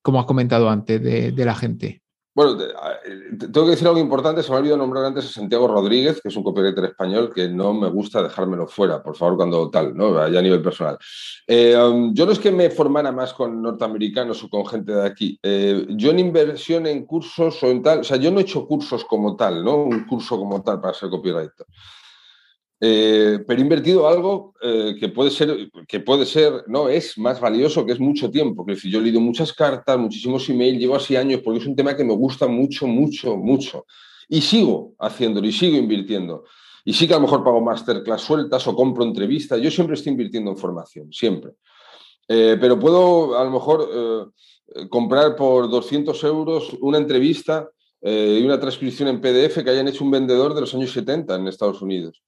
como 0.00 0.20
has 0.20 0.26
comentado 0.26 0.70
antes, 0.70 1.02
de, 1.02 1.44
la 1.44 1.54
gente. 1.54 2.00
Bueno, 2.34 2.56
tengo 3.38 3.64
que 3.64 3.70
decir 3.70 3.88
algo 3.88 4.00
importante. 4.00 4.42
Se 4.42 4.50
me 4.50 4.56
ha 4.56 4.58
olvidado 4.60 4.78
nombrar 4.78 5.04
antes 5.04 5.24
a 5.24 5.28
Santiago 5.28 5.68
Rodríguez, 5.68 6.20
que 6.20 6.28
es 6.28 6.36
un 6.36 6.42
copywriter 6.42 6.84
español 6.84 7.32
que 7.34 7.48
no 7.48 7.72
me 7.72 7.88
gusta 7.88 8.22
dejármelo 8.22 8.66
fuera, 8.66 9.02
por 9.02 9.16
favor, 9.16 9.36
cuando 9.36 9.70
tal, 9.70 9.96
¿no? 9.96 10.28
Ya 10.28 10.38
a 10.38 10.42
nivel 10.42 10.62
personal. 10.62 10.98
Eh, 11.46 11.76
um, 11.76 12.14
yo 12.14 12.26
no 12.26 12.32
es 12.32 12.38
que 12.38 12.52
me 12.52 12.68
formara 12.70 13.10
más 13.10 13.32
con 13.32 13.62
norteamericanos 13.62 14.44
o 14.44 14.50
con 14.50 14.66
gente 14.66 14.92
de 14.92 15.06
aquí. 15.06 15.38
Eh, 15.42 15.86
yo 15.90 16.10
en 16.10 16.18
inversión 16.18 16.86
en 16.86 17.06
cursos 17.06 17.62
o 17.62 17.66
en 17.68 17.82
tal, 17.82 18.00
o 18.00 18.04
sea, 18.04 18.18
yo 18.18 18.30
no 18.30 18.38
he 18.38 18.42
hecho 18.42 18.66
cursos 18.66 19.04
como 19.04 19.34
tal, 19.34 19.64
¿no? 19.64 19.84
Un 19.84 20.04
curso 20.06 20.38
como 20.38 20.62
tal 20.62 20.80
para 20.80 20.92
ser 20.92 21.08
copywriter. 21.08 21.66
Eh, 22.78 23.38
pero 23.46 23.58
he 23.58 23.62
invertido 23.62 24.06
algo 24.06 24.54
eh, 24.60 24.96
que 25.00 25.08
puede 25.08 25.30
ser, 25.30 25.70
que 25.88 26.00
puede 26.00 26.26
ser, 26.26 26.64
no, 26.66 26.88
es 26.88 27.16
más 27.16 27.40
valioso, 27.40 27.86
que 27.86 27.92
es 27.92 28.00
mucho 28.00 28.30
tiempo. 28.30 28.64
Es 28.68 28.76
decir, 28.76 28.92
yo 28.92 28.98
he 28.98 29.02
leído 29.02 29.20
muchas 29.20 29.52
cartas, 29.52 29.98
muchísimos 29.98 30.48
emails, 30.48 30.78
llevo 30.78 30.96
así 30.96 31.16
años 31.16 31.40
porque 31.42 31.60
es 31.60 31.66
un 31.66 31.74
tema 31.74 31.96
que 31.96 32.04
me 32.04 32.14
gusta 32.14 32.46
mucho, 32.46 32.86
mucho, 32.86 33.36
mucho. 33.36 33.86
Y 34.28 34.40
sigo 34.42 34.94
haciéndolo 34.98 35.46
y 35.46 35.52
sigo 35.52 35.76
invirtiendo. 35.76 36.44
Y 36.84 36.92
sí 36.92 37.08
que 37.08 37.14
a 37.14 37.16
lo 37.16 37.22
mejor 37.22 37.42
pago 37.42 37.60
masterclass 37.60 38.22
sueltas 38.22 38.66
o 38.66 38.76
compro 38.76 39.04
entrevistas. 39.04 39.60
Yo 39.60 39.70
siempre 39.70 39.94
estoy 39.94 40.12
invirtiendo 40.12 40.50
en 40.50 40.56
formación, 40.56 41.12
siempre. 41.12 41.52
Eh, 42.28 42.56
pero 42.60 42.78
puedo 42.78 43.38
a 43.38 43.44
lo 43.44 43.50
mejor 43.50 44.32
comprar 44.90 45.36
por 45.36 45.70
200 45.70 46.24
euros 46.24 46.76
una 46.80 46.98
entrevista 46.98 47.70
y 48.02 48.42
una 48.42 48.60
transcripción 48.60 49.08
en 49.08 49.20
PDF 49.20 49.62
que 49.64 49.70
hayan 49.70 49.88
hecho 49.88 50.04
un 50.04 50.10
vendedor 50.10 50.54
de 50.54 50.60
los 50.60 50.74
años 50.74 50.92
70 50.92 51.34
en 51.34 51.48
Estados 51.48 51.80
Unidos. 51.82 52.22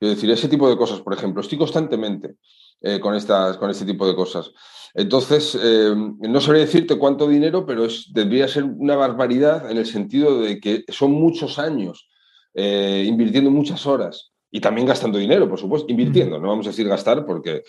Es 0.00 0.10
decir, 0.10 0.30
ese 0.30 0.48
tipo 0.48 0.68
de 0.68 0.76
cosas, 0.76 1.00
por 1.00 1.14
ejemplo, 1.14 1.40
estoy 1.40 1.58
constantemente 1.58 2.36
eh, 2.80 3.00
con, 3.00 3.14
estas, 3.14 3.56
con 3.56 3.70
este 3.70 3.84
tipo 3.84 4.06
de 4.06 4.14
cosas. 4.14 4.50
Entonces, 4.92 5.58
eh, 5.60 5.94
no 5.94 6.40
sabría 6.40 6.66
decirte 6.66 6.98
cuánto 6.98 7.26
dinero, 7.26 7.64
pero 7.64 7.86
es, 7.86 8.12
debería 8.12 8.46
ser 8.46 8.64
una 8.64 8.94
barbaridad 8.94 9.70
en 9.70 9.78
el 9.78 9.86
sentido 9.86 10.40
de 10.40 10.60
que 10.60 10.84
son 10.88 11.12
muchos 11.12 11.58
años 11.58 12.08
eh, 12.52 13.04
invirtiendo 13.06 13.50
muchas 13.50 13.86
horas 13.86 14.32
y 14.50 14.60
también 14.60 14.86
gastando 14.86 15.18
dinero, 15.18 15.48
por 15.48 15.58
supuesto, 15.58 15.90
invirtiendo, 15.90 16.38
no 16.38 16.48
vamos 16.48 16.66
a 16.66 16.70
decir 16.70 16.86
gastar 16.86 17.26
porque, 17.26 17.62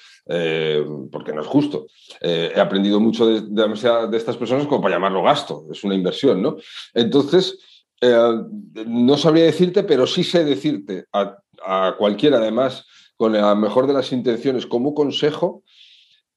porque 1.12 1.34
no 1.34 1.42
es 1.42 1.48
justo. 1.48 1.88
he 2.22 2.60
aprendido 2.60 3.00
mucho 3.00 3.26
de, 3.26 3.42
de, 3.42 4.18
estas 4.18 4.38
personas 4.38 4.68
como 4.68 4.82
para 4.82 4.98
llamarlo 4.98 5.24
gasto, 5.24 5.66
es 5.72 5.84
una 5.84 5.96
inversión, 5.96 6.44
¿no? 6.44 6.58
Entonces, 6.94 7.58
no 8.02 9.18
sabría 9.18 9.46
decirte, 9.46 9.84
pero 9.84 10.06
sí 10.08 10.24
sé 10.24 10.44
decirte 10.44 11.06
a 11.12 11.96
cualquiera, 11.98 12.38
además, 12.38 12.86
con 13.18 13.34
la 13.34 13.56
mejor 13.56 13.88
de 13.88 13.94
las 13.94 14.12
intenciones, 14.12 14.66
como 14.66 14.94
consejo 14.94 15.64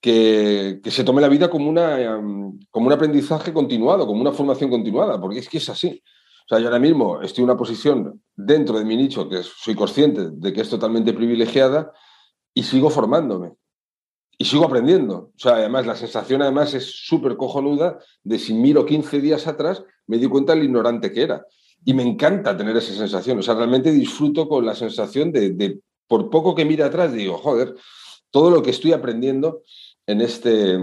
que, 0.00 0.80
se 0.84 1.04
tome 1.04 1.20
la 1.20 1.28
vida 1.28 1.50
como, 1.50 1.68
una, 1.68 2.00
em, 2.00 2.58
como 2.70 2.86
un 2.86 2.92
aprendizaje 2.92 3.52
continuado, 3.52 4.06
como 4.06 4.20
una 4.20 4.32
formación 4.32 4.70
continuada, 4.70 5.20
porque 5.20 5.40
es 5.40 5.48
que 5.48 5.58
es 5.58 5.68
así. 5.68 6.02
O 6.44 6.48
sea, 6.48 6.58
yo 6.60 6.66
ahora 6.66 6.78
mismo 6.78 7.20
estoy 7.20 7.42
en 7.42 7.50
una 7.50 7.58
posición 7.58 8.22
dentro 8.34 8.78
de 8.78 8.84
mi 8.84 8.96
nicho 8.96 9.28
que 9.28 9.42
soy 9.42 9.74
consciente 9.74 10.30
de 10.30 10.52
que 10.52 10.62
es 10.62 10.70
totalmente 10.70 11.12
privilegiada 11.12 11.92
y 12.54 12.62
sigo 12.62 12.90
formándome. 12.90 13.52
Y 14.40 14.44
sigo 14.44 14.64
aprendiendo. 14.64 15.32
O 15.34 15.38
sea, 15.38 15.56
además, 15.56 15.84
la 15.84 15.96
sensación 15.96 16.42
además 16.42 16.72
es 16.72 16.84
súper 16.84 17.36
cojonuda 17.36 17.98
de 18.22 18.38
si 18.38 18.54
miro 18.54 18.86
15 18.86 19.20
días 19.20 19.48
atrás, 19.48 19.82
me 20.06 20.18
di 20.18 20.28
cuenta 20.28 20.54
del 20.54 20.64
ignorante 20.64 21.12
que 21.12 21.22
era. 21.22 21.44
Y 21.84 21.92
me 21.92 22.04
encanta 22.04 22.56
tener 22.56 22.76
esa 22.76 22.94
sensación. 22.94 23.38
O 23.38 23.42
sea, 23.42 23.54
realmente 23.54 23.90
disfruto 23.90 24.48
con 24.48 24.64
la 24.64 24.76
sensación 24.76 25.32
de, 25.32 25.80
por 26.06 26.30
poco 26.30 26.54
que 26.54 26.64
mire 26.64 26.84
atrás, 26.84 27.12
digo, 27.12 27.36
joder, 27.36 27.74
todo 28.30 28.50
lo 28.50 28.62
que 28.62 28.70
estoy 28.70 28.92
aprendiendo 28.92 29.62
en 30.06 30.20
este, 30.20 30.78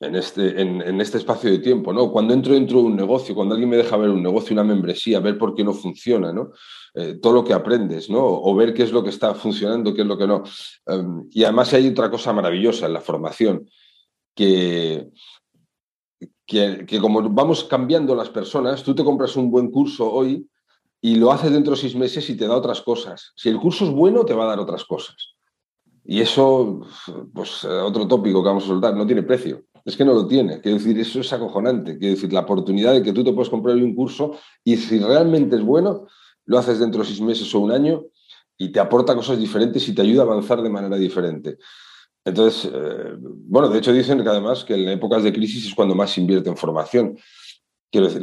este, 0.00 0.60
en, 0.60 1.00
este 1.00 1.18
espacio 1.18 1.50
de 1.50 1.58
tiempo, 1.58 1.92
¿no? 1.92 2.10
Cuando 2.10 2.34
entro 2.34 2.54
dentro 2.54 2.78
de 2.78 2.84
un 2.84 2.96
negocio, 2.96 3.34
cuando 3.34 3.54
alguien 3.54 3.70
me 3.70 3.76
deja 3.76 3.96
ver 3.96 4.10
un 4.10 4.22
negocio, 4.22 4.52
una 4.52 4.64
membresía, 4.64 5.20
ver 5.20 5.38
por 5.38 5.54
qué 5.54 5.62
no 5.62 5.72
funciona, 5.72 6.32
¿no? 6.32 6.50
Eh, 6.94 7.14
todo 7.20 7.32
lo 7.32 7.44
que 7.44 7.52
aprendes, 7.52 8.10
¿no? 8.10 8.24
O 8.24 8.54
ver 8.54 8.74
qué 8.74 8.82
es 8.82 8.92
lo 8.92 9.02
que 9.02 9.10
está 9.10 9.34
funcionando, 9.34 9.94
qué 9.94 10.02
es 10.02 10.06
lo 10.06 10.18
que 10.18 10.26
no. 10.26 10.42
Em, 10.86 11.28
y 11.30 11.44
además 11.44 11.72
hay 11.74 11.88
otra 11.88 12.10
cosa 12.10 12.32
maravillosa 12.32 12.86
en 12.86 12.92
la 12.92 13.00
formación, 13.00 13.68
que, 14.34 15.10
que, 16.46 16.86
como 17.00 17.22
vamos 17.30 17.64
cambiando 17.64 18.14
las 18.14 18.30
personas, 18.30 18.82
tú 18.82 18.94
te 18.94 19.04
compras 19.04 19.36
un 19.36 19.50
buen 19.50 19.70
curso 19.70 20.12
hoy 20.12 20.48
y 21.00 21.16
lo 21.16 21.30
haces 21.30 21.52
dentro 21.52 21.74
de 21.74 21.80
seis 21.80 21.94
meses 21.94 22.28
y 22.30 22.36
te 22.36 22.48
da 22.48 22.56
otras 22.56 22.80
cosas. 22.80 23.32
Si 23.36 23.48
el 23.48 23.58
curso 23.58 23.84
es 23.84 23.90
bueno, 23.90 24.24
te 24.24 24.34
va 24.34 24.44
a 24.44 24.48
dar 24.48 24.58
otras 24.58 24.84
cosas. 24.84 25.34
Y 26.04 26.20
eso, 26.20 26.80
pues 27.32 27.64
otro 27.64 28.06
tópico 28.08 28.42
que 28.42 28.48
vamos 28.48 28.64
a 28.64 28.68
soltar, 28.68 28.94
no 28.94 29.06
tiene 29.06 29.22
precio. 29.22 29.64
Es 29.84 29.96
que 29.96 30.04
no 30.04 30.14
lo 30.14 30.26
tiene. 30.26 30.60
Quiero 30.60 30.78
decir, 30.78 30.98
eso 30.98 31.20
es 31.20 31.32
acojonante. 31.32 31.98
Quiero 31.98 32.14
decir, 32.14 32.32
la 32.32 32.40
oportunidad 32.40 32.94
de 32.94 33.02
que 33.02 33.12
tú 33.12 33.22
te 33.22 33.32
puedes 33.32 33.50
comprar 33.50 33.76
un 33.76 33.94
curso 33.94 34.32
y 34.64 34.76
si 34.76 34.98
realmente 34.98 35.56
es 35.56 35.62
bueno, 35.62 36.06
lo 36.46 36.58
haces 36.58 36.78
dentro 36.78 37.02
de 37.02 37.06
seis 37.06 37.20
meses 37.20 37.54
o 37.54 37.60
un 37.60 37.72
año 37.72 38.04
y 38.56 38.70
te 38.70 38.80
aporta 38.80 39.14
cosas 39.14 39.38
diferentes 39.38 39.86
y 39.88 39.94
te 39.94 40.02
ayuda 40.02 40.22
a 40.22 40.26
avanzar 40.26 40.62
de 40.62 40.70
manera 40.70 40.96
diferente. 40.96 41.58
Entonces, 42.24 42.70
eh, 42.72 43.16
bueno, 43.18 43.68
de 43.68 43.78
hecho 43.78 43.92
dicen 43.92 44.22
que 44.22 44.28
además 44.28 44.64
que 44.64 44.74
en 44.74 44.88
épocas 44.88 45.22
de 45.22 45.32
crisis 45.32 45.66
es 45.66 45.74
cuando 45.74 45.94
más 45.94 46.12
se 46.12 46.20
invierte 46.22 46.48
en 46.48 46.56
formación. 46.56 47.18
Quiero 47.90 48.08
decir, 48.08 48.22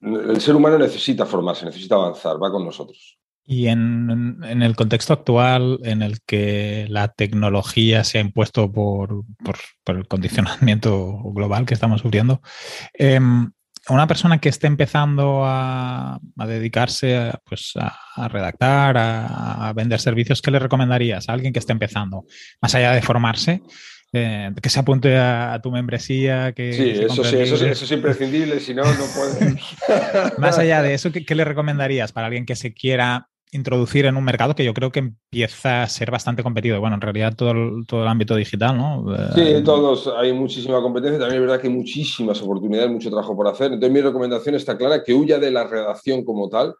el 0.00 0.40
ser 0.40 0.56
humano 0.56 0.78
necesita 0.78 1.26
formarse, 1.26 1.66
necesita 1.66 1.96
avanzar, 1.96 2.42
va 2.42 2.50
con 2.50 2.64
nosotros. 2.64 3.19
Y 3.52 3.66
en, 3.66 4.38
el 4.44 4.76
contexto 4.76 5.12
actual 5.12 5.80
en 5.82 6.02
el 6.02 6.20
que 6.24 6.86
la 6.88 7.08
tecnología 7.08 8.04
se 8.04 8.18
ha 8.18 8.20
impuesto 8.20 8.70
por, 8.70 9.24
el 9.86 10.06
condicionamiento 10.06 11.18
global 11.34 11.66
que 11.66 11.74
estamos 11.74 12.00
sufriendo, 12.00 12.42
em, 12.94 13.50
una 13.88 14.06
persona 14.06 14.38
que 14.38 14.50
esté 14.50 14.68
empezando 14.68 15.42
a, 15.44 16.20
dedicarse 16.36 17.16
a, 17.16 17.40
pues, 17.44 17.72
a, 17.74 18.28
redactar, 18.28 18.96
a, 18.96 19.72
vender 19.74 19.98
servicios, 19.98 20.40
¿qué 20.40 20.52
le 20.52 20.60
recomendarías 20.60 21.28
a 21.28 21.32
alguien 21.32 21.52
que 21.52 21.58
esté 21.58 21.72
empezando? 21.72 22.26
Más 22.62 22.76
allá 22.76 22.92
de 22.92 23.02
formarse, 23.02 23.62
eh, 24.12 24.50
que 24.62 24.70
se 24.70 24.78
apunte 24.78 25.16
a, 25.16 25.58
tu 25.60 25.72
membresía. 25.72 26.52
Que 26.52 26.72
sí, 26.72 26.90
eso 27.04 27.24
sí, 27.24 27.36
eso, 27.36 27.64
es 27.64 27.90
imprescindible, 27.90 28.60
si 28.60 28.74
no, 28.74 28.84
no 28.84 29.04
puede. 29.14 29.56
Más 30.38 30.58
allá 30.58 30.82
de 30.82 30.94
eso, 30.94 31.10
¿qué, 31.10 31.34
le 31.34 31.44
recomendarías 31.44 32.12
para 32.12 32.28
alguien 32.28 32.46
que 32.46 32.54
se 32.54 32.72
quiera 32.72 33.28
introducir 33.52 34.06
en 34.06 34.16
un 34.16 34.24
mercado 34.24 34.54
que 34.54 34.64
yo 34.64 34.74
creo 34.74 34.92
que 34.92 35.00
empieza 35.00 35.82
a 35.82 35.88
ser 35.88 36.10
bastante 36.10 36.42
competido. 36.42 36.80
Bueno, 36.80 36.96
en 36.96 37.00
realidad 37.00 37.34
todo 37.36 37.50
el, 37.50 37.86
todo 37.86 38.02
el 38.02 38.08
ámbito 38.08 38.36
digital, 38.36 38.76
¿no? 38.76 39.04
Sí, 39.34 39.40
eh, 39.40 39.62
todos, 39.62 40.08
hay 40.16 40.32
muchísima 40.32 40.80
competencia, 40.80 41.18
también 41.18 41.42
es 41.42 41.48
verdad 41.48 41.60
que 41.60 41.68
hay 41.68 41.74
muchísimas 41.74 42.40
oportunidades, 42.42 42.90
mucho 42.90 43.10
trabajo 43.10 43.36
por 43.36 43.48
hacer. 43.48 43.72
Entonces 43.72 43.92
mi 43.92 44.00
recomendación 44.00 44.54
está 44.54 44.76
clara, 44.76 45.02
que 45.02 45.14
huya 45.14 45.38
de 45.38 45.50
la 45.50 45.66
redacción 45.66 46.24
como 46.24 46.48
tal, 46.48 46.74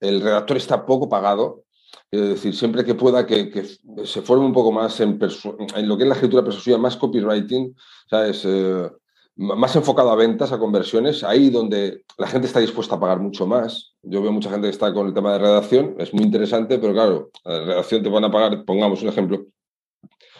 el 0.00 0.20
redactor 0.20 0.56
está 0.56 0.84
poco 0.84 1.08
pagado. 1.08 1.64
Es 2.10 2.20
decir, 2.20 2.54
siempre 2.54 2.84
que 2.84 2.94
pueda 2.94 3.26
que, 3.26 3.64
se 4.04 4.20
forme 4.20 4.44
un 4.44 4.52
poco 4.52 4.70
más 4.70 5.00
en, 5.00 5.18
lo 5.18 5.96
que 5.96 6.02
es 6.02 6.08
la 6.08 6.14
escritura 6.14 6.44
persuasiva, 6.44 6.76
más 6.76 6.96
copywriting, 6.96 7.74
¿sabes? 8.10 8.44
Eh, 8.44 8.90
más 9.36 9.74
enfocado 9.76 10.10
a 10.10 10.16
ventas, 10.16 10.52
a 10.52 10.58
conversiones, 10.58 11.24
ahí 11.24 11.50
donde 11.50 12.04
la 12.18 12.26
gente 12.26 12.46
está 12.46 12.60
dispuesta 12.60 12.96
a 12.96 13.00
pagar 13.00 13.20
mucho 13.20 13.46
más. 13.46 13.94
Yo 14.02 14.22
veo 14.22 14.32
mucha 14.32 14.50
gente 14.50 14.66
que 14.66 14.72
está 14.72 14.92
con 14.92 15.06
el 15.06 15.14
tema 15.14 15.32
de 15.32 15.38
redacción, 15.38 15.94
es 15.98 16.12
muy 16.12 16.24
interesante, 16.24 16.78
pero 16.78 16.92
claro, 16.92 17.30
la 17.44 17.64
redacción 17.64 18.02
te 18.02 18.08
van 18.08 18.24
a 18.24 18.30
pagar, 18.30 18.64
pongamos 18.64 19.02
un 19.02 19.08
ejemplo, 19.08 19.46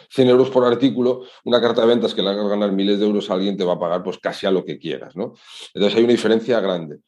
100 0.09 0.29
euros 0.29 0.49
por 0.51 0.63
artículo, 0.63 1.23
una 1.43 1.59
carta 1.59 1.81
de 1.81 1.87
ventas 1.87 2.13
que 2.13 2.21
le 2.21 2.29
hagas 2.29 2.47
ganar 2.47 2.71
miles 2.71 2.99
de 2.99 3.05
euros 3.05 3.31
alguien 3.31 3.57
te 3.57 3.63
va 3.63 3.73
a 3.73 3.79
pagar 3.79 4.03
pues 4.03 4.19
casi 4.19 4.45
a 4.45 4.51
lo 4.51 4.63
que 4.63 4.77
quieras, 4.77 5.15
¿no? 5.15 5.33
Entonces 5.73 5.97
hay 5.97 6.03
una 6.03 6.13
diferencia 6.13 6.59
grande. 6.59 6.99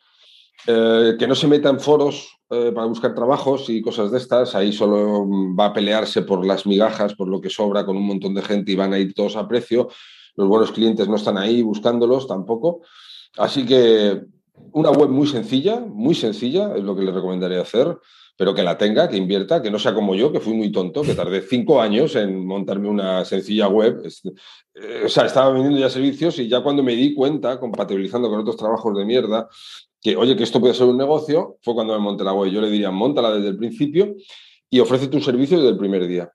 Eh, 0.67 1.15
que 1.19 1.27
no 1.27 1.35
se 1.35 1.47
meta 1.47 1.69
en 1.69 1.79
foros 1.79 2.39
eh, 2.49 2.71
para 2.73 2.87
buscar 2.87 3.13
trabajos 3.13 3.69
y 3.69 3.83
cosas 3.83 4.11
de 4.11 4.17
estas, 4.17 4.55
ahí 4.55 4.73
solo 4.73 5.27
va 5.55 5.65
a 5.67 5.73
pelearse 5.73 6.23
por 6.23 6.43
las 6.43 6.65
migajas, 6.65 7.13
por 7.13 7.27
lo 7.27 7.39
que 7.39 7.51
sobra 7.51 7.85
con 7.85 7.95
un 7.95 8.07
montón 8.07 8.33
de 8.33 8.41
gente 8.41 8.71
y 8.71 8.75
van 8.75 8.93
a 8.93 8.97
ir 8.97 9.13
todos 9.13 9.35
a 9.35 9.47
precio. 9.47 9.89
Los 10.35 10.47
buenos 10.47 10.71
clientes 10.71 11.07
no 11.07 11.15
están 11.15 11.37
ahí 11.37 11.61
buscándolos 11.61 12.27
tampoco. 12.27 12.81
Así 13.37 13.65
que 13.65 14.21
una 14.71 14.91
web 14.91 15.09
muy 15.09 15.27
sencilla, 15.27 15.79
muy 15.79 16.15
sencilla, 16.15 16.75
es 16.75 16.83
lo 16.83 16.95
que 16.95 17.03
le 17.03 17.11
recomendaría 17.11 17.61
hacer 17.61 17.97
pero 18.37 18.53
que 18.53 18.63
la 18.63 18.77
tenga, 18.77 19.07
que 19.07 19.17
invierta, 19.17 19.61
que 19.61 19.71
no 19.71 19.79
sea 19.79 19.93
como 19.93 20.13
yo, 20.13 20.31
que 20.31 20.41
fui 20.41 20.53
muy 20.53 20.71
tonto, 20.71 21.03
que 21.03 21.15
tardé 21.15 21.41
cinco 21.41 21.81
años 21.81 22.15
en 22.15 22.45
montarme 22.45 22.89
una 22.89 23.23
sencilla 23.23 23.69
web. 23.69 24.03
Eh, 24.75 25.03
o 25.05 25.09
sea, 25.09 25.25
estaba 25.25 25.51
vendiendo 25.51 25.79
ya 25.79 25.89
servicios 25.89 26.37
y 26.39 26.49
ya 26.49 26.61
cuando 26.61 26.83
me 26.83 26.95
di 26.95 27.13
cuenta, 27.13 27.59
compatibilizando 27.59 28.29
con 28.29 28.39
otros 28.39 28.57
trabajos 28.57 28.97
de 28.97 29.05
mierda, 29.05 29.47
que 30.01 30.17
oye, 30.17 30.35
que 30.35 30.43
esto 30.43 30.59
puede 30.59 30.73
ser 30.73 30.87
un 30.87 30.97
negocio, 30.97 31.57
fue 31.61 31.73
cuando 31.73 31.93
me 31.93 31.99
monté 31.99 32.25
la 32.25 32.33
web. 32.33 32.51
Yo 32.51 32.59
le 32.59 32.69
diría, 32.69 32.91
montala 32.91 33.31
desde 33.31 33.47
el 33.47 33.57
principio 33.57 34.15
y 34.69 34.79
ofrece 34.81 35.07
tu 35.07 35.21
servicio 35.21 35.57
desde 35.57 35.69
el 35.69 35.77
primer 35.77 36.05
día. 36.05 36.29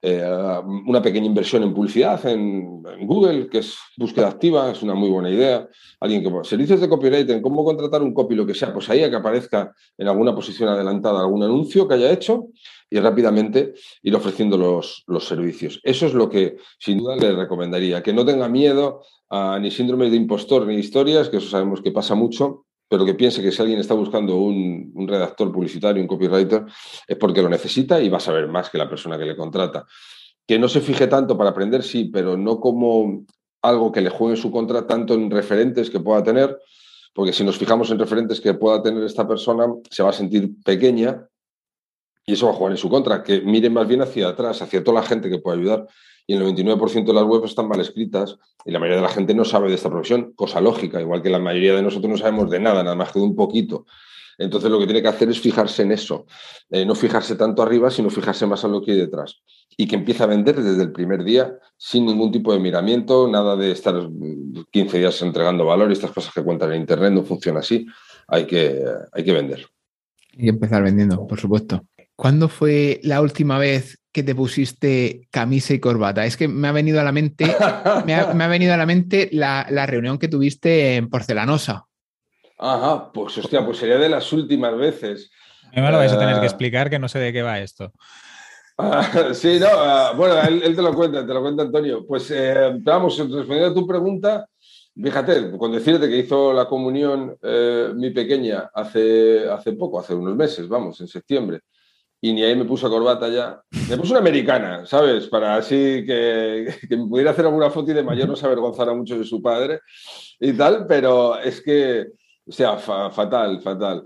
Eh, 0.00 0.22
una 0.86 1.02
pequeña 1.02 1.26
inversión 1.26 1.64
en 1.64 1.74
publicidad 1.74 2.24
en, 2.26 2.82
Google, 3.00 3.48
que 3.48 3.58
es 3.58 3.76
búsqueda 3.96 4.28
activa, 4.28 4.70
es 4.70 4.82
una 4.82 4.94
muy 4.94 5.10
buena 5.10 5.28
idea. 5.28 5.68
Alguien 6.00 6.22
que, 6.22 6.48
servicios 6.48 6.80
de 6.80 6.88
copywriting, 6.88 7.42
cómo 7.42 7.64
contratar 7.64 8.02
un 8.02 8.14
copy, 8.14 8.36
lo 8.36 8.46
que 8.46 8.54
sea, 8.54 8.72
pues 8.72 8.88
ahí 8.90 9.02
a 9.02 9.10
que 9.10 9.16
aparezca 9.16 9.74
en 9.96 10.06
alguna 10.06 10.34
posición 10.34 10.68
adelantada 10.68 11.20
algún 11.20 11.42
anuncio 11.42 11.88
que 11.88 11.94
haya 11.94 12.12
hecho 12.12 12.46
y 12.88 13.00
rápidamente 13.00 13.74
ir 14.02 14.14
ofreciendo 14.14 14.56
los, 14.56 15.02
los 15.08 15.26
servicios. 15.26 15.80
Eso 15.82 16.06
es 16.06 16.14
lo 16.14 16.28
que 16.28 16.56
sin 16.78 16.98
duda 16.98 17.16
le 17.16 17.32
recomendaría, 17.32 18.02
que 18.02 18.12
no 18.12 18.24
tenga 18.24 18.48
miedo 18.48 19.02
a 19.30 19.58
ni 19.58 19.70
síndromes 19.70 20.10
de 20.12 20.16
impostor 20.16 20.66
ni 20.66 20.76
historias, 20.76 21.28
que 21.28 21.38
eso 21.38 21.48
sabemos 21.48 21.82
que 21.82 21.90
pasa 21.90 22.14
mucho, 22.14 22.66
pero 22.88 23.04
que 23.04 23.14
piense 23.14 23.42
que 23.42 23.52
si 23.52 23.60
alguien 23.60 23.78
está 23.78 23.94
buscando 23.94 24.36
un, 24.36 25.06
redactor 25.06 25.52
publicitario, 25.52 26.02
un 26.02 26.08
copywriter, 26.08 26.64
es 27.06 27.16
porque 27.16 27.42
lo 27.42 27.48
necesita 27.48 28.00
y 28.00 28.08
va 28.08 28.16
a 28.16 28.20
saber 28.20 28.48
más 28.48 28.70
que 28.70 28.78
la 28.78 28.88
persona 28.88 29.18
que 29.18 29.26
le 29.26 29.36
contrata. 29.36 29.86
Que 30.46 30.58
no 30.58 30.68
se 30.68 30.80
fije 30.80 31.06
tanto 31.06 31.36
para 31.36 31.50
aprender, 31.50 31.82
sí, 31.82 32.06
pero 32.06 32.36
no 32.36 32.58
como 32.60 33.26
algo 33.60 33.92
que 33.92 34.00
le 34.00 34.08
juegue 34.08 34.36
en 34.36 34.42
su 34.42 34.50
contra, 34.50 34.86
tanto 34.86 35.14
en 35.14 35.30
referentes 35.30 35.90
que 35.90 36.00
pueda 36.00 36.22
tener, 36.22 36.58
porque 37.12 37.32
si 37.32 37.44
nos 37.44 37.58
fijamos 37.58 37.90
en 37.90 37.98
referentes 37.98 38.40
que 38.40 38.54
pueda 38.54 38.82
tener 38.82 39.02
esta 39.04 39.28
persona, 39.28 39.66
se 39.90 40.02
va 40.02 40.10
a 40.10 40.14
sentir 40.14 40.50
pequeña 40.64 41.26
y 42.24 42.34
eso 42.34 42.46
va 42.46 42.52
a 42.52 42.54
jugar 42.54 42.72
en 42.72 42.78
su 42.78 42.88
contra, 42.88 43.22
que 43.22 43.40
miren 43.42 43.72
más 43.72 43.86
bien 43.86 44.00
hacia 44.00 44.28
atrás, 44.28 44.62
hacia 44.62 44.82
toda 44.82 45.00
la 45.00 45.06
gente 45.06 45.28
que 45.28 45.38
pueda 45.38 45.58
ayudar 45.58 45.86
y 46.28 46.34
el 46.34 46.42
99% 46.42 47.06
de 47.06 47.12
las 47.14 47.24
webs 47.24 47.46
están 47.46 47.68
mal 47.68 47.80
escritas 47.80 48.36
y 48.66 48.70
la 48.70 48.78
mayoría 48.78 48.98
de 48.98 49.02
la 49.02 49.08
gente 49.08 49.34
no 49.34 49.46
sabe 49.46 49.70
de 49.70 49.76
esta 49.76 49.88
profesión, 49.88 50.34
cosa 50.36 50.60
lógica, 50.60 51.00
igual 51.00 51.22
que 51.22 51.30
la 51.30 51.38
mayoría 51.38 51.74
de 51.74 51.80
nosotros 51.80 52.10
no 52.10 52.18
sabemos 52.18 52.50
de 52.50 52.60
nada, 52.60 52.82
nada 52.84 52.94
más 52.94 53.12
que 53.12 53.18
de 53.18 53.24
un 53.24 53.34
poquito. 53.34 53.86
Entonces 54.36 54.70
lo 54.70 54.78
que 54.78 54.84
tiene 54.84 55.00
que 55.00 55.08
hacer 55.08 55.30
es 55.30 55.40
fijarse 55.40 55.82
en 55.82 55.92
eso, 55.92 56.26
eh, 56.68 56.84
no 56.84 56.94
fijarse 56.94 57.34
tanto 57.34 57.62
arriba, 57.62 57.90
sino 57.90 58.10
fijarse 58.10 58.46
más 58.46 58.62
en 58.62 58.72
lo 58.72 58.82
que 58.82 58.92
hay 58.92 58.98
detrás. 58.98 59.40
Y 59.74 59.88
que 59.88 59.96
empiece 59.96 60.22
a 60.22 60.26
vender 60.26 60.62
desde 60.62 60.82
el 60.82 60.92
primer 60.92 61.24
día 61.24 61.58
sin 61.78 62.04
ningún 62.04 62.30
tipo 62.30 62.52
de 62.52 62.60
miramiento, 62.60 63.26
nada 63.26 63.56
de 63.56 63.70
estar 63.70 63.94
15 64.70 64.98
días 64.98 65.22
entregando 65.22 65.64
valor 65.64 65.88
y 65.88 65.94
estas 65.94 66.12
cosas 66.12 66.34
que 66.34 66.44
cuentan 66.44 66.72
en 66.74 66.82
Internet, 66.82 67.14
no 67.14 67.22
funciona 67.22 67.60
así. 67.60 67.86
Hay 68.26 68.46
que, 68.46 68.84
hay 69.12 69.24
que 69.24 69.32
vender. 69.32 69.66
Y 70.32 70.50
empezar 70.50 70.82
vendiendo, 70.82 71.26
por 71.26 71.40
supuesto. 71.40 71.82
¿Cuándo 72.14 72.48
fue 72.48 73.00
la 73.02 73.22
última 73.22 73.58
vez 73.58 73.98
que 74.18 74.24
te 74.24 74.34
pusiste 74.34 75.28
camisa 75.30 75.74
y 75.74 75.78
corbata? 75.78 76.26
Es 76.26 76.36
que 76.36 76.48
me 76.48 76.66
ha 76.66 76.72
venido 76.72 77.00
a 77.00 77.04
la 77.04 77.12
mente, 77.12 77.44
me 78.04 78.14
ha, 78.16 78.48
venido 78.48 78.74
a 78.74 78.76
la 78.76 78.84
mente 78.84 79.28
la, 79.30 79.86
reunión 79.86 80.18
que 80.18 80.26
tuviste 80.26 80.96
en 80.96 81.08
Porcelanosa. 81.08 81.86
Ajá, 82.58 83.12
pues 83.12 83.38
hostia, 83.38 83.64
pues 83.64 83.78
sería 83.78 83.96
de 83.96 84.08
las 84.08 84.32
últimas 84.32 84.76
veces. 84.76 85.30
me 85.72 85.88
lo 85.88 85.98
vais 85.98 86.10
a 86.10 86.18
tener 86.18 86.34
que 86.34 86.46
eh, 86.46 86.46
explicar 86.46 86.90
que 86.90 86.98
no 86.98 87.08
sé 87.08 87.20
de 87.20 87.32
qué 87.32 87.42
va 87.42 87.60
esto. 87.60 87.92
sí, 89.34 89.60
no, 89.60 89.68
ah, 89.70 90.14
bueno, 90.16 90.42
él, 90.42 90.74
te 90.74 90.82
lo 90.82 90.92
cuenta, 90.92 91.24
te 91.24 91.32
lo 91.32 91.40
cuenta 91.40 91.62
Antonio. 91.62 92.04
Pues 92.04 92.28
eh, 92.32 92.72
vamos, 92.80 93.16
respondiendo 93.18 93.68
a 93.68 93.74
tu 93.74 93.86
pregunta, 93.86 94.48
fíjate, 95.00 95.56
con 95.56 95.70
decirte 95.70 96.08
que 96.08 96.18
hizo 96.18 96.52
la 96.52 96.66
comunión 96.66 97.36
eh, 97.40 97.92
mi 97.94 98.10
pequeña 98.10 98.68
hace, 98.74 99.48
hace 99.48 99.74
poco, 99.74 100.00
hace 100.00 100.12
unos 100.12 100.34
meses, 100.34 100.66
vamos, 100.66 101.00
en 101.00 101.06
septiembre 101.06 101.60
y 102.20 102.32
ni 102.32 102.42
ahí 102.42 102.56
me 102.56 102.64
puso 102.64 102.90
corbata 102.90 103.28
ya. 103.28 103.62
Me 103.88 103.96
puso 103.96 104.12
una 104.12 104.20
americana, 104.20 104.84
¿sabes? 104.86 105.26
Para 105.28 105.56
así 105.56 106.04
que, 106.06 106.74
que 106.88 106.96
pudiera 106.96 107.30
hacer 107.30 107.46
alguna 107.46 107.70
foto 107.70 107.90
y 107.90 107.94
de 107.94 108.02
mayor 108.02 108.28
no 108.28 108.36
se 108.36 108.46
avergonzara 108.46 108.92
mucho 108.94 109.18
de 109.18 109.24
su 109.24 109.40
padre 109.40 109.80
y 110.40 110.52
tal, 110.52 110.86
pero 110.86 111.38
es 111.38 111.60
que, 111.60 112.06
o 112.46 112.52
sea, 112.52 112.76
fatal, 112.78 113.60
fatal. 113.62 114.04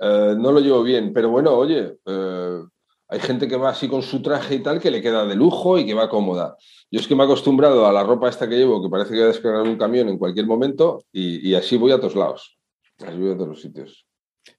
Eh, 0.00 0.34
no 0.38 0.52
lo 0.52 0.60
llevo 0.60 0.82
bien, 0.82 1.12
pero 1.12 1.28
bueno, 1.28 1.52
oye, 1.52 1.98
eh, 2.06 2.60
hay 3.08 3.20
gente 3.20 3.48
que 3.48 3.56
va 3.56 3.70
así 3.70 3.88
con 3.88 4.02
su 4.02 4.22
traje 4.22 4.54
y 4.54 4.62
tal 4.62 4.80
que 4.80 4.90
le 4.90 5.02
queda 5.02 5.26
de 5.26 5.34
lujo 5.34 5.78
y 5.78 5.84
que 5.84 5.94
va 5.94 6.08
cómoda. 6.08 6.56
Yo 6.90 7.00
es 7.00 7.06
que 7.06 7.14
me 7.14 7.22
he 7.22 7.26
acostumbrado 7.26 7.86
a 7.86 7.92
la 7.92 8.04
ropa 8.04 8.28
esta 8.28 8.48
que 8.48 8.56
llevo, 8.56 8.82
que 8.82 8.88
parece 8.88 9.10
que 9.10 9.16
voy 9.16 9.24
a 9.24 9.28
descargar 9.28 9.62
un 9.62 9.76
camión 9.76 10.08
en 10.08 10.16
cualquier 10.16 10.46
momento 10.46 11.04
y, 11.12 11.54
así 11.54 11.76
voy 11.76 11.92
a 11.92 11.98
todos 11.98 12.16
lados. 12.16 12.58
Así 12.98 13.28
a 13.28 13.34
todos 13.34 13.48
los 13.48 13.60
sitios. 13.60 14.06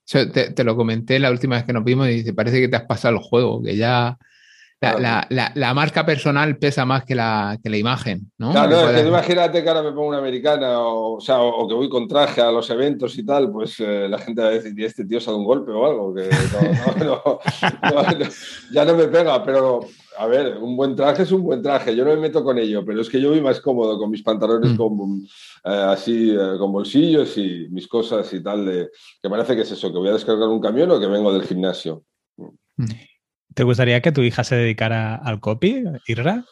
Te, 0.04 0.64
lo 0.64 0.76
comenté 0.76 1.18
la 1.18 1.30
última 1.30 1.56
vez 1.56 1.64
que 1.64 1.72
nos 1.72 1.84
vimos 1.84 2.08
y 2.08 2.16
dice, 2.16 2.34
parece 2.34 2.60
que 2.60 2.68
te 2.68 2.76
has 2.76 2.84
pasado 2.84 3.14
el 3.16 3.22
juego, 3.22 3.62
que 3.62 3.76
ya 3.76 4.18
la, 4.82 5.74
marca 5.74 6.04
personal 6.04 6.56
pesa 6.58 6.84
más 6.84 7.04
que 7.04 7.14
la, 7.14 7.58
que 7.62 7.70
la 7.70 7.76
imagen, 7.76 8.30
¿no? 8.38 8.50
Claro, 8.50 8.90
es 8.90 9.02
que 9.02 9.08
imagínate 9.08 9.62
que 9.62 9.68
ahora 9.68 9.82
me 9.82 9.92
pongo 9.92 10.08
una 10.08 10.18
americana 10.18 10.78
o, 10.80 11.20
sea, 11.20 11.40
o, 11.40 11.66
que 11.68 11.74
voy 11.74 11.88
con 11.88 12.08
traje 12.08 12.40
a 12.40 12.50
los 12.50 12.68
eventos 12.70 13.16
y 13.16 13.24
tal, 13.24 13.50
pues 13.50 13.78
eh, 13.80 14.08
la 14.08 14.18
gente 14.18 14.42
va 14.42 14.48
a 14.48 14.52
decir, 14.52 14.78
¿y 14.78 14.84
este 14.84 15.04
tío 15.04 15.20
se 15.20 15.30
ha 15.30 15.32
dado 15.32 15.38
un 15.38 15.46
golpe 15.46 15.70
o 15.70 15.86
algo? 15.86 16.14
Que 16.14 16.28
ya 18.72 18.84
no 18.84 18.94
me 18.94 19.08
pega, 19.08 19.42
pero 19.44 19.80
a 20.18 20.26
ver, 20.26 20.58
un 20.58 20.76
buen 20.76 20.94
traje 20.96 21.22
es 21.22 21.32
un 21.32 21.42
buen 21.42 21.62
traje, 21.62 21.94
yo 21.96 22.04
no 22.04 22.10
me 22.10 22.20
meto 22.20 22.42
con 22.44 22.58
ello, 22.58 22.84
pero 22.84 23.00
es 23.00 23.08
que 23.08 23.20
yo 23.20 23.30
voy 23.30 23.40
más 23.40 23.60
cómodo 23.60 23.98
con 23.98 24.10
mis 24.10 24.22
pantalones 24.22 24.72
mm. 24.72 24.76
con, 24.76 25.22
eh, 25.64 25.84
así, 25.88 26.30
eh, 26.30 26.58
con 26.58 26.72
bolsillos 26.72 27.36
y 27.38 27.68
mis 27.70 27.86
cosas 27.88 28.32
y 28.32 28.42
tal, 28.42 28.66
de, 28.66 28.90
que 29.22 29.30
parece 29.30 29.54
que 29.54 29.62
es 29.62 29.70
eso, 29.70 29.92
que 29.92 29.98
voy 29.98 30.08
a 30.08 30.14
descargar 30.14 30.48
un 30.48 30.60
camión 30.60 30.90
o 30.90 31.00
que 31.00 31.06
vengo 31.06 31.32
del 31.32 31.46
gimnasio. 31.46 32.04
Mm. 32.36 32.84
¿Te 33.54 33.64
gustaría 33.64 34.00
que 34.00 34.12
tu 34.12 34.22
hija 34.22 34.44
se 34.44 34.56
dedicara 34.56 35.16
al 35.16 35.40
copy, 35.40 35.84
Irra? 36.06 36.44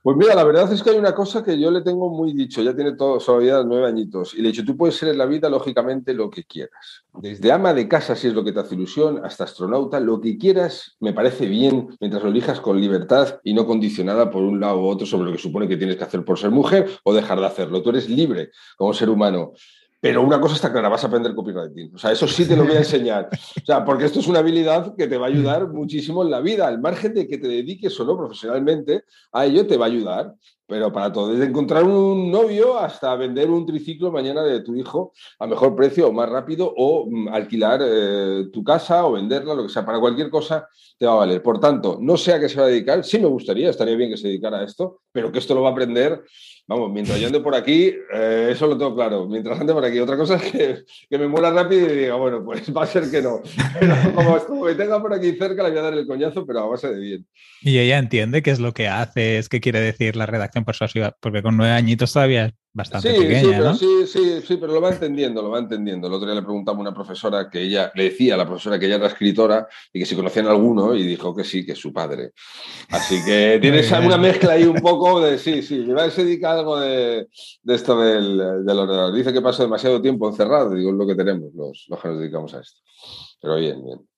Pues 0.00 0.16
mira, 0.16 0.34
la 0.34 0.44
verdad 0.44 0.72
es 0.72 0.82
que 0.82 0.90
hay 0.90 0.96
una 0.96 1.14
cosa 1.14 1.42
que 1.42 1.58
yo 1.58 1.70
le 1.72 1.82
tengo 1.82 2.08
muy 2.08 2.32
dicho, 2.32 2.62
ya 2.62 2.74
tiene 2.74 2.92
todo, 2.92 3.18
vida 3.40 3.64
nueve 3.64 3.88
añitos, 3.88 4.32
y 4.32 4.40
le 4.40 4.48
he 4.48 4.52
dicho, 4.52 4.64
tú 4.64 4.76
puedes 4.76 4.96
ser 4.96 5.08
en 5.08 5.18
la 5.18 5.26
vida, 5.26 5.50
lógicamente, 5.50 6.14
lo 6.14 6.30
que 6.30 6.44
quieras. 6.44 7.04
Desde 7.14 7.50
ama 7.50 7.74
de 7.74 7.88
casa, 7.88 8.14
si 8.14 8.28
es 8.28 8.32
lo 8.32 8.44
que 8.44 8.52
te 8.52 8.60
hace 8.60 8.76
ilusión, 8.76 9.20
hasta 9.24 9.44
astronauta, 9.44 9.98
lo 9.98 10.20
que 10.20 10.38
quieras 10.38 10.96
me 11.00 11.12
parece 11.12 11.46
bien 11.46 11.88
mientras 12.00 12.22
lo 12.22 12.30
elijas 12.30 12.60
con 12.60 12.80
libertad 12.80 13.40
y 13.42 13.54
no 13.54 13.66
condicionada 13.66 14.30
por 14.30 14.44
un 14.44 14.60
lado 14.60 14.80
u 14.80 14.86
otro 14.86 15.04
sobre 15.04 15.26
lo 15.26 15.32
que 15.32 15.42
supone 15.42 15.66
que 15.66 15.76
tienes 15.76 15.96
que 15.96 16.04
hacer 16.04 16.24
por 16.24 16.38
ser 16.38 16.52
mujer 16.52 16.88
o 17.02 17.12
dejar 17.12 17.40
de 17.40 17.46
hacerlo. 17.46 17.82
Tú 17.82 17.90
eres 17.90 18.08
libre 18.08 18.50
como 18.76 18.94
ser 18.94 19.10
humano. 19.10 19.52
Pero 20.00 20.22
una 20.22 20.40
cosa 20.40 20.54
está 20.54 20.70
clara, 20.70 20.88
vas 20.88 21.02
a 21.02 21.08
aprender 21.08 21.34
copywriting. 21.34 21.94
O 21.94 21.98
sea, 21.98 22.12
eso 22.12 22.28
sí 22.28 22.46
te 22.46 22.56
lo 22.56 22.64
voy 22.64 22.74
a 22.74 22.78
enseñar. 22.78 23.28
O 23.32 23.66
sea, 23.66 23.84
porque 23.84 24.04
esto 24.04 24.20
es 24.20 24.28
una 24.28 24.38
habilidad 24.38 24.94
que 24.96 25.08
te 25.08 25.18
va 25.18 25.26
a 25.26 25.30
ayudar 25.30 25.68
muchísimo 25.68 26.22
en 26.22 26.30
la 26.30 26.40
vida. 26.40 26.68
Al 26.68 26.80
margen 26.80 27.14
de 27.14 27.26
que 27.26 27.38
te 27.38 27.48
dediques 27.48 27.98
o 27.98 28.04
no 28.04 28.16
profesionalmente, 28.16 29.02
a 29.32 29.46
ello 29.46 29.66
te 29.66 29.76
va 29.76 29.86
a 29.86 29.88
ayudar. 29.88 30.34
Pero 30.68 30.92
para 30.92 31.10
todo, 31.10 31.32
desde 31.32 31.46
encontrar 31.46 31.84
un 31.84 32.30
novio 32.30 32.78
hasta 32.78 33.16
vender 33.16 33.48
un 33.48 33.64
triciclo 33.64 34.12
mañana 34.12 34.42
de 34.42 34.60
tu 34.60 34.76
hijo 34.76 35.14
a 35.38 35.46
mejor 35.46 35.74
precio 35.74 36.08
o 36.08 36.12
más 36.12 36.28
rápido 36.28 36.74
o 36.76 37.06
mm, 37.10 37.28
alquilar 37.28 37.80
eh, 37.82 38.44
tu 38.52 38.62
casa 38.62 39.06
o 39.06 39.12
venderla, 39.12 39.54
lo 39.54 39.62
que 39.62 39.70
sea, 39.70 39.86
para 39.86 39.98
cualquier 39.98 40.28
cosa 40.28 40.68
te 40.98 41.06
va 41.06 41.12
a 41.12 41.16
valer. 41.16 41.42
Por 41.42 41.58
tanto, 41.58 41.98
no 42.02 42.18
sé 42.18 42.34
a 42.34 42.40
qué 42.40 42.50
se 42.50 42.60
va 42.60 42.66
a 42.66 42.68
dedicar, 42.68 43.02
sí 43.02 43.18
me 43.18 43.28
gustaría, 43.28 43.70
estaría 43.70 43.96
bien 43.96 44.10
que 44.10 44.18
se 44.18 44.28
dedicara 44.28 44.58
a 44.58 44.64
esto, 44.64 45.00
pero 45.10 45.32
que 45.32 45.38
esto 45.38 45.54
lo 45.54 45.62
va 45.62 45.70
a 45.70 45.72
aprender 45.72 46.22
Vamos, 46.68 46.92
mientras 46.92 47.18
yo 47.18 47.28
ande 47.28 47.40
por 47.40 47.54
aquí, 47.54 47.94
eh, 48.12 48.50
eso 48.52 48.66
lo 48.66 48.76
tengo 48.76 48.94
claro. 48.94 49.26
Mientras 49.26 49.58
ande 49.58 49.72
por 49.72 49.82
aquí. 49.86 49.98
Otra 50.00 50.18
cosa 50.18 50.36
es 50.36 50.84
que, 51.08 51.16
me 51.18 51.26
muera 51.26 51.50
rápido 51.50 51.90
y 51.90 51.96
diga, 51.96 52.16
bueno, 52.16 52.44
pues 52.44 52.62
va 52.76 52.82
a 52.82 52.86
ser 52.86 53.10
que 53.10 53.22
no. 53.22 53.40
Pero 53.80 53.94
como, 54.14 54.64
me 54.66 54.74
tenga 54.74 55.00
por 55.00 55.14
aquí 55.14 55.32
cerca, 55.32 55.62
le 55.62 55.70
voy 55.70 55.78
a 55.78 55.82
dar 55.82 55.94
el 55.94 56.06
coñazo, 56.06 56.44
pero 56.44 56.60
a 56.60 56.66
base 56.66 56.92
de 56.92 57.00
bien. 57.00 57.26
Y 57.62 57.78
ella 57.78 57.96
entiende 57.96 58.42
qué 58.42 58.50
es 58.50 58.60
lo 58.60 58.74
que 58.74 58.86
hace, 58.86 59.38
es 59.38 59.48
qué 59.48 59.62
quiere 59.62 59.80
decir 59.80 60.14
la 60.14 60.26
redacción 60.26 60.57
persuasiva, 60.64 61.14
porque 61.20 61.42
con 61.42 61.56
nueve 61.56 61.72
añitos 61.72 62.12
todavía 62.12 62.52
bastante 62.72 63.12
pequeña, 63.12 63.74
sí, 63.74 63.86
sí, 64.06 64.18
sí, 64.20 64.42
sí, 64.46 64.56
pero 64.56 64.72
lo 64.72 64.80
va 64.80 64.90
entendiendo, 64.90 65.42
lo 65.42 65.50
va 65.50 65.58
entendiendo. 65.58 66.06
El 66.06 66.12
otro 66.12 66.26
día 66.26 66.36
le 66.36 66.42
preguntaba 66.42 66.78
a 66.78 66.80
una 66.80 66.94
profesora 66.94 67.50
que 67.50 67.60
ella, 67.62 67.90
le 67.94 68.04
decía 68.04 68.34
a 68.34 68.36
la 68.36 68.46
profesora 68.46 68.78
que 68.78 68.86
ella 68.86 68.96
era 68.96 69.08
escritora 69.08 69.66
y 69.92 69.98
que 69.98 70.06
si 70.06 70.14
conocían 70.14 70.46
a 70.46 70.50
alguno 70.50 70.94
y 70.94 71.04
dijo 71.04 71.34
que 71.34 71.42
sí, 71.44 71.66
que 71.66 71.72
es 71.72 71.78
su 71.78 71.92
padre. 71.92 72.32
Así 72.90 73.24
que 73.24 73.58
tiene 73.62 73.82
una 74.06 74.18
mezcla 74.18 74.52
ahí 74.52 74.64
un 74.64 74.80
poco 74.80 75.20
de, 75.20 75.38
sí, 75.38 75.62
sí, 75.62 75.86
a 75.96 76.10
se 76.10 76.24
dedica 76.24 76.52
algo 76.52 76.78
de, 76.78 77.26
esto 77.66 78.00
del, 78.00 78.38
del, 78.64 78.78
ordenador. 78.78 79.14
Dice 79.14 79.32
que 79.32 79.40
pasa 79.40 79.64
demasiado 79.64 80.00
tiempo 80.00 80.28
encerrado, 80.28 80.74
digo, 80.74 80.90
es 80.90 80.96
lo 80.96 81.06
que 81.06 81.16
tenemos 81.16 81.52
los, 81.54 81.86
los 81.88 82.00
que 82.00 82.08
nos 82.08 82.20
dedicamos 82.20 82.54
a 82.54 82.60
esto. 82.60 82.80
Pero 83.40 83.56
bien, 83.56 83.84
bien. 83.84 84.08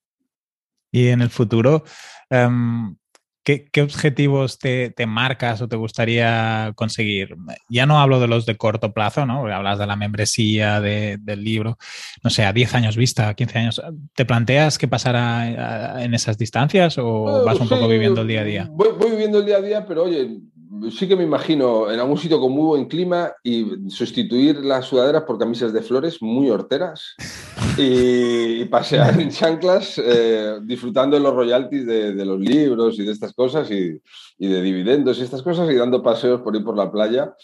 Y 0.92 1.08
en 1.08 1.20
el 1.20 1.30
futuro, 1.30 1.84
em, 2.28 2.96
¿qué, 3.44 3.82
objetivos 3.82 4.58
te, 4.58 4.94
marcas 5.06 5.60
o 5.62 5.68
te 5.68 5.76
gustaría 5.76 6.72
conseguir? 6.76 7.36
Ya 7.68 7.86
no 7.86 8.00
hablo 8.00 8.20
de 8.20 8.28
los 8.28 8.46
de 8.46 8.56
corto 8.56 8.92
plazo, 8.92 9.26
¿no? 9.26 9.46
Hablas 9.46 9.78
de 9.78 9.86
la 9.86 9.96
membresía, 9.96 10.80
del 10.80 11.44
libro, 11.44 11.78
no 12.22 12.30
sé, 12.30 12.44
a 12.44 12.52
10 12.52 12.74
años 12.74 12.96
vista, 12.96 13.28
a 13.28 13.34
15 13.34 13.58
años. 13.58 13.82
¿Te 14.14 14.24
planteas 14.24 14.78
qué 14.78 14.88
pasará 14.88 16.02
en 16.02 16.14
esas 16.14 16.38
distancias 16.38 16.98
o 16.98 17.44
vas 17.44 17.58
un 17.60 17.68
poco 17.68 17.88
viviendo 17.88 18.22
el 18.22 18.28
día 18.28 18.40
a 18.40 18.44
día? 18.44 18.68
voy, 18.70 19.10
viviendo 19.10 19.38
el 19.38 19.46
día 19.46 19.56
a 19.56 19.62
día, 19.62 19.86
pero 19.86 20.04
oye, 20.04 20.40
sí 20.90 21.08
que 21.08 21.16
me 21.16 21.24
imagino 21.24 21.90
en 21.90 21.98
algún 21.98 22.18
sitio 22.18 22.40
con 22.40 22.52
muy 22.52 22.64
buen 22.64 22.86
clima 22.86 23.32
y 23.42 23.90
sustituir 23.90 24.56
las 24.56 24.86
sudaderas 24.86 25.24
por 25.24 25.38
camisas 25.38 25.72
de 25.72 25.82
flores 25.82 26.22
muy 26.22 26.50
horteras 26.50 27.14
y, 27.80 28.64
pasear 28.66 29.20
en 29.20 29.30
chanclas 29.30 30.00
eh, 30.04 30.58
disfrutando 30.62 31.16
de 31.16 31.22
los 31.22 31.34
royalties 31.34 31.86
de, 31.86 32.24
los 32.24 32.38
libros 32.38 32.98
y 32.98 33.04
de 33.04 33.12
estas 33.12 33.32
cosas 33.32 33.70
y, 33.70 34.00
y, 34.38 34.48
de 34.48 34.62
dividendos 34.62 35.18
y 35.18 35.22
estas 35.22 35.42
cosas 35.42 35.68
y 35.70 35.74
dando 35.74 36.02
paseos 36.02 36.40
por 36.42 36.54
ir 36.54 36.62
por 36.62 36.76
la 36.76 36.90
playa 36.92 37.34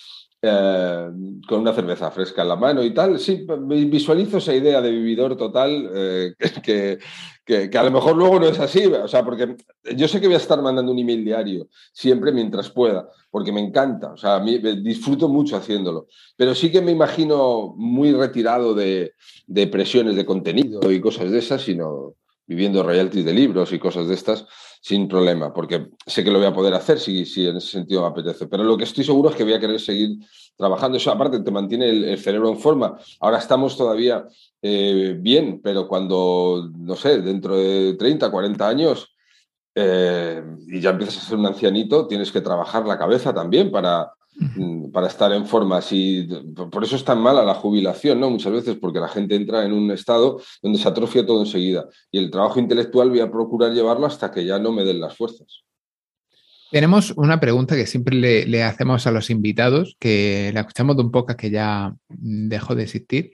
eh, 0.43 1.09
con 1.49 1.61
una 1.61 1.73
cerveza 1.73 2.11
fresca 2.11 2.43
en 2.43 2.49
la 2.49 2.57
mano 2.57 2.83
y 2.83 2.93
tal. 2.93 3.19
Sí, 3.19 3.47
visualizo 3.69 4.39
esa 4.39 4.55
idea 4.55 4.81
de 4.81 4.91
vividor 4.91 5.37
total 5.37 5.91
eh, 5.95 6.35
que, 6.63 6.99
que, 7.45 7.71
a 7.79 7.83
lo 7.83 7.91
mejor 7.91 8.17
luego 8.17 8.39
no 8.39 8.47
es 8.47 8.59
así. 8.59 8.85
O 8.87 9.09
sea, 9.09 9.25
porque 9.25 9.57
yo 9.97 10.07
sé 10.07 10.21
que 10.21 10.27
voy 10.27 10.35
a 10.35 10.39
estar 10.39 10.61
mandando 10.61 10.93
un 10.93 10.99
email 10.99 11.25
diario 11.25 11.69
siempre 11.93 12.33
mientras 12.33 12.71
pueda, 12.71 13.09
porque 13.31 13.53
me 13.53 13.61
encanta. 13.61 14.13
O 14.13 14.17
sea, 14.17 14.41
disfruto 14.41 15.29
mucho 15.29 15.57
haciéndolo. 15.57 16.07
Pero 16.37 16.55
sí 16.55 16.71
que 16.71 16.83
me 16.83 16.93
imagino 16.93 17.75
muy 17.77 18.13
retirado 18.13 18.75
de, 18.75 19.15
de 19.47 19.67
presiones 19.69 20.17
de 20.17 20.27
contenido 20.27 20.93
y 20.93 21.01
cosas 21.01 21.31
de 21.31 21.39
esas, 21.39 21.63
sino 21.63 22.15
viviendo 22.47 22.83
royalties 22.83 23.25
de 23.25 23.35
libros 23.35 23.73
y 23.73 23.79
cosas 23.79 24.07
de 24.09 24.15
estas 24.15 24.47
sin 24.87 25.09
problema, 25.09 25.53
porque 25.53 25.89
sé 26.07 26.23
que 26.23 26.31
lo 26.31 26.39
voy 26.39 26.47
a 26.47 26.53
poder 26.53 26.73
hacer 26.73 27.01
si, 27.01 27.25
si 27.25 27.49
en 27.49 27.57
ese 27.57 27.67
sentido 27.67 28.03
me 28.03 28.07
apetece. 28.07 28.47
Pero 28.47 28.63
lo 28.63 28.77
que 28.77 28.85
estoy 28.85 29.03
seguro 29.03 29.31
es 29.31 29.35
que 29.35 29.43
voy 29.43 29.55
a 29.55 29.59
querer 29.59 29.81
seguir 29.81 30.11
trabajando. 30.57 30.97
Eso 30.97 31.11
aparte 31.11 31.41
te 31.41 31.51
mantiene 31.51 31.89
el, 31.89 32.19
cerebro 32.21 32.51
en 32.51 32.59
forma. 32.61 32.97
Ahora 33.19 33.39
estamos 33.39 33.77
todavía 33.77 34.25
eh, 34.63 35.17
bien, 35.19 35.61
pero 35.61 35.89
cuando, 35.89 36.71
no 36.73 36.95
sé, 36.95 37.21
dentro 37.21 37.57
de 37.57 37.95
30, 37.95 38.31
40 38.31 38.69
años 38.69 39.13
eh, 39.75 40.41
y 40.69 40.81
ya 40.81 40.91
empiezas 40.91 41.17
a 41.17 41.29
ser 41.31 41.39
un 41.39 41.47
ancianito, 41.47 42.07
tienes 42.07 42.31
que 42.31 42.41
trabajar 42.41 42.87
la 42.87 42.97
cabeza 42.97 43.35
también 43.35 43.73
para, 43.73 44.13
para 44.93 45.07
estar 45.07 45.33
en 45.33 45.47
forma. 45.47 45.81
Si, 45.81 46.29
por 46.71 46.85
eso 46.85 46.97
es 46.97 47.05
tan 47.05 47.21
mala 47.21 47.45
la 47.45 47.55
jubilación, 47.55 48.21
¿no? 48.21 48.31
Muchas 48.31 48.53
veces, 48.53 48.77
porque 48.81 49.01
la 49.01 49.09
gente 49.09 49.35
entra 49.35 49.65
en 49.65 49.73
un 49.73 49.91
estado 49.91 50.41
donde 50.63 50.79
se 50.79 50.89
atrofia 50.89 51.25
todo 51.25 51.41
enseguida. 51.41 51.87
Y 52.11 52.19
el 52.19 52.31
trabajo 52.31 52.61
intelectual 52.61 53.11
voy 53.11 53.21
a 53.21 53.31
procurar 53.31 53.73
llevarlo 53.73 54.07
hasta 54.07 54.31
que 54.31 54.45
ya 54.45 54.59
no 54.59 54.73
me 54.73 54.85
den 54.85 55.01
las 55.01 55.17
fuerzas. 55.17 55.65
Tenemos 56.71 57.13
una 57.17 57.39
pregunta 57.39 57.77
que 57.77 57.87
siempre 57.87 58.17
le, 58.17 58.63
hacemos 58.65 59.07
a 59.07 59.13
los 59.13 59.31
invitados, 59.31 59.97
que 60.01 60.51
la 60.53 60.61
escuchamos 60.61 60.97
de 60.97 61.03
un 61.03 61.13
poco 61.13 61.37
que 61.37 61.51
ya 61.51 61.95
dejó 62.09 62.75
de 62.75 62.83
existir. 62.83 63.33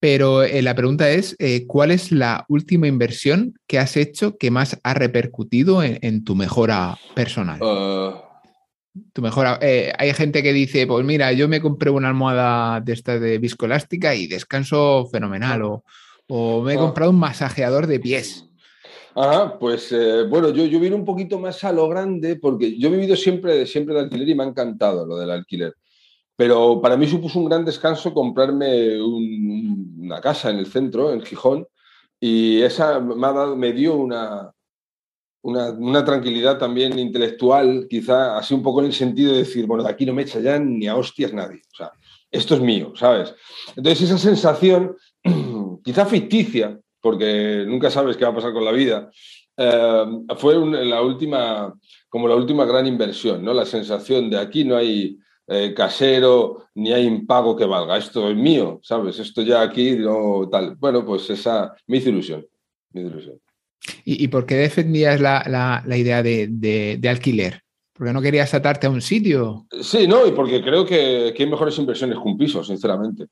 Pero 0.00 0.42
eh, 0.42 0.60
la 0.62 0.74
pregunta 0.74 1.08
es, 1.10 1.36
eh, 1.38 1.64
¿cuál 1.66 1.90
es 1.90 2.12
la 2.12 2.44
última 2.48 2.86
inversión 2.86 3.54
que 3.66 3.78
has 3.78 3.96
hecho 3.96 4.36
que 4.36 4.50
más 4.50 4.78
ha 4.82 4.94
repercutido 4.94 5.82
en, 5.82 6.24
tu 6.24 6.34
mejora 6.34 6.98
personal? 7.14 7.62
Uh, 7.62 8.25
tu 9.12 9.22
mejor, 9.22 9.58
eh, 9.60 9.92
hay 9.98 10.12
gente 10.12 10.42
que 10.42 10.52
dice, 10.52 10.86
pues 10.86 11.04
mira, 11.04 11.32
yo 11.32 11.48
me 11.48 11.60
compré 11.60 11.90
una 11.90 12.08
almohada 12.08 12.80
de 12.80 12.92
esta 12.92 13.18
de 13.18 13.38
viscoelástica 13.38 14.14
y 14.14 14.26
descanso 14.26 15.06
fenomenal. 15.10 15.62
O, 16.28 16.62
me 16.62 16.74
he 16.74 16.76
ah. 16.76 16.80
comprado 16.80 17.10
un 17.10 17.18
masajeador 17.18 17.86
de 17.86 18.00
pies. 18.00 18.48
Ajá, 19.14 19.58
pues 19.58 19.92
eh, 19.92 20.24
bueno, 20.28 20.50
yo, 20.50 20.66
yo 20.66 20.78
vine 20.78 20.94
un 20.94 21.04
poquito 21.04 21.38
más 21.38 21.64
a 21.64 21.72
lo 21.72 21.88
grande 21.88 22.36
porque 22.36 22.78
yo 22.78 22.88
he 22.88 22.92
vivido 22.92 23.16
siempre, 23.16 23.64
siempre 23.66 23.94
de 23.94 24.00
alquiler 24.00 24.28
y 24.28 24.34
me 24.34 24.44
ha 24.44 24.48
encantado 24.48 25.06
lo 25.06 25.16
del 25.16 25.30
alquiler. 25.30 25.74
Pero 26.36 26.80
para 26.82 26.98
mí 26.98 27.06
supuso 27.06 27.38
un 27.38 27.46
gran 27.46 27.64
descanso 27.64 28.12
comprarme 28.12 29.00
una 29.00 30.20
casa 30.20 30.50
en 30.50 30.58
el 30.58 30.66
centro, 30.66 31.12
en 31.12 31.22
Gijón, 31.22 31.66
y 32.20 32.60
esa 32.60 33.00
me, 33.00 33.56
me 33.56 33.72
dio 33.72 33.96
una, 33.96 34.52
una, 35.42 36.04
tranquilidad 36.04 36.58
también 36.58 36.98
intelectual, 36.98 37.86
quizá 37.88 38.36
así 38.36 38.54
un 38.54 38.62
poco 38.62 38.80
en 38.80 38.86
el 38.86 38.92
sentido 38.92 39.32
de 39.32 39.38
decir, 39.38 39.66
bueno, 39.66 39.84
de 39.84 39.90
aquí 39.90 40.04
no 40.04 40.12
me 40.12 40.22
echa 40.22 40.40
ya 40.40 40.58
ni 40.58 40.86
a 40.86 40.96
hostias 40.96 41.32
nadie. 41.32 41.62
O 41.72 41.76
sea, 41.76 41.92
esto 42.30 42.54
es 42.54 42.60
mío, 42.60 42.92
¿sabes? 42.96 43.34
Entonces 43.76 44.02
esa 44.02 44.18
sensación, 44.18 44.96
quizá 45.84 46.04
ficticia, 46.06 46.78
porque 47.00 47.64
nunca 47.66 47.90
sabes 47.90 48.16
qué 48.16 48.24
va 48.24 48.32
a 48.32 48.34
pasar 48.34 48.52
con 48.52 48.64
la 48.64 48.72
vida, 48.72 49.10
eh, 49.56 50.04
fue 50.36 50.54
la 50.84 51.00
última, 51.02 51.72
como 52.08 52.28
la 52.28 52.34
última 52.34 52.64
gran 52.64 52.86
inversión, 52.86 53.44
¿no? 53.44 53.54
La 53.54 53.64
sensación 53.64 54.28
de 54.28 54.38
aquí 54.38 54.64
no 54.64 54.76
hay 54.76 55.16
eh, 55.48 55.72
casero 55.74 56.66
ni 56.74 56.92
hay 56.92 57.06
impago 57.06 57.54
que 57.54 57.64
valga, 57.64 57.96
esto 57.96 58.28
es 58.28 58.36
mío, 58.36 58.80
¿sabes? 58.82 59.18
Esto 59.20 59.42
ya 59.42 59.62
aquí 59.62 59.96
no 59.96 60.48
tal. 60.50 60.74
Bueno, 60.76 61.06
pues 61.06 61.30
esa 61.30 61.72
me 61.86 61.98
ilusión, 61.98 62.44
me 62.90 63.02
hizo 63.02 63.10
ilusión. 63.10 63.40
¿Y, 64.04 64.28
por 64.28 64.46
qué 64.46 64.56
defendías 64.56 65.20
la, 65.20 65.82
idea 65.88 66.22
de, 66.22 67.08
alquiler? 67.08 67.60
¿Porque 67.92 68.12
no 68.12 68.20
querías 68.22 68.52
atarte 68.52 68.86
a 68.86 68.90
un 68.90 69.00
sitio? 69.00 69.66
Sí, 69.80 70.06
no, 70.06 70.26
y 70.26 70.32
porque 70.32 70.62
creo 70.62 70.84
que, 70.84 71.34
hay 71.36 71.46
mejores 71.46 71.78
inversiones 71.78 72.18
que 72.18 72.28
un 72.28 72.36
piso, 72.36 72.62
sinceramente. 72.62 73.26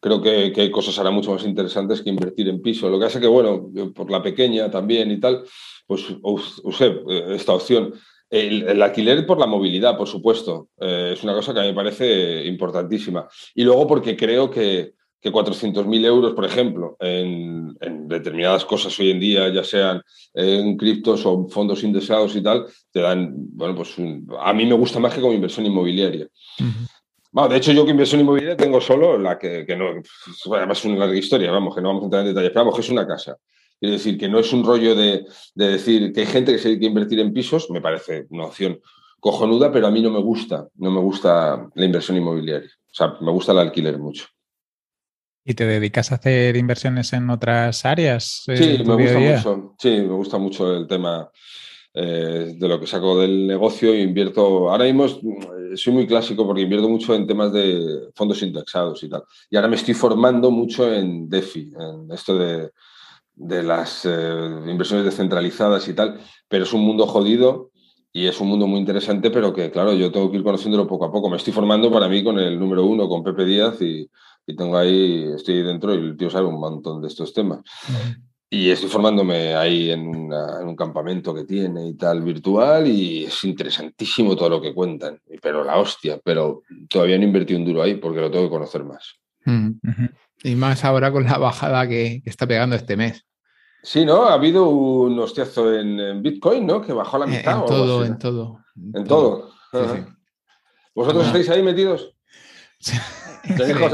Creo 0.00 0.20
que, 0.20 0.52
hay 0.56 0.70
cosas 0.70 0.98
ahora 0.98 1.10
mucho 1.10 1.32
más 1.32 1.44
interesantes 1.44 2.02
que 2.02 2.10
invertir 2.10 2.48
en 2.48 2.62
piso. 2.62 2.88
Lo 2.88 2.98
que 2.98 3.06
hace 3.06 3.20
que, 3.20 3.26
bueno, 3.26 3.70
por 3.94 4.10
la 4.10 4.22
pequeña 4.22 4.70
también 4.70 5.10
y 5.10 5.20
tal, 5.20 5.44
pues 5.86 6.04
usé 6.22 6.86
eh, 7.08 7.24
esta 7.30 7.54
opción. 7.54 7.94
El, 8.30 8.82
alquiler 8.82 9.26
por 9.26 9.38
la 9.38 9.46
movilidad, 9.46 9.96
por 9.96 10.06
supuesto, 10.06 10.68
eh, 10.80 11.12
es 11.14 11.24
una 11.24 11.32
cosa 11.32 11.54
que 11.54 11.60
a 11.60 11.62
mí 11.62 11.68
me 11.68 11.74
parece 11.74 12.44
importantísima. 12.44 13.26
Y 13.54 13.64
luego 13.64 13.86
porque 13.86 14.16
creo 14.16 14.50
que, 14.50 14.92
que 15.20 15.32
400.000 15.32 16.04
euros, 16.04 16.34
por 16.34 16.44
ejemplo, 16.44 16.96
en, 17.00 17.76
determinadas 18.08 18.64
cosas 18.64 18.98
hoy 18.98 19.10
en 19.10 19.20
día, 19.20 19.48
ya 19.48 19.64
sean 19.64 20.02
en 20.34 20.76
criptos 20.76 21.26
o 21.26 21.48
fondos 21.48 21.82
indeseados 21.82 22.36
y 22.36 22.42
tal, 22.42 22.66
te 22.92 23.00
dan, 23.00 23.32
bueno, 23.34 23.74
pues 23.74 23.96
a 24.40 24.52
mí 24.52 24.66
me 24.66 24.74
gusta 24.74 25.00
más 25.00 25.14
que 25.14 25.20
como 25.20 25.32
inversión 25.32 25.66
inmobiliaria. 25.66 26.28
de 27.48 27.56
hecho, 27.56 27.72
yo 27.72 27.84
que 27.84 27.90
inversión 27.90 28.20
inmobiliaria 28.20 28.56
tengo 28.56 28.80
solo 28.80 29.18
la 29.18 29.38
que, 29.38 29.66
que 29.66 29.76
no, 29.76 29.86
además 30.56 30.78
es 30.78 30.84
una 30.84 30.98
larga 30.98 31.16
historia, 31.16 31.50
vamos, 31.50 31.74
que 31.74 31.82
no 31.82 31.88
vamos 31.88 32.02
a 32.02 32.06
entrar 32.06 32.22
en 32.22 32.28
detalles, 32.28 32.50
pero 32.50 32.64
vamos, 32.64 32.74
que 32.76 32.82
es 32.82 32.90
una 32.90 33.06
casa. 33.06 33.36
Quiero 33.80 33.92
decir, 33.92 34.18
que 34.18 34.28
no 34.28 34.40
es 34.40 34.52
un 34.52 34.64
rollo 34.64 34.94
de, 34.94 35.24
de 35.54 35.68
decir 35.68 36.12
que 36.12 36.20
hay 36.20 36.26
gente 36.26 36.52
que 36.52 36.58
se 36.58 36.68
dedica 36.68 36.86
a 36.86 36.88
invertir 36.88 37.20
en 37.20 37.32
pisos, 37.32 37.70
me 37.70 37.80
parece 37.80 38.26
una 38.30 38.46
opción 38.46 38.80
cojonuda, 39.20 39.72
pero 39.72 39.86
a 39.86 39.90
mí 39.90 40.00
no 40.00 40.10
me 40.10 40.20
gusta, 40.20 40.68
no 40.76 40.90
me 40.90 41.00
gusta 41.00 41.68
la 41.74 41.84
inversión 41.84 42.16
inmobiliaria. 42.16 42.70
O 42.70 42.94
sea, 42.94 43.16
me 43.20 43.30
gusta 43.30 43.52
el 43.52 43.58
alquiler 43.58 43.98
mucho. 43.98 44.26
¿Y 45.48 45.54
te 45.54 45.64
dedicas 45.64 46.12
a 46.12 46.16
hacer 46.16 46.58
inversiones 46.58 47.10
en 47.14 47.30
otras 47.30 47.86
áreas? 47.86 48.42
Sí, 48.44 48.82
me 48.84 48.96
gusta 48.96 49.18
mucho. 49.18 49.74
Sí, 49.78 49.88
me 49.88 50.12
gusta 50.12 50.36
mucho 50.36 50.76
el 50.76 50.86
tema 50.86 51.30
eh, 51.94 52.54
de 52.54 52.68
lo 52.68 52.78
que 52.78 52.86
saco 52.86 53.18
del 53.18 53.46
negocio 53.46 53.94
e 53.94 54.02
invierto. 54.02 54.68
Ahora 54.68 54.84
mismo 54.84 55.06
eh, 55.06 55.74
soy 55.74 55.94
muy 55.94 56.06
clásico 56.06 56.46
porque 56.46 56.60
invierto 56.60 56.86
mucho 56.86 57.14
en 57.14 57.26
temas 57.26 57.50
de 57.54 58.10
fondos 58.14 58.42
indexados 58.42 59.02
y 59.02 59.08
tal. 59.08 59.22
Y 59.48 59.56
ahora 59.56 59.68
me 59.68 59.76
estoy 59.76 59.94
formando 59.94 60.50
mucho 60.50 60.92
en 60.92 61.30
DeFi, 61.30 61.72
en 61.80 62.12
esto 62.12 62.36
de, 62.36 62.70
las 63.62 64.04
eh, 64.04 64.50
inversiones 64.66 65.06
descentralizadas 65.06 65.88
y 65.88 65.94
tal. 65.94 66.20
Pero 66.46 66.64
es 66.64 66.74
un 66.74 66.82
mundo 66.82 67.06
jodido 67.06 67.70
y 68.12 68.26
es 68.26 68.40
un 68.40 68.48
mundo 68.48 68.66
muy 68.66 68.80
interesante, 68.80 69.30
pero 69.30 69.52
que, 69.52 69.70
claro, 69.70 69.92
yo 69.92 70.10
tengo 70.10 70.30
que 70.30 70.38
ir 70.38 70.42
conociéndolo 70.42 70.86
poco 70.86 71.04
a 71.04 71.12
poco. 71.12 71.28
Me 71.28 71.36
estoy 71.36 71.52
formando 71.52 71.90
para 71.90 72.08
mí 72.08 72.24
con 72.24 72.38
el 72.38 72.58
número 72.58 72.84
uno, 72.84 73.08
con 73.08 73.22
Pepe 73.22 73.44
Díaz 73.44 73.80
y 73.82 74.08
y 74.48 74.56
tengo 74.56 74.78
ahí, 74.78 75.30
estoy 75.34 75.62
dentro 75.62 75.94
y 75.94 75.98
el 75.98 76.16
tío 76.16 76.30
sabe 76.30 76.46
un 76.46 76.58
montón 76.58 77.02
de 77.02 77.08
estos 77.08 77.34
temas. 77.34 77.60
Y 78.48 78.70
estoy 78.70 78.88
formándome 78.88 79.54
ahí 79.54 79.90
en, 79.90 80.06
un 80.08 80.74
campamento 80.74 81.34
que 81.34 81.44
tiene 81.44 81.86
y 81.86 81.94
tal 81.94 82.22
virtual 82.22 82.86
y 82.88 83.24
es 83.24 83.44
interesantísimo 83.44 84.34
todo 84.36 84.48
lo 84.48 84.62
que 84.62 84.72
cuentan, 84.72 85.20
pero 85.42 85.62
la 85.62 85.76
hostia, 85.76 86.18
pero 86.24 86.62
todavía 86.88 87.18
no 87.18 87.24
invertí 87.24 87.54
un 87.54 87.66
duro 87.66 87.82
ahí 87.82 87.96
porque 87.96 88.22
lo 88.22 88.30
tengo 88.30 88.46
que 88.46 88.50
conocer 88.50 88.84
más. 88.84 89.16
Y 90.42 90.54
más 90.54 90.82
ahora 90.82 91.12
con 91.12 91.24
la 91.24 91.36
bajada 91.36 91.86
que, 91.86 92.22
está 92.24 92.46
pegando 92.46 92.74
este 92.74 92.96
mes. 92.96 93.26
Sí, 93.82 94.04
¿no? 94.04 94.24
Ha 94.24 94.34
habido 94.34 94.68
un 94.68 95.18
hostiazo 95.18 95.72
en, 95.72 96.22
Bitcoin, 96.22 96.66
¿no? 96.66 96.80
Que 96.80 96.92
bajó 96.92 97.18
la 97.18 97.26
eh, 97.26 97.38
mitad. 97.38 97.60
En, 97.60 97.66
todo, 97.66 98.04
en 98.04 98.18
todo, 98.18 98.60
en 98.94 99.04
todo. 99.04 99.50
¿Vosotros 100.94 101.26
estáis 101.26 101.48
ahí 101.50 101.62
metidos? 101.62 102.14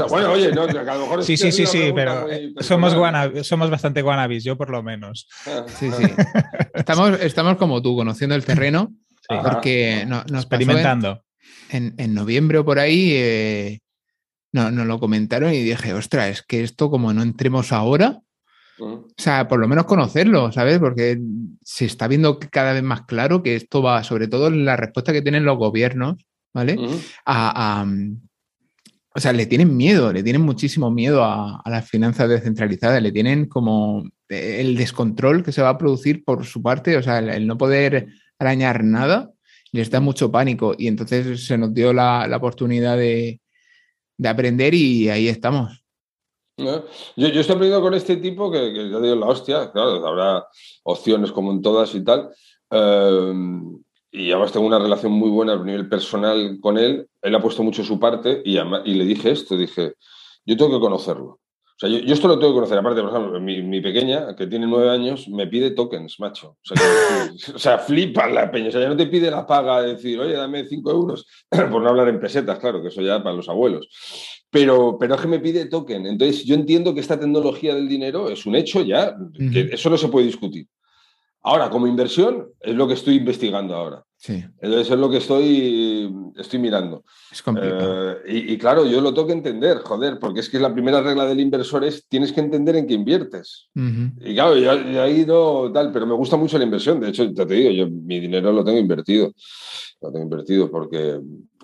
Bueno, 0.09 0.31
oye, 0.31 0.51
no, 0.51 0.63
a 0.63 0.67
lo 0.67 0.99
mejor 0.99 1.23
Sí, 1.23 1.37
sí, 1.37 1.51
sí, 1.51 1.65
sí, 1.65 1.91
pero 1.93 2.27
somos, 2.59 2.93
somos 3.47 3.69
bastante 3.69 4.01
guanabis, 4.01 4.43
yo 4.43 4.57
por 4.57 4.69
lo 4.69 4.83
menos. 4.83 5.27
Sí, 5.79 5.91
sí. 5.91 6.03
Estamos, 6.73 7.19
estamos 7.21 7.57
como 7.57 7.81
tú, 7.81 7.95
conociendo 7.95 8.35
el 8.35 8.43
terreno, 8.43 8.93
porque 9.27 10.05
nos 10.07 10.25
experimentando. 10.29 11.23
En, 11.69 11.95
en, 11.97 12.13
noviembre 12.13 12.59
o 12.59 12.65
por 12.65 12.79
ahí 12.79 13.11
eh, 13.13 13.79
nos 14.51 14.71
lo 14.73 14.99
comentaron 14.99 15.53
y 15.53 15.63
dije, 15.63 15.93
ostras, 15.93 16.29
es 16.29 16.41
que 16.43 16.63
esto 16.63 16.89
como 16.89 17.13
no 17.13 17.23
entremos 17.23 17.71
ahora, 17.71 18.21
o 18.79 19.05
sea, 19.17 19.47
por 19.47 19.59
lo 19.59 19.67
menos 19.67 19.85
conocerlo, 19.85 20.51
¿sabes? 20.51 20.79
Porque 20.79 21.19
se 21.63 21.85
está 21.85 22.07
viendo 22.07 22.39
cada 22.39 22.73
vez 22.73 22.83
más 22.83 23.03
claro 23.03 23.41
que 23.41 23.55
esto 23.55 23.81
va, 23.81 24.03
sobre 24.03 24.27
todo 24.27 24.47
en 24.47 24.65
la 24.65 24.75
respuesta 24.75 25.13
que 25.13 25.21
tienen 25.21 25.45
los 25.45 25.57
gobiernos, 25.57 26.25
¿vale? 26.53 26.77
a, 27.25 27.85
o 29.17 29.19
sea, 29.21 29.31
le 29.31 29.45
tienen 29.45 29.77
miedo, 29.77 30.11
le 30.11 30.23
tienen 30.23 30.41
muchísimo 30.41 30.91
miedo 30.91 31.23
a, 31.23 31.61
las 31.65 31.89
finanzas 31.89 32.27
descentralizadas, 32.27 33.01
le 33.01 33.13
tienen 33.13 33.45
como 33.45 34.03
el 34.27 34.75
descontrol 34.75 35.41
que 35.41 35.53
se 35.53 35.61
va 35.61 35.69
a 35.69 35.77
producir 35.77 36.25
por 36.25 36.45
su 36.45 36.61
parte, 36.61 36.97
o 36.97 37.01
sea, 37.01 37.19
el, 37.19 37.47
no 37.47 37.57
poder 37.57 38.09
arañar 38.37 38.83
nada, 38.83 39.31
les 39.71 39.89
da 39.89 40.01
mucho 40.01 40.31
pánico 40.31 40.75
y 40.77 40.87
entonces 40.87 41.45
se 41.45 41.57
nos 41.57 41.73
dio 41.73 41.93
la, 41.93 42.29
oportunidad 42.35 42.97
de, 42.97 43.39
aprender 44.25 44.73
y 44.73 45.07
ahí 45.07 45.29
estamos. 45.29 45.84
Yo, 46.57 46.83
estoy 47.17 47.41
aprendiendo 47.41 47.81
con 47.81 47.93
este 47.93 48.17
tipo 48.17 48.49
que, 48.49 48.73
que 48.73 48.89
yo 48.89 49.01
digo 49.01 49.15
la 49.15 49.27
hostia, 49.27 49.71
claro, 49.71 50.05
habrá 50.07 50.47
opciones 50.83 51.31
como 51.31 51.51
en 51.51 51.61
todas 51.61 51.93
y 51.95 52.03
tal. 52.03 52.29
Eh, 52.71 53.33
y 54.11 54.31
además 54.31 54.53
tengo 54.53 54.65
una 54.65 54.79
relación 54.79 55.11
muy 55.11 55.29
buena 55.29 55.53
a 55.53 55.63
nivel 55.63 55.89
personal 55.89 56.57
con 56.61 56.77
él. 56.77 57.09
Él 57.21 57.35
ha 57.35 57.41
puesto 57.41 57.63
mucho 57.63 57.83
su 57.83 57.99
parte 57.99 58.41
y, 58.45 58.57
y 58.57 58.93
le 58.93 59.05
dije 59.05 59.31
esto, 59.31 59.57
dije, 59.57 59.95
yo 60.45 60.55
tengo 60.55 60.71
que 60.71 60.79
conocerlo. 60.79 61.39
O 61.75 61.77
sea, 61.77 61.89
yo, 61.89 62.13
esto 62.13 62.29
lo 62.29 62.39
tengo 62.39 62.53
que 62.53 62.57
conocer. 62.59 62.77
Aparte, 62.77 63.01
por 63.01 63.09
ejemplo, 63.09 63.41
mi, 63.41 63.81
pequeña, 63.81 64.33
que 64.33 64.47
tiene 64.47 64.65
nueve 64.65 64.89
años, 64.89 65.27
me 65.27 65.47
pide 65.47 65.71
tokens, 65.71 66.19
macho. 66.21 66.57
O 67.53 67.59
sea, 67.59 67.79
flipa 67.79 68.27
la 68.27 68.49
peña. 68.49 68.69
O 68.69 68.71
sea, 68.71 68.79
ya 68.79 68.87
no 68.87 68.95
te 68.95 69.07
pide 69.07 69.29
la 69.29 69.45
paga 69.45 69.81
de 69.81 69.95
decir, 69.95 70.17
oye, 70.17 70.33
dame 70.33 70.63
cinco 70.63 70.91
euros, 70.91 71.27
por 71.49 71.81
no 71.81 71.89
hablar 71.89 72.07
en 72.07 72.21
pesetas, 72.21 72.59
claro, 72.59 72.81
que 72.81 72.87
eso 72.87 73.01
ya 73.01 73.21
para 73.21 73.35
los 73.35 73.49
abuelos. 73.49 73.89
Pero, 74.51 74.97
pero 74.97 75.15
es 75.15 75.21
que 75.21 75.27
me 75.27 75.39
pide 75.39 75.65
token. 75.65 76.05
Entonces, 76.05 76.45
yo 76.45 76.55
entiendo 76.55 76.93
que 76.93 77.01
esta 77.01 77.19
tecnología 77.19 77.75
del 77.75 77.89
dinero 77.89 78.29
es 78.29 78.45
un 78.45 78.55
hecho 78.55 78.81
ya, 78.81 79.15
que 79.51 79.69
eso 79.71 79.89
no 79.89 79.97
se 79.97 80.07
puede 80.07 80.27
discutir. 80.27 80.67
Ahora, 81.41 81.69
como 81.69 81.87
inversión, 81.87 82.47
es 82.59 82.73
lo 82.73 82.87
que 82.87 82.93
estoy 82.93 83.15
investigando 83.15 83.75
ahora. 83.75 84.04
Sí. 84.25 84.43
Entonces 84.59 84.89
es 84.89 84.97
lo 84.97 85.07
que 85.07 85.17
estoy, 85.17 86.11
estoy 86.35 86.57
mirando. 86.57 87.03
Es 87.31 87.43
complicado. 87.43 88.13
Eh, 88.25 88.45
y, 88.47 88.57
claro, 88.57 88.83
yo 88.83 88.99
lo 88.99 89.13
tengo 89.13 89.27
que 89.27 89.33
entender, 89.33 89.77
joder, 89.83 90.17
porque 90.17 90.39
es 90.39 90.49
que 90.49 90.59
la 90.59 90.73
primera 90.73 90.99
regla 90.99 91.27
del 91.27 91.39
inversor 91.39 91.83
es 91.83 92.07
tienes 92.07 92.31
que 92.31 92.39
entender 92.39 92.75
en 92.75 92.87
qué 92.87 92.95
inviertes. 92.95 93.69
Y 93.75 94.33
claro, 94.33 94.57
ya, 94.57 95.05
he 95.05 95.11
ido 95.11 95.71
tal, 95.71 95.91
pero 95.91 96.07
me 96.07 96.15
gusta 96.15 96.37
mucho 96.37 96.57
la 96.57 96.63
inversión. 96.63 96.99
De 96.99 97.09
hecho, 97.09 97.31
te 97.31 97.45
digo, 97.45 97.69
yo 97.69 97.87
mi 97.87 98.19
dinero 98.19 98.51
lo 98.51 98.63
tengo 98.63 98.79
invertido. 98.79 99.31
Lo 100.01 100.11
tengo 100.11 100.23
invertido 100.23 100.71
porque, 100.71 101.19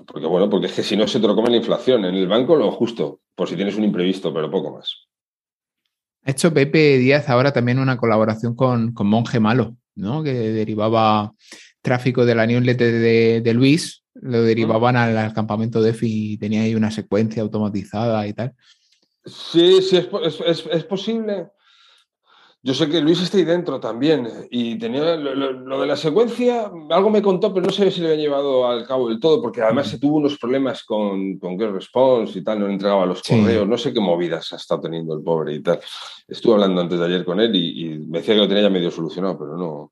porque, 0.05 0.27
bueno, 0.27 0.47
porque 0.47 0.67
es 0.67 0.73
que 0.73 0.83
si 0.83 0.95
no 0.95 1.07
se 1.07 1.19
te 1.19 1.27
lo 1.27 1.35
come 1.35 1.49
la 1.49 1.57
inflación. 1.57 2.05
En 2.05 2.13
el 2.13 2.27
banco 2.27 2.55
lo 2.55 2.71
justo, 2.73 3.21
por 3.33 3.49
si 3.49 3.55
tienes 3.55 3.75
un 3.75 3.85
imprevisto, 3.85 4.31
pero 4.31 4.51
poco 4.51 4.77
más. 4.77 5.07
Ha 6.25 6.29
hecho 6.29 6.53
Pepe 6.53 6.99
Díaz 6.99 7.27
ahora 7.27 7.51
también 7.51 7.79
una 7.79 7.97
colaboración 7.97 8.55
con, 8.55 8.93
Monje 8.93 9.39
Malo, 9.39 9.77
¿no? 9.95 10.21
Que 10.21 10.33
derivaba 10.33 11.33
tráfico 11.81 12.25
de 12.25 12.35
la 12.35 12.45
newsletter 12.45 13.41
de, 13.43 13.53
Luis, 13.53 14.03
lo 14.15 14.41
derivaban 14.41 14.95
al, 14.95 15.33
campamento 15.33 15.81
DeFi 15.81 16.33
y 16.33 16.37
tenía 16.37 16.61
ahí 16.61 16.75
una 16.75 16.91
secuencia 16.91 17.41
automatizada 17.41 18.27
y 18.27 18.33
tal. 18.33 18.53
Sí, 19.25 19.81
sí, 19.81 19.97
es 19.97 20.83
posible. 20.85 21.47
Yo 22.63 22.75
sé 22.75 22.87
que 22.89 23.01
Luis 23.01 23.19
está 23.19 23.37
ahí 23.37 23.43
dentro 23.43 23.79
también 23.79 24.27
y 24.51 24.77
tenía 24.77 25.15
lo, 25.15 25.81
de 25.81 25.87
la 25.87 25.95
secuencia, 25.95 26.71
algo 26.91 27.09
me 27.09 27.23
contó, 27.23 27.51
pero 27.51 27.65
no 27.65 27.71
sé 27.71 27.89
si 27.89 28.01
le 28.01 28.09
había 28.09 28.21
llevado 28.21 28.67
al 28.67 28.85
cabo 28.85 29.09
del 29.09 29.19
todo, 29.19 29.41
porque 29.41 29.63
además 29.63 29.87
se 29.87 29.97
tuvo 29.97 30.17
unos 30.17 30.37
problemas 30.37 30.83
con, 30.83 31.39
con 31.39 31.57
Response 31.57 32.37
y 32.37 32.43
tal, 32.43 32.59
no 32.59 32.67
le 32.67 32.73
entregaba 32.73 33.07
los 33.07 33.23
correos, 33.23 33.67
no 33.67 33.79
sé 33.79 33.91
qué 33.91 33.99
movidas 33.99 34.53
ha 34.53 34.57
estado 34.57 34.81
teniendo 34.81 35.15
el 35.15 35.23
pobre 35.23 35.55
y 35.55 35.63
tal. 35.63 35.79
Estuve 36.27 36.53
hablando 36.53 36.81
antes 36.81 36.99
de 36.99 37.05
ayer 37.05 37.25
con 37.25 37.39
él 37.39 37.55
y, 37.55 37.85
y 37.85 37.97
me 37.97 38.19
decía 38.19 38.35
que 38.35 38.41
lo 38.41 38.47
tenía 38.47 38.63
ya 38.63 38.69
medio 38.69 38.91
solucionado, 38.91 39.39
pero 39.39 39.57
no, 39.57 39.91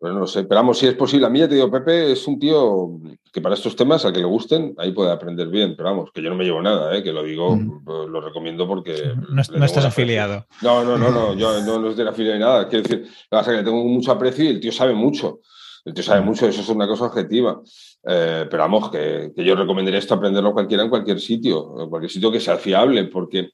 no 0.00 0.26
sé, 0.26 0.44
pero 0.44 0.60
vamos, 0.60 0.78
si 0.78 0.86
es 0.86 0.94
posible. 0.94 1.26
A 1.26 1.30
mí 1.30 1.40
ya 1.40 1.48
te 1.48 1.56
digo, 1.56 1.70
Pepe 1.70 2.12
es 2.12 2.26
un 2.28 2.38
tío 2.38 3.00
que 3.32 3.40
para 3.40 3.56
estos 3.56 3.74
temas, 3.74 4.04
al 4.04 4.12
que 4.12 4.20
le 4.20 4.26
gusten, 4.26 4.74
ahí 4.78 4.92
puede 4.92 5.10
aprender 5.10 5.48
bien. 5.48 5.74
Pero 5.76 5.90
vamos, 5.90 6.10
que 6.12 6.22
yo 6.22 6.30
no 6.30 6.36
me 6.36 6.44
llevo 6.44 6.62
nada, 6.62 6.96
¿eh? 6.96 7.02
que 7.02 7.12
lo 7.12 7.24
digo, 7.24 7.58
lo 7.86 8.20
recomiendo 8.20 8.66
porque. 8.68 9.12
No, 9.28 9.64
estás 9.64 9.84
afiliado. 9.84 10.46
No, 10.62 10.84
no, 10.84 10.96
no, 10.96 11.10
no, 11.10 11.34
yo 11.34 11.60
no, 11.80 11.90
estoy 11.90 12.06
afiliado 12.06 12.38
ni 12.38 12.44
nada. 12.44 12.68
Quiero 12.68 12.82
decir, 12.88 13.08
que 13.28 13.52
le 13.52 13.62
tengo 13.64 13.84
mucho 13.84 14.12
aprecio 14.12 14.44
y 14.44 14.48
el 14.48 14.60
tío 14.60 14.72
sabe 14.72 14.94
mucho. 14.94 15.40
El 15.84 15.94
tío 15.94 16.04
sabe 16.04 16.20
mucho, 16.20 16.46
eso 16.46 16.60
es 16.60 16.68
una 16.68 16.86
cosa 16.86 17.06
objetiva. 17.06 17.60
Eh, 18.06 18.46
pero 18.48 18.62
vamos, 18.62 18.90
que, 18.90 19.32
yo 19.36 19.56
recomendaría 19.56 19.98
esto 19.98 20.14
aprenderlo 20.14 20.52
cualquiera 20.52 20.84
en 20.84 20.90
cualquier 20.90 21.18
sitio, 21.18 21.74
en 21.80 21.88
cualquier 21.88 22.10
sitio 22.10 22.30
que 22.30 22.40
sea 22.40 22.56
fiable, 22.56 23.04
porque 23.04 23.50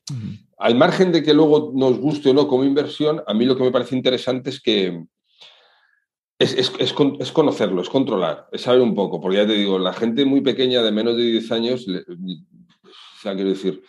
al 0.59 0.75
margen 0.75 1.13
de 1.13 1.23
que 1.23 1.33
luego 1.33 1.73
nos 1.75 1.99
guste 1.99 2.31
o 2.31 2.35
no 2.35 2.49
como 2.49 2.65
inversión, 2.65 3.23
a 3.27 3.33
mí 3.33 3.47
lo 3.47 3.57
que 3.57 3.63
me 3.63 3.71
parece 3.71 3.97
interesante 3.97 4.51
es 4.51 4.61
que 4.61 5.05
es, 6.39 7.33
conocerlo, 7.33 7.83
es 7.83 7.89
controlar, 7.89 8.49
es 8.53 8.63
saber 8.63 8.81
un 8.81 8.95
poco, 8.95 9.21
porque 9.21 9.39
ya 9.39 9.47
te 9.47 9.55
digo, 9.55 9.79
la 9.79 9.93
gente 9.93 10.25
muy 10.25 10.41
pequeña 10.41 10.83
de 10.83 10.93
menos 10.93 11.17
de 11.17 11.23
10 11.23 11.53
años, 11.53 11.87
o 11.89 13.21
sea, 13.21 13.35
quiero 13.35 13.51
decir, 13.51 13.83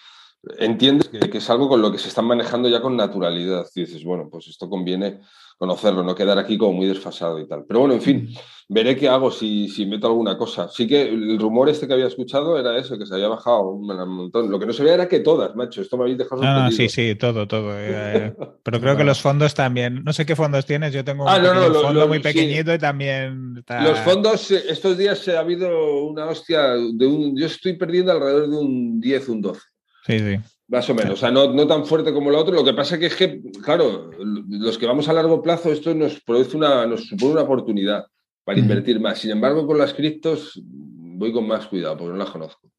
entiendes 0.58 1.10
que, 1.10 1.38
es 1.38 1.50
algo 1.50 1.68
con 1.68 1.82
lo 1.82 1.92
que 1.92 1.98
se 1.98 2.08
están 2.08 2.26
manejando 2.26 2.70
ya 2.70 2.82
con 2.82 2.96
naturalidad. 2.96 3.66
Y 3.76 3.82
dices, 3.82 4.04
bueno, 4.04 4.30
pues 4.30 4.48
esto 4.48 4.70
conviene 4.70 5.22
conocerlo, 5.58 6.04
no 6.04 6.16
quedar 6.16 6.38
aquí 6.38 6.58
como 6.58 6.74
muy 6.74 6.88
desfasado 6.88 7.40
y 7.40 7.48
tal. 7.48 7.66
Pero 7.68 7.82
bueno, 7.82 7.96
en 7.96 8.02
fin, 8.02 8.30
veré 8.68 8.96
qué 8.96 9.08
hago 9.08 9.32
si, 9.32 9.70
si 9.70 9.86
meto 9.86 10.08
alguna 10.08 10.38
cosa. 10.38 10.68
Sí 10.70 10.88
que 10.88 11.04
el 11.04 11.40
rumor 11.40 11.70
este 11.70 11.88
que 11.88 11.94
había 11.94 12.08
escuchado 12.08 12.60
era 12.60 12.78
eso, 12.78 12.98
que 12.98 13.06
se 13.06 13.14
había 13.14 13.28
bajado 13.28 13.70
un 13.70 13.86
montón. 13.86 14.50
Lo 14.50 14.60
que 14.60 14.66
no 14.66 14.74
se 14.74 14.84
veía 14.84 14.96
era 14.96 15.08
que 15.08 15.20
todas, 15.20 15.56
macho. 15.56 15.82
Esto 15.82 15.98
me 15.98 16.04
habéis 16.04 16.18
dejado 16.18 16.42
no, 16.42 16.72
sí, 16.72 16.90
sí, 16.90 17.16
todo, 17.16 17.48
todo. 17.48 17.72
Eh, 17.76 18.34
pero 18.64 18.80
creo 18.82 18.98
que 18.98 19.04
los 19.04 19.22
fondos 19.22 19.54
también. 19.54 20.04
No 20.04 20.14
sé 20.14 20.26
qué 20.26 20.36
fondos 20.36 20.66
tienes. 20.66 20.94
Yo 20.94 21.04
tengo 21.04 21.24
un 21.24 21.30
ah, 21.30 21.70
fondo 21.74 22.08
muy 22.08 22.20
pequeñito 22.20 22.74
y 22.74 22.80
también. 22.80 23.64
Los 23.84 24.00
fondos, 24.00 24.52
eh, 24.52 24.64
estos 24.70 24.98
días 24.98 25.20
se 25.20 25.38
ha 25.38 25.42
habido 25.42 26.04
una 26.04 26.26
hostia 26.26 26.70
de 26.70 27.06
un. 27.06 27.38
Yo 27.38 27.46
estoy 27.46 27.74
perdiendo 27.74 28.12
alrededor 28.12 28.50
de 28.50 28.58
un 28.58 29.00
10, 29.00 29.30
un 29.30 29.42
12. 29.42 29.62
Sí, 30.08 30.20
sí. 30.20 30.38
Más 30.68 30.90
o 30.90 30.96
menos, 30.96 31.14
o 31.14 31.16
sea, 31.16 31.30
no, 31.30 31.54
no, 31.54 31.68
tan 31.68 31.86
fuerte 31.86 32.12
como 32.12 32.32
lo 32.32 32.40
otro. 32.40 32.56
Lo 32.56 32.64
que 32.64 32.74
pasa 32.74 32.98
que 32.98 33.06
es 33.06 33.16
que, 33.16 33.40
claro, 33.64 34.10
los 34.18 34.80
que 34.80 34.88
vamos 34.88 35.08
a 35.08 35.14
largo 35.14 35.40
plazo, 35.40 35.72
esto 35.72 35.94
nos 35.94 36.20
produce 36.22 36.58
una, 36.58 36.88
nos 36.88 37.06
supone 37.06 37.34
una 37.34 37.44
oportunidad 37.44 38.08
para 38.46 38.60
invertir 38.60 39.00
más. 39.00 39.20
Sin 39.20 39.32
embargo, 39.32 39.68
con 39.68 39.78
las 39.78 39.94
criptos 39.94 40.62
voy 40.64 41.34
con 41.34 41.48
más 41.48 41.68
cuidado 41.68 41.98
porque 41.98 42.14
no 42.14 42.18
las 42.18 42.30
conozco. 42.30 42.72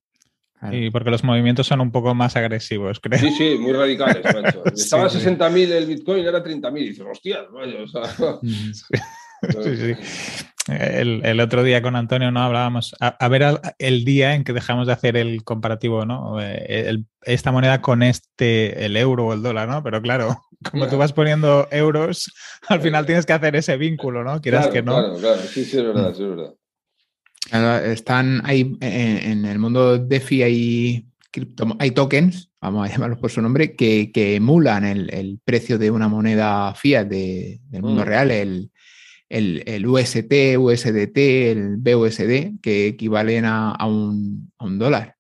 Y 0.72 0.90
porque 0.90 1.10
los 1.10 1.22
movimientos 1.22 1.66
son 1.66 1.80
un 1.80 1.92
poco 1.92 2.14
más 2.14 2.34
agresivos, 2.34 2.98
creo. 2.98 3.18
Sí, 3.18 3.30
sí, 3.32 3.56
muy 3.58 3.72
radicales, 3.72 4.24
macho. 4.34 4.64
Estaba 4.74 5.04
a 5.04 5.10
60.000 5.10 5.70
el 5.70 5.86
Bitcoin, 5.86 6.24
ahora 6.24 6.42
30.000. 6.42 6.80
Y 6.80 6.88
dices, 6.88 7.04
hostia, 7.08 7.42
vaya, 7.52 7.82
o 7.82 7.86
sea... 7.86 8.04
sí, 8.42 8.82
sí. 9.50 9.94
El, 10.68 11.38
otro 11.40 11.62
día 11.62 11.80
con 11.80 11.94
Antonio 11.94 12.32
no 12.32 12.42
hablábamos, 12.42 12.94
a, 12.98 13.28
ver 13.28 13.60
el 13.78 14.04
día 14.04 14.34
en 14.34 14.42
que 14.42 14.52
dejamos 14.52 14.88
de 14.88 14.94
hacer 14.94 15.16
el 15.16 15.44
comparativo, 15.44 16.04
¿no? 16.04 16.38
Eh, 16.40 17.04
esta 17.22 17.52
moneda 17.52 17.80
con 17.80 18.02
este, 18.02 18.84
el 18.84 18.96
euro 18.96 19.26
o 19.26 19.32
el 19.32 19.42
dólar, 19.42 19.68
¿no? 19.68 19.82
Pero 19.84 20.02
claro, 20.02 20.42
como 20.70 20.88
tú 20.88 20.96
vas 20.96 21.12
poniendo 21.12 21.68
euros, 21.70 22.32
al 22.68 22.80
final 22.80 23.06
tienes 23.06 23.26
que 23.26 23.32
hacer 23.32 23.54
ese 23.54 23.76
vínculo, 23.76 24.24
¿no? 24.24 24.40
Quieras 24.40 24.66
que 24.68 24.82
no. 24.82 24.94
Claro, 24.94 25.16
claro, 25.18 25.42
sí, 25.42 25.64
sí, 25.64 25.78
es 25.78 25.84
verdad, 25.84 26.14
sí, 26.14 26.24
es 26.24 26.30
verdad. 26.30 27.86
están 27.86 28.42
ahí 28.44 28.76
en, 28.80 29.44
el 29.44 29.60
mundo 29.60 29.98
DeFi 29.98 30.42
hay, 30.42 31.06
hay 31.78 31.90
tokens, 31.92 32.50
vamos 32.60 32.88
a 32.88 32.92
llamarlos 32.92 33.20
por 33.20 33.30
su 33.30 33.40
nombre, 33.40 33.76
que, 33.76 34.10
emulan 34.34 34.84
el, 34.84 35.38
precio 35.44 35.78
de 35.78 35.92
una 35.92 36.08
moneda 36.08 36.74
fiat 36.74 37.06
del 37.06 37.82
mundo 37.82 38.02
mm. 38.02 38.04
real, 38.04 38.30
el, 38.32 38.72
el, 39.28 39.86
UST, 39.86 40.58
USDT, 40.58 41.16
el 41.16 41.76
BUSD, 41.76 42.60
que 42.62 42.88
equivalen 42.88 43.44
a, 43.44 43.86
un, 43.86 44.50
dólar. 44.78 45.16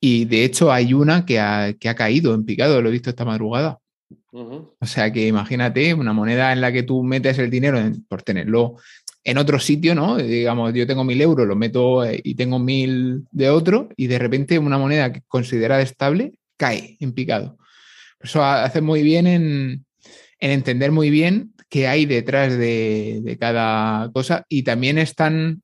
Y 0.00 0.24
de 0.24 0.44
hecho 0.44 0.72
hay 0.72 0.94
una 0.94 1.26
que 1.26 1.38
ha, 1.38 1.74
caído 1.96 2.34
en 2.34 2.44
picado, 2.44 2.80
lo 2.80 2.88
he 2.88 2.92
visto 2.92 3.10
esta 3.10 3.24
madrugada. 3.24 3.78
O 4.32 4.86
sea 4.86 5.12
que 5.12 5.26
imagínate 5.26 5.92
una 5.92 6.12
moneda 6.12 6.52
en 6.52 6.60
la 6.60 6.72
que 6.72 6.84
tú 6.84 7.02
metes 7.02 7.38
el 7.38 7.50
dinero 7.50 7.80
por 8.08 8.22
tenerlo 8.22 8.76
en 9.24 9.38
otro 9.38 9.58
sitio, 9.58 9.94
¿no? 9.94 10.16
Digamos, 10.16 10.72
yo 10.72 10.86
tengo 10.86 11.04
mil 11.04 11.20
euros, 11.20 11.46
lo 11.46 11.56
meto 11.56 12.04
eh, 12.04 12.20
y 12.22 12.34
tengo 12.34 12.58
mil 12.58 13.26
de 13.30 13.50
otro, 13.50 13.90
y 13.96 14.06
de 14.06 14.18
repente 14.18 14.58
una 14.58 14.78
moneda 14.78 15.12
que 15.12 15.22
considerada 15.28 15.82
estable 15.82 16.32
cae 16.56 16.96
en 17.00 17.12
picado. 17.12 17.58
Eso 18.20 18.42
hace 18.42 18.80
muy 18.80 19.02
bien 19.02 19.26
en, 19.26 19.84
en 20.40 20.50
entender 20.50 20.90
muy 20.90 21.10
bien 21.10 21.52
qué 21.68 21.86
hay 21.86 22.06
detrás 22.06 22.56
de, 22.56 23.36
cada 23.38 24.10
cosa 24.12 24.44
y 24.48 24.64
también 24.64 24.98
están 24.98 25.62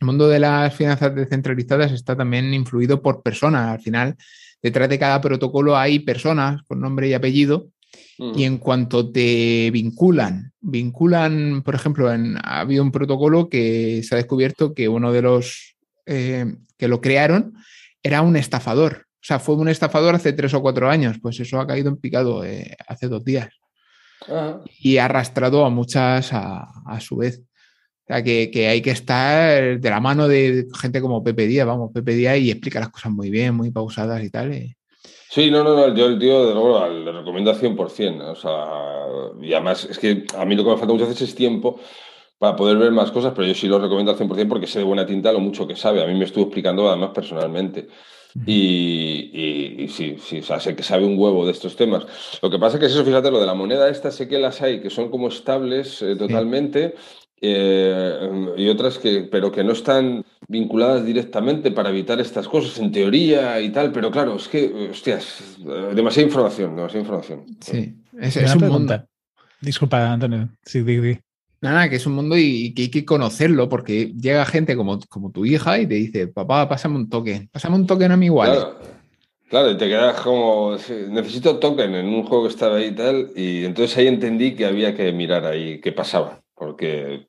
el 0.00 0.06
mundo 0.06 0.28
de 0.28 0.38
las 0.38 0.74
finanzas 0.74 1.14
descentralizadas 1.14 1.90
está 1.90 2.14
también 2.14 2.52
influido 2.52 3.00
por 3.00 3.22
personas. 3.22 3.72
Al 3.72 3.80
final, 3.80 4.16
detrás 4.62 4.90
de 4.90 4.98
cada 4.98 5.22
protocolo 5.22 5.76
hay 5.76 6.00
personas 6.00 6.62
con 6.64 6.80
nombre 6.80 7.08
y 7.08 7.14
apellido. 7.14 7.70
Y 8.18 8.44
en 8.44 8.58
cuanto 8.58 9.10
te 9.10 9.70
vinculan, 9.70 10.52
vinculan, 10.60 11.62
por 11.62 11.74
ejemplo, 11.74 12.12
en, 12.12 12.36
ha 12.42 12.60
habido 12.60 12.82
un 12.82 12.90
protocolo 12.90 13.48
que 13.48 14.02
se 14.02 14.14
ha 14.14 14.18
descubierto 14.18 14.74
que 14.74 14.88
uno 14.88 15.12
de 15.12 15.22
los 15.22 15.76
eh, 16.06 16.56
que 16.78 16.88
lo 16.88 17.00
crearon 17.00 17.54
era 18.02 18.22
un 18.22 18.36
estafador. 18.36 19.06
O 19.16 19.24
sea, 19.26 19.38
fue 19.38 19.56
un 19.56 19.68
estafador 19.68 20.14
hace 20.14 20.32
tres 20.32 20.54
o 20.54 20.62
cuatro 20.62 20.88
años. 20.90 21.18
Pues 21.20 21.40
eso 21.40 21.58
ha 21.58 21.66
caído 21.66 21.88
en 21.88 21.96
picado 21.96 22.44
eh, 22.44 22.76
hace 22.86 23.08
dos 23.08 23.24
días. 23.24 23.48
Y 24.80 24.98
ha 24.98 25.04
arrastrado 25.04 25.64
a 25.64 25.70
muchas 25.70 26.30
a, 26.32 26.98
su 27.00 27.16
vez. 27.16 27.40
O 27.40 28.06
sea, 28.06 28.22
que, 28.22 28.68
hay 28.68 28.82
que 28.82 28.90
estar 28.90 29.80
de 29.80 29.90
la 29.90 30.00
mano 30.00 30.28
de 30.28 30.66
gente 30.80 31.00
como 31.00 31.24
Pepe 31.24 31.46
Díaz, 31.46 31.66
vamos, 31.66 31.90
Pepe 31.92 32.14
Díaz 32.14 32.38
y 32.38 32.50
explica 32.50 32.80
las 32.80 32.90
cosas 32.90 33.12
muy 33.12 33.30
bien, 33.30 33.54
muy 33.54 33.70
pausadas 33.70 34.22
y 34.22 34.30
tal. 34.30 34.52
Eh. 34.52 34.76
Sí, 35.28 35.50
no, 35.50 35.64
no, 35.64 35.74
no, 35.76 35.94
yo 35.94 36.06
el 36.06 36.18
tío, 36.18 36.46
de 36.46 36.54
luego, 36.54 36.88
le 36.88 37.12
recomiendo 37.12 37.50
al 37.50 37.60
100%. 37.60 38.30
O 38.30 38.34
sea, 38.36 39.42
y 39.42 39.52
además 39.52 39.86
es 39.90 39.98
que 39.98 40.24
a 40.36 40.44
mí 40.44 40.54
lo 40.54 40.64
que 40.64 40.70
me 40.70 40.76
falta 40.76 40.92
muchas 40.92 41.08
veces 41.08 41.30
es 41.30 41.34
tiempo 41.34 41.80
para 42.38 42.54
poder 42.54 42.76
ver 42.76 42.92
más 42.92 43.10
cosas, 43.10 43.32
pero 43.34 43.46
yo 43.46 43.54
sí 43.54 43.66
lo 43.66 43.78
recomiendo 43.78 44.12
al 44.12 44.18
100% 44.18 44.48
porque 44.48 44.66
sé 44.66 44.78
de 44.78 44.84
buena 44.84 45.06
tinta 45.06 45.32
lo 45.32 45.40
mucho 45.40 45.66
que 45.66 45.76
sabe. 45.76 46.02
A 46.02 46.06
mí 46.06 46.14
me 46.14 46.24
estuvo 46.24 46.44
explicando 46.44 46.88
además 46.88 47.10
personalmente. 47.14 47.88
Y, 48.44 49.86
sí, 49.88 50.16
sí, 50.18 50.40
o 50.40 50.42
sea, 50.42 50.60
sé 50.60 50.74
que 50.76 50.82
sabe 50.82 51.04
un 51.04 51.18
huevo 51.18 51.46
de 51.46 51.52
estos 51.52 51.76
temas. 51.76 52.06
Lo 52.42 52.50
que 52.50 52.58
pasa 52.58 52.76
es 52.76 52.80
que 52.80 52.86
eso, 52.86 53.04
fíjate, 53.04 53.30
lo 53.30 53.40
de 53.40 53.46
la 53.46 53.54
moneda 53.54 53.88
esta, 53.88 54.10
sé 54.10 54.28
que 54.28 54.38
las 54.38 54.60
hay 54.60 54.80
que 54.80 54.90
son 54.90 55.10
como 55.10 55.28
estables 55.28 56.02
eh, 56.02 56.16
totalmente. 56.16 56.94
Eh, 57.40 58.54
y 58.56 58.68
otras 58.68 58.98
que, 58.98 59.28
pero 59.30 59.52
que 59.52 59.62
no 59.62 59.72
están 59.72 60.24
vinculadas 60.48 61.04
directamente 61.04 61.70
para 61.70 61.90
evitar 61.90 62.18
estas 62.20 62.48
cosas 62.48 62.78
en 62.78 62.90
teoría 62.90 63.60
y 63.60 63.70
tal, 63.70 63.92
pero 63.92 64.10
claro, 64.10 64.36
es 64.36 64.48
que, 64.48 64.88
hostias, 64.90 65.58
demasiada 65.94 66.26
información, 66.26 66.76
demasiada 66.76 67.02
información. 67.02 67.44
Sí, 67.60 67.94
es, 68.18 68.36
es 68.36 68.54
un 68.54 68.68
mundo. 68.68 69.06
Disculpa, 69.60 70.12
Antonio. 70.12 70.48
Sí, 70.62 70.82
di, 70.82 70.98
di. 70.98 71.18
Nada, 71.60 71.88
que 71.88 71.96
es 71.96 72.06
un 72.06 72.14
mundo 72.14 72.36
y, 72.36 72.74
que 72.74 72.82
hay 72.82 72.90
que 72.90 73.04
conocerlo 73.04 73.68
porque 73.68 74.12
llega 74.12 74.44
gente 74.44 74.76
como, 74.76 74.98
como 75.08 75.30
tu 75.30 75.44
hija 75.44 75.78
y 75.78 75.86
te 75.86 75.94
dice, 75.94 76.28
papá, 76.28 76.68
pásame 76.68 76.96
un 76.96 77.08
token, 77.08 77.48
pásame 77.48 77.76
un 77.76 77.86
token 77.86 78.12
a 78.12 78.16
mi 78.16 78.26
igual. 78.26 78.76
Claro. 79.48 79.70
y 79.70 79.76
te 79.76 79.88
quedas 79.88 80.20
como, 80.20 80.76
necesito 81.10 81.58
token 81.58 81.94
en 81.94 82.06
un 82.06 82.24
juego 82.24 82.44
que 82.44 82.50
estaba 82.50 82.76
ahí 82.76 82.86
y 82.86 82.94
tal, 82.94 83.30
y 83.34 83.64
entonces 83.64 83.96
ahí 83.96 84.06
entendí 84.06 84.54
que 84.54 84.66
había 84.66 84.94
que 84.94 85.12
mirar 85.12 85.46
ahí 85.46 85.80
qué 85.80 85.92
pasaba, 85.92 86.42
porque 86.54 87.26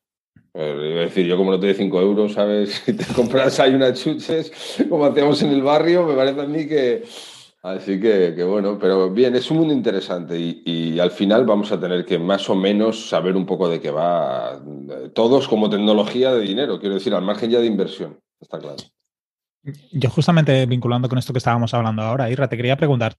iba 0.53 1.01
a 1.01 1.05
decir, 1.05 1.25
yo 1.25 1.37
como 1.37 1.51
no 1.51 1.59
te 1.59 1.67
doy 1.67 1.75
5 1.75 2.01
euros, 2.01 2.33
¿sabes? 2.33 2.81
Si 2.85 2.93
te 2.93 3.05
compras 3.13 3.59
ahí 3.59 3.73
unas 3.73 4.01
chuches, 4.01 4.51
como 4.89 5.05
hacíamos 5.05 5.41
en 5.43 5.51
el 5.51 5.61
barrio, 5.61 6.05
me 6.05 6.15
parece 6.15 6.41
a 6.41 6.45
mí 6.45 6.67
que, 6.67 7.03
Así 7.63 7.99
que, 7.99 8.31
bueno, 8.43 8.77
pero 8.79 9.09
bien, 9.11 9.35
es 9.35 9.49
un 9.51 9.57
mundo 9.57 9.73
interesante 9.73 10.39
y, 10.39 10.99
al 10.99 11.11
final 11.11 11.45
vamos 11.45 11.71
a 11.71 11.79
tener 11.79 12.05
que 12.05 12.17
más 12.17 12.49
o 12.49 12.55
menos 12.55 13.09
saber 13.09 13.35
un 13.35 13.45
poco 13.45 13.67
de 13.67 13.81
qué 13.81 13.91
va 13.91 14.61
todos 15.13 15.47
como 15.47 15.69
tecnología 15.69 16.33
de 16.33 16.41
dinero, 16.41 16.79
quiero 16.79 16.95
decir, 16.95 17.13
al 17.13 17.23
margen 17.23 17.49
ya 17.49 17.59
de 17.59 17.65
inversión, 17.65 18.19
está 18.39 18.59
claro. 18.59 18.77
Yo 19.91 20.09
justamente 20.09 20.65
vinculando 20.65 21.09
con 21.09 21.17
esto 21.17 21.33
que 21.33 21.39
estábamos 21.39 21.73
hablando 21.73 22.01
ahora, 22.01 22.29
Irra, 22.29 22.47
te 22.47 22.55
quería 22.55 22.77
preguntar, 22.77 23.17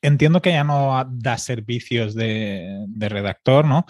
entiendo 0.00 0.40
que 0.40 0.50
ya 0.50 0.64
no 0.64 1.04
da 1.10 1.36
servicios 1.36 2.14
de, 2.14 2.86
redactor, 2.98 3.66
¿no? 3.66 3.84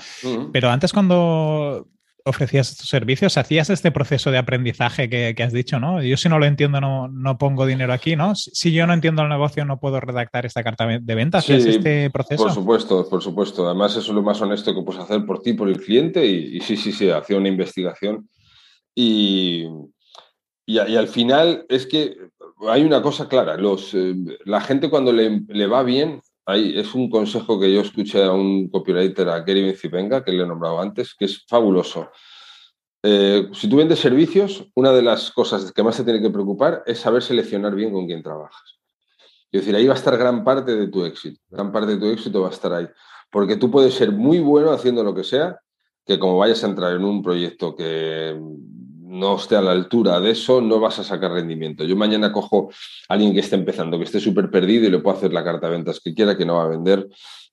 Pero 0.53 0.71
antes 0.71 0.93
cuando 0.93 1.89
ofrecías 2.25 2.71
estos 2.71 2.89
servicios, 2.89 3.37
hacías 3.37 3.71
este 3.71 3.91
proceso 3.91 4.31
de 4.31 4.39
aprendizaje 4.39 5.09
que, 5.09 5.43
has 5.43 5.53
dicho, 5.53 5.81
¿no? 5.81 6.03
Yo 6.03 6.17
si 6.17 6.29
no 6.29 6.39
lo 6.39 6.47
entiendo 6.47 6.81
no, 6.81 7.39
pongo 7.39 7.67
dinero 7.67 7.93
aquí, 7.93 8.17
¿no? 8.17 8.35
Si 8.35 8.73
yo 8.73 8.87
no 8.87 8.95
entiendo 8.95 9.23
el 9.23 9.29
negocio 9.29 9.65
no 9.65 9.81
puedo 9.81 10.01
redactar 10.01 10.47
esta 10.47 10.63
carta 10.63 10.87
de 10.87 11.15
ventas. 11.15 11.49
¿Es 11.49 11.67
este 11.67 12.11
proceso? 12.11 12.45
Por 12.45 12.53
supuesto, 12.53 13.09
por 13.09 13.23
supuesto. 13.23 13.67
Además 13.67 13.93
eso 13.93 14.11
es 14.11 14.15
lo 14.15 14.23
más 14.23 14.41
honesto 14.41 14.75
que 14.75 14.83
puedes 14.83 15.03
hacer 15.03 15.25
por 15.25 15.43
ti, 15.43 15.53
por 15.55 15.69
el 15.69 15.81
cliente 15.81 16.25
y, 16.25 16.61
sí, 16.61 16.77
sí, 16.77 16.93
sí, 16.93 17.11
hacía 17.11 17.37
una 17.37 17.49
investigación 17.49 18.29
y, 18.95 19.67
y, 20.67 20.79
al 20.79 21.09
final 21.09 21.65
es 21.69 21.87
que 21.87 22.17
hay 22.69 22.83
una 22.83 23.01
cosa 23.01 23.29
clara, 23.29 23.57
los, 23.57 23.95
eh, 23.95 24.15
la 24.45 24.61
gente 24.61 24.91
cuando 24.91 25.13
le, 25.13 25.43
le 25.49 25.67
va 25.67 25.83
bien 25.83 26.21
es 26.47 26.95
un 26.95 27.11
consejo 27.11 27.59
que 27.61 27.73
yo 27.73 27.81
escuché 27.81 28.25
a 28.25 28.33
un 28.33 28.69
copywriter, 28.69 29.29
a 29.29 29.41
Gary 29.41 29.63
Bencivenga, 29.63 30.25
que 30.25 30.33
le 30.33 30.43
he 30.43 30.47
nombrado 30.47 30.81
antes, 30.81 31.15
que 31.15 31.27
es 31.27 31.45
fabuloso. 31.47 32.11
Eh, 33.03 33.49
si 33.53 33.69
tú 33.69 33.77
vendes 33.77 33.99
servicios, 33.99 34.67
una 34.75 34.93
de 34.93 35.03
las 35.03 35.31
cosas 35.31 35.73
que 35.73 35.83
más 35.83 35.97
te 35.97 36.05
tiene 36.05 36.21
que 36.21 36.31
preocupar 36.31 36.83
es 36.87 36.99
saber 36.99 37.23
seleccionar 37.23 37.75
bien 37.75 37.93
con 37.93 38.07
quién 38.07 38.23
trabajas. 38.23 38.79
Es 39.53 39.63
decir, 39.63 39.75
ahí 39.75 39.87
va 39.87 39.95
a 39.95 39.97
estar 39.97 40.17
gran 40.17 40.45
parte 40.45 40.77
de 40.77 40.89
tu 40.89 41.05
éxito. 41.05 41.41
Gran 41.49 41.73
parte 41.73 41.93
de 41.93 41.99
tu 41.99 42.07
éxito 42.07 42.43
va 42.43 42.49
a 42.49 42.53
estar 42.53 42.73
ahí. 42.73 42.89
Porque 43.31 43.57
tú 43.57 43.71
puedes 43.71 43.95
ser 43.95 44.13
muy 44.13 44.39
bueno 44.39 44.71
haciendo 44.71 45.03
lo 45.03 45.15
que 45.15 45.25
sea, 45.25 45.61
que 46.07 46.19
como 46.19 46.39
vayas 46.39 46.63
a 46.63 46.69
entrar 46.69 46.95
en 46.95 47.05
un 47.05 47.23
proyecto 47.23 47.75
que 47.75 48.39
no 49.11 49.35
esté 49.35 49.57
a 49.57 49.61
la 49.61 49.73
altura 49.73 50.21
de 50.21 50.31
eso, 50.31 50.61
no 50.61 50.79
vas 50.79 51.01
a 51.01 51.05
sacar 51.05 51.33
rendimiento. 51.33 51.85
Yo 51.85 51.97
mañana 51.97 52.33
cojo 52.33 52.71
a 53.09 53.15
alguien 53.15 53.35
que 53.35 53.41
esté 53.41 53.57
empezando, 53.57 53.99
que 53.99 54.05
esté 54.05 54.21
súper 54.21 54.51
perdido 54.51 54.87
y 54.87 54.91
le 54.91 55.01
puedo 55.01 55.17
hacer 55.17 55.33
la 55.33 55.43
carta 55.43 55.67
de 55.67 55.73
ventas 55.73 56.01
que 56.01 56.15
quiera, 56.15 56.37
que 56.37 56.47
no 56.47 56.57
va 56.57 56.65
a 56.65 56.69
vender, 56.69 57.09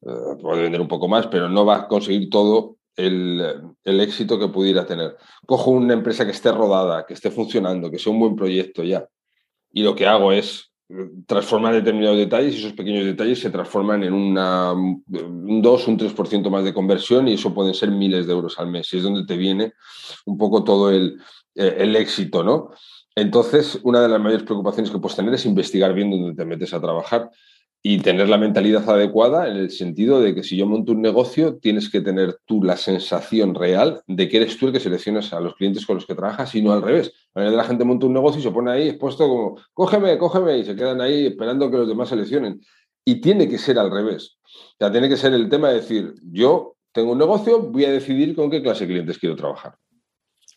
eh, 0.05 0.35
puede 0.39 0.61
vender 0.63 0.81
un 0.81 0.87
poco 0.87 1.07
más, 1.07 1.25
pero 1.27 1.49
no 1.49 1.65
va 1.65 1.77
a 1.77 1.87
conseguir 1.87 2.29
todo 2.29 2.77
el, 2.95 3.73
el, 3.83 3.99
éxito 3.99 4.37
que 4.37 4.49
pudiera 4.49 4.85
tener. 4.85 5.17
Cojo 5.47 5.71
una 5.71 5.93
empresa 5.93 6.25
que 6.25 6.31
esté 6.31 6.51
rodada, 6.51 7.07
que 7.07 7.15
esté 7.15 7.31
funcionando, 7.31 7.89
que 7.89 7.97
sea 7.97 8.13
un 8.13 8.19
buen 8.19 8.35
proyecto 8.35 8.83
ya. 8.83 9.07
Y 9.73 9.81
lo 9.81 9.95
que 9.95 10.05
hago 10.05 10.31
es 10.31 10.71
eh, 10.89 11.09
transformar 11.25 11.73
determinados 11.73 12.17
detalles 12.17 12.53
y 12.53 12.59
esos 12.59 12.73
pequeños 12.73 13.03
detalles 13.03 13.39
se 13.39 13.49
transforman 13.49 14.03
en 14.03 14.13
una, 14.13 14.73
un 14.73 15.61
2, 15.61 15.87
un 15.87 15.97
3% 15.97 16.49
más 16.51 16.63
de 16.63 16.73
conversión 16.73 17.27
y 17.27 17.33
eso 17.33 17.51
pueden 17.51 17.73
ser 17.73 17.89
miles 17.89 18.27
de 18.27 18.33
euros 18.33 18.59
al 18.59 18.67
mes. 18.67 18.93
Y 18.93 18.97
es 18.97 19.03
donde 19.03 19.25
te 19.25 19.37
viene 19.37 19.73
un 20.25 20.37
poco 20.37 20.63
todo 20.63 20.91
el, 20.91 21.19
eh, 21.57 21.75
el 21.79 21.95
éxito, 21.95 22.43
¿no? 22.43 22.71
Entonces, 23.15 23.79
una 23.83 24.01
de 24.01 24.09
las 24.09 24.21
mayores 24.21 24.45
preocupaciones 24.45 24.91
que 24.91 24.99
puedes 24.99 25.15
tener 25.15 25.33
es 25.33 25.45
investigar 25.45 25.93
bien 25.93 26.11
dónde 26.11 26.35
te 26.35 26.45
metes 26.45 26.73
a 26.73 26.79
trabajar 26.79 27.31
y 27.81 27.99
tener 27.99 28.27
la 28.27 28.37
mentalidad 28.37 28.87
adecuada 28.89 29.47
en 29.47 29.55
el 29.55 29.71
sentido 29.71 30.19
de 30.19 30.35
que 30.35 30.43
si 30.43 30.57
yo 30.57 30.65
monto 30.65 30.91
un 30.91 31.01
negocio, 31.01 31.57
tienes 31.57 31.89
que 31.89 32.01
tener 32.01 32.37
tú 32.45 32.63
la 32.63 32.75
sensación 32.75 33.55
real 33.55 34.01
de 34.07 34.27
que 34.27 34.37
eres 34.37 34.57
tú 34.57 34.67
el 34.67 34.73
que 34.73 34.79
seleccionas 34.79 35.31
a 35.33 35.39
los 35.39 35.55
clientes 35.55 35.85
con 35.85 35.95
los 35.95 36.05
que 36.05 36.15
trabajas 36.15 36.53
y 36.55 36.61
no 36.61 36.73
al 36.73 36.81
revés. 36.81 37.13
La 37.33 37.41
mayoría 37.41 37.57
de 37.57 37.63
la 37.63 37.67
gente 37.67 37.85
monta 37.85 38.05
un 38.05 38.13
negocio 38.13 38.39
y 38.39 38.43
se 38.43 38.51
pone 38.51 38.71
ahí 38.71 38.89
expuesto 38.89 39.27
como, 39.27 39.57
cógeme, 39.73 40.17
cógeme, 40.17 40.57
y 40.57 40.65
se 40.65 40.75
quedan 40.75 41.01
ahí 41.01 41.27
esperando 41.27 41.71
que 41.71 41.77
los 41.77 41.87
demás 41.87 42.09
seleccionen. 42.09 42.61
Y 43.05 43.21
tiene 43.21 43.47
que 43.47 43.57
ser 43.57 43.79
al 43.79 43.89
revés. 43.89 44.37
O 44.43 44.75
sea, 44.79 44.91
tiene 44.91 45.07
que 45.07 45.17
ser 45.17 45.33
el 45.33 45.47
tema 45.47 45.69
de 45.69 45.75
decir, 45.75 46.13
yo 46.23 46.75
tengo 46.91 47.13
un 47.13 47.17
negocio, 47.19 47.61
voy 47.61 47.85
a 47.85 47.91
decidir 47.91 48.35
con 48.35 48.49
qué 48.49 48.61
clase 48.61 48.85
de 48.85 48.93
clientes 48.93 49.17
quiero 49.17 49.35
trabajar. 49.35 49.75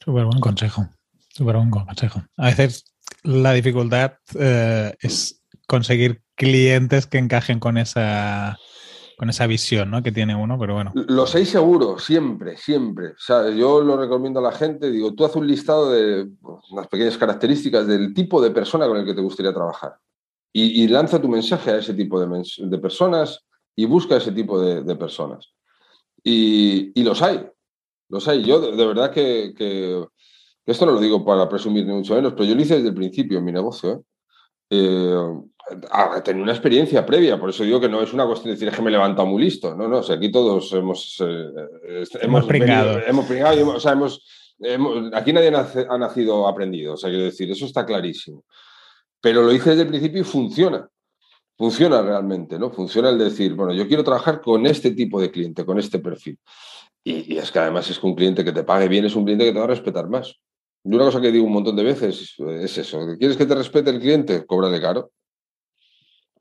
Súper 0.03 0.25
buen 0.25 0.41
consejo. 0.41 0.89
Súper 1.29 1.57
buen 1.57 1.71
consejo. 1.71 2.23
A 2.37 2.47
veces 2.47 2.85
la 3.23 3.53
dificultad 3.53 4.15
eh, 4.39 4.95
es 5.01 5.43
conseguir 5.67 6.23
clientes 6.35 7.07
que 7.07 7.19
encajen 7.19 7.61
con 7.61 7.79
esa, 7.79 8.59
con 9.17 9.29
esa 9.29 9.47
visión 9.47 9.91
¿no? 9.91 10.03
que 10.03 10.13
tiene 10.13 10.35
uno, 10.35 10.59
pero 10.59 10.75
bueno. 10.75 10.93
Lo 10.95 11.27
sé 11.27 11.45
seguro, 11.45 11.99
siempre, 11.99 12.57
siempre. 12.57 13.09
O 13.09 13.19
sea, 13.19 13.51
yo 13.51 13.83
lo 13.83 13.99
recomiendo 13.99 14.41
a 14.41 14.43
la 14.43 14.53
gente, 14.53 14.91
digo, 14.91 15.15
tú 15.15 15.27
haz 15.27 15.37
un 15.37 15.47
listado 15.47 15.93
de 15.93 16.27
unas 16.71 16.89
pequeñas 16.89 17.19
características 17.19 17.87
del 17.87 18.15
tipo 18.15 18.41
de 18.41 18.51
persona 18.51 18.89
con 18.89 18.97
el 18.97 19.05
que 19.05 19.15
te 19.15 19.21
gustaría 19.21 19.53
trabajar. 19.53 19.97
Y, 20.53 20.89
lanza 20.89 21.21
tu 21.21 21.29
mensaje 21.29 21.71
a 21.71 21.77
ese 21.77 21.95
tipo 21.95 22.19
de, 22.19 22.43
de, 22.59 22.79
personas 22.79 23.47
y 23.77 23.85
busca 23.85 24.17
ese 24.17 24.33
tipo 24.33 24.61
de, 24.61 24.97
personas. 24.97 25.53
Y, 26.25 26.91
y, 26.99 27.05
los 27.05 27.23
hay, 27.23 27.47
los 28.11 28.29
hay. 28.29 28.45
Yo 28.45 28.61
de, 28.61 28.87
verdad 28.87 29.11
que, 29.11 29.55
esto 30.67 30.87
no 30.87 30.93
lo 30.93 31.01
digo 31.01 31.25
para 31.25 31.49
presumir 31.49 31.87
ni 31.87 31.95
mucho 31.95 32.15
menos, 32.15 32.35
pero 32.35 32.45
yo 32.45 32.55
lo 32.55 32.63
hice 32.63 32.77
desde 32.77 32.89
el 32.89 32.95
principio 32.95 33.39
en 33.39 33.45
mi 33.45 33.53
negocio. 33.53 33.93
¿eh? 33.93 34.01
Eh, 34.71 35.17
tenía 36.25 36.43
una 36.43 36.53
experiencia 36.53 37.07
previa, 37.07 37.39
por 37.39 37.51
eso 37.51 37.65
digo 37.65 37.81
que 37.81 37.89
no 37.89 38.03
es 38.03 38.13
una 38.13 38.27
cuestión 38.27 38.53
de 38.53 38.59
decir 38.59 38.75
que 38.75 38.83
me 38.83 38.89
he 38.89 38.93
levantado 38.93 39.27
muy 39.27 39.43
listo. 39.43 39.75
No, 39.75 39.89
no, 39.89 39.99
o 39.99 40.03
sea, 40.03 40.17
aquí 40.17 40.31
todos 40.31 40.73
hemos. 40.73 41.17
Eh, 41.21 42.05
hemos, 42.21 42.45
pringado. 42.45 43.01
hemos 43.07 43.27
pringado, 43.27 43.69
o 43.69 43.81
sea, 43.81 43.93
hemos, 43.93 44.23
aquí 45.15 45.33
nadie 45.33 45.49
ha 45.49 45.99
nacido 45.99 46.47
aprendido, 46.47 46.95
o 46.95 46.97
sea, 46.97 47.09
quiero 47.11 47.25
decir, 47.25 47.51
eso 47.51 47.65
está 47.65 47.87
clarísimo. 47.87 48.45
Pero 49.21 49.43
lo 49.43 49.53
hice 49.53 49.71
desde 49.71 49.83
el 49.83 49.89
principio 49.89 50.23
y 50.23 50.25
funciona. 50.25 50.89
Funciona 51.57 52.01
realmente, 52.01 52.59
¿no? 52.59 52.71
Funciona 52.71 53.11
el 53.11 53.19
decir, 53.19 53.55
bueno, 53.55 53.75
yo 53.75 53.87
quiero 53.87 54.03
trabajar 54.03 54.41
con 54.41 54.65
este 54.65 54.93
tipo 54.93 55.21
de 55.21 55.31
cliente, 55.31 55.67
con 55.67 55.79
este 55.79 55.99
perfil. 55.99 56.39
Y, 57.05 57.37
es 57.39 57.51
que 57.51 57.59
además 57.59 57.89
es 57.91 57.99
que 57.99 58.07
un 58.07 58.15
cliente 58.15 58.45
que 58.45 58.53
te 58.53 58.65
pague 58.65 58.89
bien 58.89 59.05
es 59.05 59.17
un 59.17 59.25
cliente 59.25 59.45
que 59.45 59.53
te 59.53 59.59
va 59.59 59.65
a 59.65 59.69
respetar 59.69 60.09
más. 60.09 60.35
Y 60.85 60.95
una 60.95 61.05
cosa 61.05 61.21
que 61.21 61.31
digo 61.31 61.45
un 61.45 61.53
montón 61.53 61.77
de 61.77 61.83
veces 61.83 62.35
es 62.39 62.79
eso. 62.79 63.01
¿Quieres 63.19 63.37
que 63.37 63.47
te 63.47 63.55
respete 63.55 63.91
el 63.91 64.01
cliente? 64.01 64.47
Cóbrale 64.47 64.81
caro. 64.81 65.13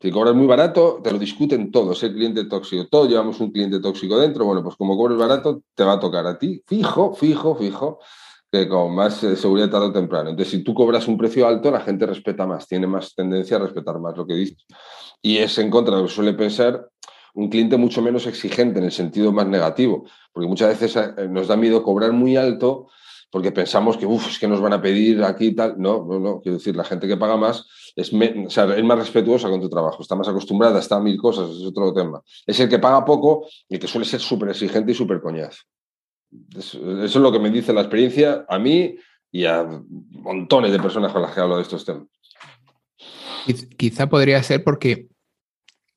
Si 0.02 0.12
cobras 0.12 0.34
muy 0.34 0.48
barato, 0.48 1.02
te 1.04 1.12
lo 1.12 1.20
discuten 1.20 1.72
todos, 1.72 2.02
el 2.04 2.14
cliente 2.14 2.46
tóxico. 2.46 2.88
Todos 2.90 3.10
llevamos 3.10 3.42
un 3.42 3.52
cliente 3.52 3.82
tóxico 3.82 4.18
dentro. 4.18 4.46
Bueno, 4.46 4.64
pues 4.64 4.78
como 4.78 4.96
cobres 4.96 5.18
barato, 5.18 5.62
te 5.76 5.84
va 5.84 5.94
a 5.94 6.00
tocar 6.00 6.26
a 6.26 6.38
ti, 6.38 6.64
fijo, 6.66 7.14
fijo, 7.14 7.54
fijo, 7.56 8.00
que 8.50 8.70
con 8.70 8.96
más 8.96 9.22
eh, 9.26 9.36
seguridad 9.36 9.70
tarde 9.70 9.88
o 9.88 9.92
temprano. 9.92 10.30
Entonces, 10.30 10.52
si 10.52 10.64
tú 10.64 10.74
cobras 10.74 11.06
un 11.10 11.18
precio 11.18 11.46
alto, 11.46 11.70
la 11.70 11.82
gente 11.82 12.06
respeta 12.06 12.48
más, 12.48 12.66
tiene 12.66 12.88
más 12.88 13.14
tendencia 13.14 13.58
a 13.58 13.60
respetar 13.60 14.00
más 14.00 14.16
lo 14.16 14.26
que 14.26 14.36
dices. 14.36 14.66
Y 15.22 15.38
es 15.38 15.58
en 15.58 15.70
contra 15.70 15.96
de 15.96 16.02
lo 16.02 16.08
que 16.08 16.14
suele 16.14 16.34
pensar 16.34 16.88
un 17.40 17.50
cliente 17.50 17.78
mucho 17.78 18.02
menos 18.02 18.28
exigente 18.28 18.80
en 18.80 18.86
el 18.86 18.92
sentido 18.92 19.32
más 19.32 19.48
negativo, 19.48 20.06
porque 20.34 20.48
muchas 20.48 20.70
veces 20.70 20.96
eh, 20.96 21.28
nos 21.30 21.48
da 21.48 21.56
miedo 21.56 21.82
cobrar 21.84 22.12
muy 22.12 22.36
alto 22.36 22.88
porque 23.32 23.52
pensamos 23.52 23.96
que, 23.96 24.06
es 24.06 24.40
que 24.40 24.48
nos 24.48 24.60
van 24.60 24.74
a 24.74 24.82
pedir 24.82 25.24
aquí 25.24 25.48
y 25.48 25.56
tal. 25.56 25.76
No, 25.78 26.04
no, 26.04 26.20
no. 26.20 26.42
Quiero 26.42 26.58
decir, 26.58 26.76
la 26.76 26.84
gente 26.84 27.08
que 27.08 27.16
paga 27.16 27.38
más 27.38 27.68
es, 27.96 28.12
más 28.12 29.00
respetuosa 29.00 29.50
con 29.50 29.62
tu 29.62 29.70
trabajo, 29.70 30.02
está 30.02 30.16
más 30.16 30.28
acostumbrada, 30.28 30.80
está 30.80 30.96
a 30.96 31.00
mil 31.00 31.18
cosas, 31.18 31.50
es 31.52 31.64
otro 31.64 31.94
tema. 31.94 32.22
Es 32.46 32.60
el 32.60 32.68
que 32.68 32.80
paga 32.80 33.06
poco 33.06 33.48
y 33.70 33.78
que 33.78 33.88
suele 33.88 34.06
ser 34.06 34.20
súper 34.20 34.50
exigente 34.50 34.92
y 34.92 34.96
súper 34.96 35.22
coñaz. 35.22 35.60
Eso, 36.58 37.04
es 37.04 37.16
lo 37.16 37.32
que 37.32 37.40
me 37.40 37.52
dice 37.52 37.72
la 37.72 37.82
experiencia 37.82 38.46
a 38.50 38.58
mí 38.58 38.96
y 39.32 39.46
a 39.46 39.68
montones 40.12 40.72
de 40.72 40.80
personas 40.80 41.14
con 41.14 41.22
las 41.22 41.34
que 41.34 41.40
hablo 41.40 41.58
de 41.58 41.62
estos 41.62 41.86
temas. 41.86 42.08
Quizá 43.78 44.10
podría 44.10 44.42
ser 44.42 44.64
porque 44.64 45.08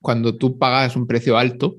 cuando 0.03 0.37
tú 0.37 0.59
pagas 0.59 0.97
un 0.97 1.07
precio 1.07 1.39
alto, 1.39 1.77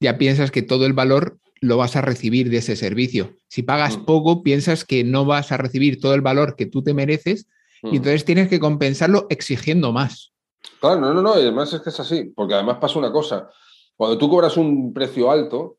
ya 0.00 0.16
piensas 0.18 0.50
que 0.50 0.62
todo 0.62 0.86
el 0.86 0.92
valor 0.92 1.38
lo 1.60 1.76
vas 1.76 1.96
a 1.96 2.00
recibir 2.00 2.50
de 2.50 2.58
ese 2.58 2.76
servicio. 2.76 3.34
Si 3.48 3.62
pagas 3.62 3.98
mm. 3.98 4.04
poco, 4.04 4.42
piensas 4.42 4.84
que 4.84 5.04
no 5.04 5.24
vas 5.24 5.52
a 5.52 5.56
recibir 5.56 6.00
todo 6.00 6.14
el 6.14 6.20
valor 6.20 6.56
que 6.56 6.66
tú 6.66 6.82
te 6.82 6.94
mereces 6.94 7.46
y 7.82 7.88
mm. 7.88 7.94
entonces 7.96 8.24
tienes 8.24 8.48
que 8.48 8.60
compensarlo 8.60 9.26
exigiendo 9.28 9.92
más. 9.92 10.32
Claro, 10.80 11.00
no, 11.00 11.14
no, 11.14 11.22
no, 11.22 11.32
además 11.34 11.72
es 11.72 11.80
que 11.80 11.90
es 11.90 12.00
así, 12.00 12.32
porque 12.34 12.54
además 12.54 12.78
pasa 12.80 12.98
una 12.98 13.12
cosa, 13.12 13.48
cuando 13.96 14.18
tú 14.18 14.28
cobras 14.28 14.56
un 14.56 14.92
precio 14.92 15.30
alto, 15.30 15.78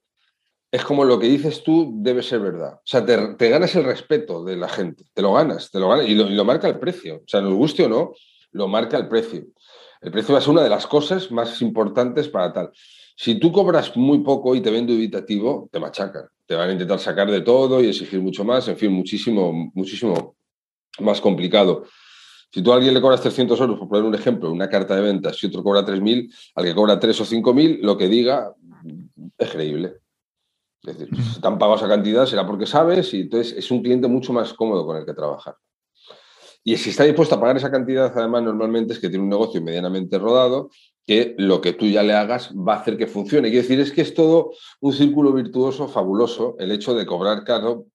es 0.72 0.84
como 0.84 1.06
lo 1.06 1.20
que 1.20 1.28
dices 1.28 1.64
tú 1.64 1.94
debe 1.98 2.24
ser 2.24 2.40
verdad. 2.40 2.76
O 2.76 2.82
sea, 2.84 3.06
te, 3.06 3.50
ganas 3.50 3.76
el 3.76 3.84
respeto 3.84 4.44
de 4.44 4.58
la 4.58 4.68
gente, 4.68 5.06
te 5.14 5.22
lo 5.22 5.34
ganas, 5.34 5.72
te 5.72 5.80
lo 5.80 5.90
ganas 5.90 6.08
y 6.08 6.16
lo, 6.16 6.46
marca 6.46 6.68
el 6.68 6.80
precio. 6.80 7.18
O 7.18 7.28
sea, 7.28 7.42
nos 7.42 7.54
guste 7.54 7.86
o 7.86 7.90
no, 7.90 8.14
lo 8.52 8.68
marca 8.68 8.98
el 8.98 9.08
precio. 9.08 9.46
El 10.02 10.12
precio 10.12 10.40
ser 10.40 10.52
una 10.52 10.64
de 10.64 10.70
las 10.70 10.86
cosas 10.88 11.32
más 11.32 11.62
importantes 11.62 12.28
para 12.28 12.54
tal. 12.54 12.72
Si 13.16 13.36
tú 13.36 13.52
cobras 13.52 13.96
muy 13.98 14.20
poco 14.20 14.56
y 14.56 14.62
te 14.62 14.70
ven 14.70 14.86
dubitativo, 14.86 15.70
te 15.72 15.80
machacan. 15.80 16.26
Te 16.46 16.56
van 16.56 16.70
a 16.70 16.74
intentar 16.74 17.00
sacar 17.00 17.30
de 17.32 17.42
todo 17.42 17.82
y 17.82 17.88
exigir 17.88 18.22
mucho 18.22 18.44
más. 18.44 18.68
En 18.68 18.78
fin, 18.78 18.92
muchísimo, 18.92 19.72
muchísimo 19.74 20.36
más 21.00 21.20
complicado. 21.20 21.86
Si 22.52 22.62
tú 22.62 22.72
a 22.72 22.76
alguien 22.76 22.94
le 22.94 23.02
cobras 23.02 23.22
300 23.22 23.60
euros, 23.60 23.80
por 23.80 23.90
poner 23.90 24.06
un 24.06 24.16
ejemplo, 24.16 24.52
una 24.52 24.70
carta 24.70 24.96
de 24.96 25.02
ventas, 25.02 25.44
y 25.44 25.48
otro 25.48 25.64
cobra 25.64 25.86
3.000, 25.86 26.34
al 26.56 26.64
que 26.64 26.76
cobra 26.76 27.00
3 27.00 27.22
o 27.22 27.26
5.000, 27.26 27.80
lo 27.82 27.98
que 27.98 28.08
diga 28.08 28.54
es 29.38 29.50
creíble. 29.50 29.98
Es 30.84 30.98
decir, 30.98 31.24
si 31.34 31.42
te 31.42 31.48
han 31.48 31.58
pagado 31.58 31.88
cantidad 31.88 32.26
será 32.26 32.46
porque 32.46 32.66
sabes 32.66 33.14
y 33.14 33.22
entonces 33.22 33.58
es 33.58 33.72
un 33.72 33.82
cliente 33.82 34.08
mucho 34.08 34.32
más 34.32 34.54
cómodo 34.54 34.86
con 34.86 34.96
el 34.96 35.06
que 35.06 35.14
trabajar. 35.14 35.56
Y 36.68 36.76
si 36.76 36.90
está 36.90 37.06
dispuesto 37.06 37.36
a 37.36 37.40
pagar 37.40 37.56
esa 37.56 37.72
cantidad, 37.72 38.12
además, 38.14 38.44
normalmente 38.44 38.92
es 38.92 39.00
que 39.00 39.08
tiene 39.08 39.24
un 39.24 39.30
negocio 39.30 39.62
medianamente 39.62 40.20
rodado, 40.20 40.70
que 41.06 41.34
lo 41.38 41.62
que 41.62 41.72
tú 41.72 41.86
ya 41.86 42.04
le 42.04 42.12
hagas 42.12 42.54
va 42.54 42.74
a 42.74 42.80
hacer 42.82 42.98
que 42.98 43.08
funcione. 43.08 43.48
Quiero 43.48 43.62
decir, 43.62 43.80
es 43.80 43.94
que 43.94 44.02
es 44.02 44.14
todo 44.14 44.52
un 44.82 44.92
círculo 44.92 45.32
virtuoso 45.32 45.88
fabuloso 45.88 46.58
el 46.60 46.74
hecho 46.74 46.94
de 46.94 47.06
cobrar 47.06 47.46
caro. 47.46 47.86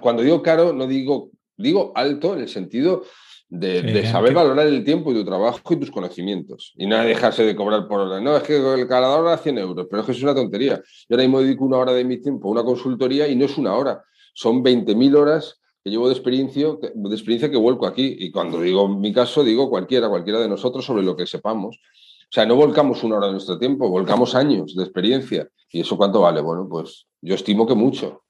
Cuando 0.00 0.22
digo 0.22 0.40
caro, 0.40 0.72
no 0.72 0.86
digo, 0.86 1.28
digo 1.58 1.92
alto 1.94 2.32
en 2.32 2.40
el 2.40 2.48
sentido 2.48 3.02
de, 3.50 4.06
saber 4.06 4.32
valorar 4.32 4.66
el 4.66 4.82
tiempo 4.82 5.12
y 5.12 5.14
tu 5.14 5.24
trabajo 5.26 5.60
y 5.74 5.76
tus 5.76 5.90
conocimientos. 5.90 6.72
Y 6.78 6.86
no 6.86 6.96
dejarse 6.96 7.44
de 7.44 7.54
cobrar 7.54 7.86
por 7.86 8.00
hora. 8.00 8.18
No, 8.22 8.34
es 8.34 8.44
que 8.44 8.56
el 8.56 8.88
cada 8.88 9.14
hora 9.14 9.36
100 9.36 9.58
euros, 9.58 9.88
pero 9.90 10.00
es 10.00 10.06
que 10.06 10.12
es 10.12 10.22
una 10.22 10.34
tontería. 10.34 10.76
Yo 11.06 11.16
ahora 11.16 11.24
mismo 11.24 11.42
dedico 11.42 11.66
una 11.66 11.76
hora 11.76 11.92
de 11.92 12.04
mi 12.04 12.16
tiempo 12.16 12.48
a 12.48 12.52
una 12.52 12.64
consultoría 12.64 13.28
y 13.28 13.36
no 13.36 13.44
es 13.44 13.58
una 13.58 13.74
hora, 13.74 14.02
son 14.32 14.64
20.000 14.64 15.14
horas 15.18 15.60
que 15.86 15.90
llevo 15.90 16.08
de 16.08 16.14
experiencia, 16.14 16.66
de 16.94 17.14
experiencia 17.14 17.48
que 17.48 17.56
vuelco 17.56 17.86
aquí. 17.86 18.16
Y 18.18 18.32
cuando 18.32 18.60
digo 18.60 18.88
mi 18.88 19.12
caso, 19.12 19.44
digo 19.44 19.70
cualquiera, 19.70 20.08
cualquiera 20.08 20.40
de 20.40 20.48
nosotros 20.48 20.84
sobre 20.84 21.04
lo 21.04 21.14
que 21.14 21.28
sepamos. 21.28 21.76
O 21.76 22.28
sea, 22.28 22.44
no 22.44 22.56
volcamos 22.56 23.04
una 23.04 23.18
hora 23.18 23.26
de 23.26 23.34
nuestro 23.34 23.56
tiempo, 23.56 23.88
volcamos 23.88 24.34
años 24.34 24.74
de 24.74 24.82
experiencia. 24.82 25.48
¿Y 25.70 25.82
eso 25.82 25.96
cuánto 25.96 26.22
vale? 26.22 26.40
Bueno, 26.40 26.66
pues 26.68 27.06
yo 27.20 27.36
estimo 27.36 27.68
que 27.68 27.76
mucho. 27.76 28.24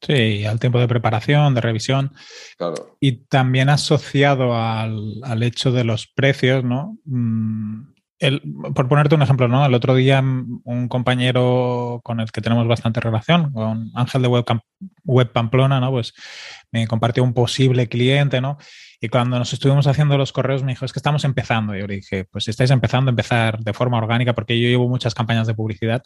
Sí, 0.00 0.46
al 0.46 0.58
tiempo 0.58 0.78
de 0.78 0.88
preparación, 0.88 1.54
de 1.54 1.60
revisión. 1.60 2.14
Claro. 2.56 2.96
Y 2.98 3.26
también 3.26 3.68
asociado 3.68 4.54
al, 4.54 5.20
al 5.22 5.42
hecho 5.42 5.70
de 5.70 5.84
los 5.84 6.06
precios, 6.06 6.64
¿no? 6.64 6.96
Mm, 7.04 7.91
por 8.74 8.88
ponerte 8.88 9.14
un 9.14 9.22
ejemplo, 9.22 9.48
¿no? 9.48 9.66
El 9.66 9.74
otro 9.74 9.94
día 9.94 10.20
un 10.20 10.88
compañero 10.88 12.00
con 12.04 12.20
el 12.20 12.30
que 12.30 12.40
tenemos 12.40 12.68
bastante 12.68 13.00
relación, 13.00 13.52
con 13.52 13.90
Ángel 13.94 14.22
de 14.22 14.28
Web, 15.04 15.32
Pamplona, 15.32 15.80
¿no? 15.80 15.90
Pues 15.90 16.14
me 16.70 16.86
compartió 16.86 17.24
un 17.24 17.34
posible 17.34 17.88
cliente, 17.88 18.40
¿no? 18.40 18.58
Y 19.00 19.08
cuando 19.08 19.36
nos 19.38 19.52
estuvimos 19.52 19.88
haciendo 19.88 20.16
los 20.16 20.32
correos 20.32 20.62
me 20.62 20.72
dijo, 20.72 20.84
es 20.84 20.92
que 20.92 21.00
estamos 21.00 21.24
empezando. 21.24 21.74
Y 21.74 21.80
yo 21.80 21.88
le 21.88 21.96
dije, 21.96 22.24
pues 22.24 22.44
si 22.44 22.50
estáis 22.50 22.70
empezando, 22.70 23.10
empezar 23.10 23.58
de 23.58 23.72
forma 23.72 23.98
orgánica, 23.98 24.32
porque 24.32 24.60
yo 24.60 24.68
llevo 24.68 24.88
muchas 24.88 25.14
campañas 25.14 25.48
de 25.48 25.54
publicidad, 25.54 26.04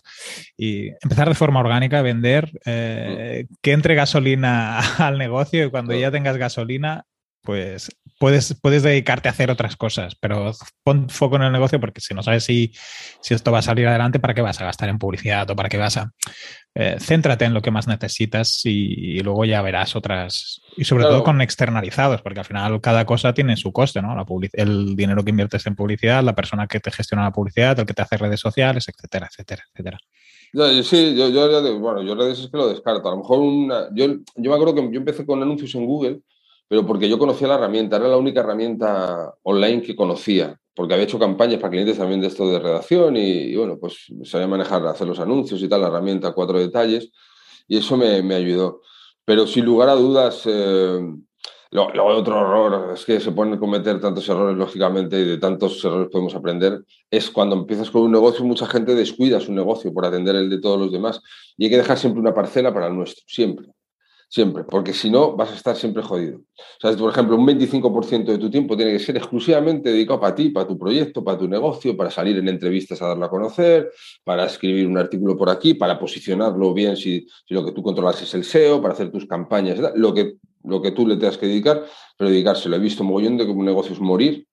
y 0.56 0.88
empezar 1.02 1.28
de 1.28 1.34
forma 1.34 1.60
orgánica, 1.60 2.00
vender, 2.00 2.58
eh, 2.64 3.46
mm. 3.48 3.54
que 3.60 3.72
entre 3.72 3.94
gasolina 3.94 4.78
al 4.98 5.18
negocio 5.18 5.66
y 5.66 5.70
cuando 5.70 5.94
ya 5.94 6.10
tengas 6.10 6.38
gasolina, 6.38 7.04
pues 7.46 7.88
puedes, 8.18 8.54
puedes 8.60 8.82
dedicarte 8.82 9.28
a 9.28 9.30
hacer 9.30 9.50
otras 9.50 9.76
cosas, 9.76 10.16
pero 10.20 10.52
pon 10.82 11.08
foco 11.08 11.36
en 11.36 11.42
el 11.42 11.52
negocio 11.52 11.80
porque 11.80 12.00
si 12.00 12.12
no 12.12 12.22
sabes 12.22 12.44
si, 12.44 12.72
si 13.22 13.32
esto 13.32 13.52
va 13.52 13.60
a 13.60 13.62
salir 13.62 13.86
adelante, 13.86 14.20
¿para 14.20 14.34
qué 14.34 14.42
vas 14.42 14.60
a 14.60 14.64
gastar 14.64 14.90
en 14.90 14.98
publicidad 14.98 15.48
o 15.50 15.56
para 15.56 15.68
qué 15.68 15.78
vas 15.78 15.96
a... 15.96 16.12
Eh, 16.74 16.96
céntrate 17.00 17.46
en 17.46 17.54
lo 17.54 17.62
que 17.62 17.70
más 17.70 17.88
necesitas 17.88 18.60
y, 18.64 19.18
luego 19.20 19.46
ya 19.46 19.62
verás 19.62 19.96
otras... 19.96 20.60
Y 20.76 20.84
sobre 20.84 21.04
todo 21.04 21.24
con 21.24 21.40
externalizados, 21.40 22.20
porque 22.20 22.40
al 22.40 22.44
final 22.44 22.80
cada 22.82 23.06
cosa 23.06 23.32
tiene 23.32 23.56
su 23.56 23.72
coste, 23.72 24.02
¿no? 24.02 24.14
La 24.14 24.26
el 24.52 24.94
dinero 24.94 25.24
que 25.24 25.30
inviertes 25.30 25.66
en 25.66 25.74
publicidad, 25.74 26.22
la 26.22 26.34
persona 26.34 26.66
que 26.66 26.80
te 26.80 26.90
gestiona 26.90 27.24
la 27.24 27.32
publicidad, 27.32 27.78
el 27.80 27.86
que 27.86 27.94
te 27.94 28.02
hace 28.02 28.18
redes 28.18 28.40
sociales, 28.40 28.86
etcétera, 28.88 29.28
etcétera, 29.30 29.64
etcétera. 29.72 29.98
Sí, 30.82 31.14
yo, 31.16 31.28
yo, 31.30 31.78
bueno, 31.78 32.02
yo 32.02 32.14
redes 32.14 32.40
es 32.40 32.50
que 32.50 32.56
lo 32.56 32.68
descarto. 32.68 33.08
A 33.08 33.12
lo 33.12 33.18
mejor 33.18 33.38
una, 33.38 33.88
yo, 33.94 34.06
yo 34.36 34.50
me 34.50 34.54
acuerdo 34.54 34.74
que 34.74 34.82
yo 34.92 34.98
empecé 34.98 35.24
con 35.24 35.42
anuncios 35.42 35.74
en 35.74 35.86
Google 35.86 36.20
pero 36.68 36.84
porque 36.84 37.08
yo 37.08 37.18
conocía 37.18 37.48
la 37.48 37.54
herramienta, 37.54 37.96
era 37.96 38.08
la 38.08 38.16
única 38.16 38.40
herramienta 38.40 39.34
online 39.42 39.82
que 39.82 39.94
conocía, 39.94 40.58
porque 40.74 40.94
había 40.94 41.04
hecho 41.04 41.18
campañas 41.18 41.60
para 41.60 41.70
clientes 41.70 41.98
también 41.98 42.20
de 42.20 42.26
esto 42.26 42.48
de 42.48 42.58
redacción 42.58 43.16
y, 43.16 43.54
bueno, 43.56 43.78
pues 43.78 44.06
sabía 44.24 44.46
manejar, 44.46 44.86
hacer 44.86 45.06
los 45.06 45.20
anuncios 45.20 45.62
y 45.62 45.68
tal, 45.68 45.80
la 45.82 45.88
herramienta 45.88 46.32
cuatro 46.32 46.58
detalles, 46.58 47.10
y 47.68 47.78
eso 47.78 47.96
me, 47.96 48.22
me 48.22 48.34
ayudó. 48.34 48.82
Pero 49.24 49.46
sin 49.46 49.64
lugar 49.64 49.88
a 49.88 49.94
dudas, 49.94 50.42
eh, 50.46 51.00
luego 51.70 52.06
otro 52.08 52.40
error, 52.40 52.94
es 52.94 53.04
que 53.04 53.20
se 53.20 53.32
pueden 53.32 53.58
cometer 53.58 54.00
tantos 54.00 54.28
errores, 54.28 54.56
lógicamente, 54.56 55.20
y 55.20 55.24
de 55.24 55.38
tantos 55.38 55.84
errores 55.84 56.08
podemos 56.10 56.34
aprender, 56.34 56.84
es 57.10 57.30
cuando 57.30 57.56
empiezas 57.56 57.90
con 57.90 58.02
un 58.02 58.12
negocio, 58.12 58.44
mucha 58.44 58.66
gente 58.66 58.94
descuida 58.94 59.40
su 59.40 59.52
negocio 59.52 59.92
por 59.92 60.04
atender 60.04 60.36
el 60.36 60.50
de 60.50 60.60
todos 60.60 60.78
los 60.78 60.92
demás, 60.92 61.20
y 61.56 61.64
hay 61.64 61.70
que 61.70 61.76
dejar 61.76 61.98
siempre 61.98 62.20
una 62.20 62.34
parcela 62.34 62.72
para 62.72 62.88
el 62.88 62.96
nuestro, 62.96 63.24
siempre. 63.26 63.68
Siempre, 64.28 64.64
porque 64.64 64.92
si 64.92 65.08
no 65.08 65.36
vas 65.36 65.52
a 65.52 65.54
estar 65.54 65.76
siempre 65.76 66.02
jodido. 66.02 66.38
O 66.38 66.80
sea, 66.80 66.96
por 66.96 67.12
ejemplo, 67.12 67.36
un 67.36 67.46
25% 67.46 68.24
de 68.24 68.38
tu 68.38 68.50
tiempo 68.50 68.76
tiene 68.76 68.92
que 68.92 68.98
ser 68.98 69.16
exclusivamente 69.16 69.90
dedicado 69.90 70.18
para 70.18 70.34
ti, 70.34 70.50
para 70.50 70.66
tu 70.66 70.76
proyecto, 70.76 71.22
para 71.22 71.38
tu 71.38 71.46
negocio, 71.46 71.96
para 71.96 72.10
salir 72.10 72.36
en 72.36 72.48
entrevistas 72.48 73.00
a 73.00 73.06
darlo 73.06 73.24
a 73.24 73.30
conocer, 73.30 73.88
para 74.24 74.46
escribir 74.46 74.88
un 74.88 74.98
artículo 74.98 75.36
por 75.36 75.48
aquí, 75.48 75.74
para 75.74 75.96
posicionarlo 75.96 76.74
bien 76.74 76.96
si, 76.96 77.24
lo 77.50 77.64
que 77.64 77.70
tú 77.70 77.84
controlas 77.84 78.20
es 78.20 78.34
el 78.34 78.42
SEO, 78.42 78.82
para 78.82 78.94
hacer 78.94 79.12
tus 79.12 79.26
campañas, 79.26 79.78
lo 79.94 80.12
que, 80.12 80.34
lo 80.64 80.82
que 80.82 80.90
tú 80.90 81.06
le 81.06 81.16
tengas 81.16 81.38
que 81.38 81.46
dedicar, 81.46 81.84
pero 82.18 82.28
dedicárselo. 82.28 82.74
He 82.74 82.80
visto 82.80 83.04
mogollón 83.04 83.36
de 83.36 83.44
que 83.44 83.52
un 83.52 83.64
negocio 83.64 83.92
es 83.92 84.00
morir, 84.00 84.48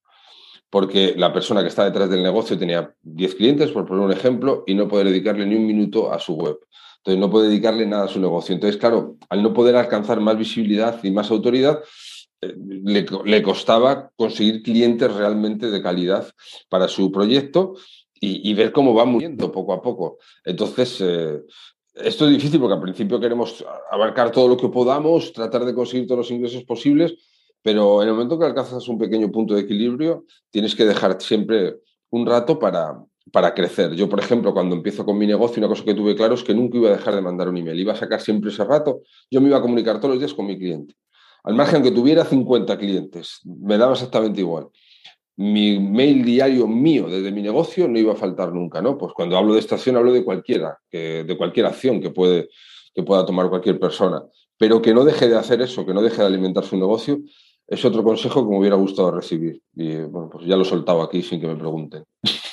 porque 0.69 1.15
la 1.17 1.33
persona 1.33 1.61
que 1.61 1.69
está 1.69 1.83
detrás 1.83 2.11
del 2.11 2.21
negocio 2.21 2.59
tenía 2.59 2.93
10 3.01 3.35
clientes, 3.35 3.71
por 3.71 3.87
poner 3.87 4.05
un 4.05 4.11
ejemplo, 4.11 4.63
y 4.67 4.75
no 4.75 4.87
poder 4.87 5.07
dedicarle 5.07 5.47
ni 5.47 5.55
un 5.55 5.65
minuto 5.65 6.13
a 6.13 6.19
su 6.19 6.35
web. 6.35 6.57
Entonces 7.03 7.19
no 7.19 7.29
puede 7.29 7.49
dedicarle 7.49 7.85
nada 7.85 8.05
a 8.05 8.07
su 8.07 8.21
negocio. 8.21 8.55
Entonces, 8.55 8.79
claro, 8.79 9.17
al 9.27 9.43
no 9.43 9.53
poder 9.53 9.75
alcanzar 9.75 10.21
más 10.21 10.37
visibilidad 10.37 11.03
y 11.03 11.11
más 11.11 11.29
autoridad, 11.31 11.81
eh, 12.39 12.55
le, 13.25 13.43
costaba 13.43 14.09
conseguir 14.15 14.63
clientes 14.63 15.13
realmente 15.13 15.69
de 15.69 15.81
calidad 15.81 16.31
para 16.69 16.87
su 16.87 17.11
proyecto 17.11 17.73
y, 18.25 18.53
ver 18.53 18.71
cómo 18.71 18.93
va 18.93 19.03
muriendo 19.03 19.51
poco 19.51 19.73
a 19.73 19.81
poco. 19.81 20.17
Entonces, 20.45 21.01
eh, 21.01 21.41
esto 21.93 22.25
es 22.25 22.31
difícil 22.31 22.57
porque 22.61 22.75
al 22.75 22.81
principio 22.81 23.19
queremos 23.19 23.65
abarcar 23.91 24.31
todo 24.31 24.47
lo 24.47 24.55
que 24.55 24.69
podamos, 24.69 25.33
tratar 25.33 25.65
de 25.65 25.75
conseguir 25.75 26.07
todos 26.07 26.19
los 26.19 26.31
ingresos 26.31 26.63
posibles, 26.63 27.15
pero 27.61 28.01
en 28.01 28.07
el 28.07 28.13
momento 28.13 28.39
que 28.39 28.45
alcanzas 28.45 28.87
un 28.87 28.97
pequeño 28.97 29.29
punto 29.29 29.55
de 29.55 29.61
equilibrio, 29.61 30.23
tienes 30.51 30.73
que 30.73 30.85
dejar 30.85 31.21
siempre 31.21 31.75
un 32.11 32.25
rato 32.25 32.57
para, 32.57 33.03
para 33.31 33.53
crecer. 33.53 33.93
Yo, 33.93 34.09
por 34.09 34.19
ejemplo, 34.19 34.53
cuando 34.53 34.75
empiezo 34.75 35.05
con 35.05 35.17
mi 35.17 35.25
negocio, 35.25 35.59
una 35.59 35.67
cosa 35.67 35.83
que 35.83 35.93
tuve 35.93 36.15
claro 36.15 36.35
es 36.35 36.43
que 36.43 36.53
nunca 36.53 36.77
iba 36.77 36.89
a 36.89 36.93
dejar 36.93 37.15
de 37.15 37.21
mandar 37.21 37.49
un 37.49 37.57
email. 37.57 37.79
Iba 37.79 37.93
a 37.93 37.95
sacar 37.95 38.21
siempre 38.21 38.49
ese 38.49 38.63
rato. 38.63 39.01
Yo 39.31 39.41
me 39.41 39.47
iba 39.47 39.57
a 39.57 39.61
comunicar 39.61 39.97
todos 39.97 40.15
los 40.15 40.19
días 40.19 40.33
con 40.33 40.45
mi 40.45 40.57
cliente. 40.57 40.95
Al 41.43 41.55
margen 41.55 41.83
que 41.83 41.91
tuviera 41.91 42.23
50 42.23 42.77
clientes, 42.77 43.41
me 43.43 43.77
daba 43.77 43.93
exactamente 43.93 44.41
igual. 44.41 44.67
Mi 45.35 45.79
mail 45.79 46.23
diario 46.23 46.67
mío 46.67 47.07
desde 47.09 47.31
mi 47.31 47.41
negocio 47.41 47.87
no 47.87 47.97
iba 47.97 48.13
a 48.13 48.15
faltar 48.15 48.53
nunca, 48.53 48.81
¿no? 48.81 48.97
Pues 48.97 49.13
cuando 49.13 49.35
hablo 49.35 49.53
de 49.53 49.59
esta 49.59 49.75
acción 49.75 49.97
hablo 49.97 50.13
de 50.13 50.23
cualquiera, 50.23 50.77
de 50.91 51.35
cualquier 51.37 51.65
acción 51.65 51.99
que 51.99 52.11
puede, 52.11 52.49
que 52.93 53.03
pueda 53.03 53.25
tomar 53.25 53.49
cualquier 53.49 53.79
persona, 53.79 54.23
pero 54.57 54.81
que 54.81 54.93
no 54.93 55.03
deje 55.03 55.27
de 55.27 55.35
hacer 55.35 55.61
eso, 55.61 55.85
que 55.85 55.93
no 55.93 56.01
deje 56.01 56.21
de 56.21 56.27
alimentar 56.27 56.63
su 56.63 56.77
negocio, 56.77 57.19
es 57.67 57.83
otro 57.83 58.03
consejo 58.03 58.43
que 58.43 58.51
me 58.51 58.59
hubiera 58.59 58.75
gustado 58.75 59.11
recibir. 59.11 59.61
Y 59.75 59.97
bueno, 59.97 60.29
pues 60.31 60.45
ya 60.45 60.55
lo 60.55 60.61
he 60.61 60.65
soltado 60.65 61.01
aquí 61.01 61.23
sin 61.23 61.41
que 61.41 61.47
me 61.47 61.55
pregunten. 61.55 62.03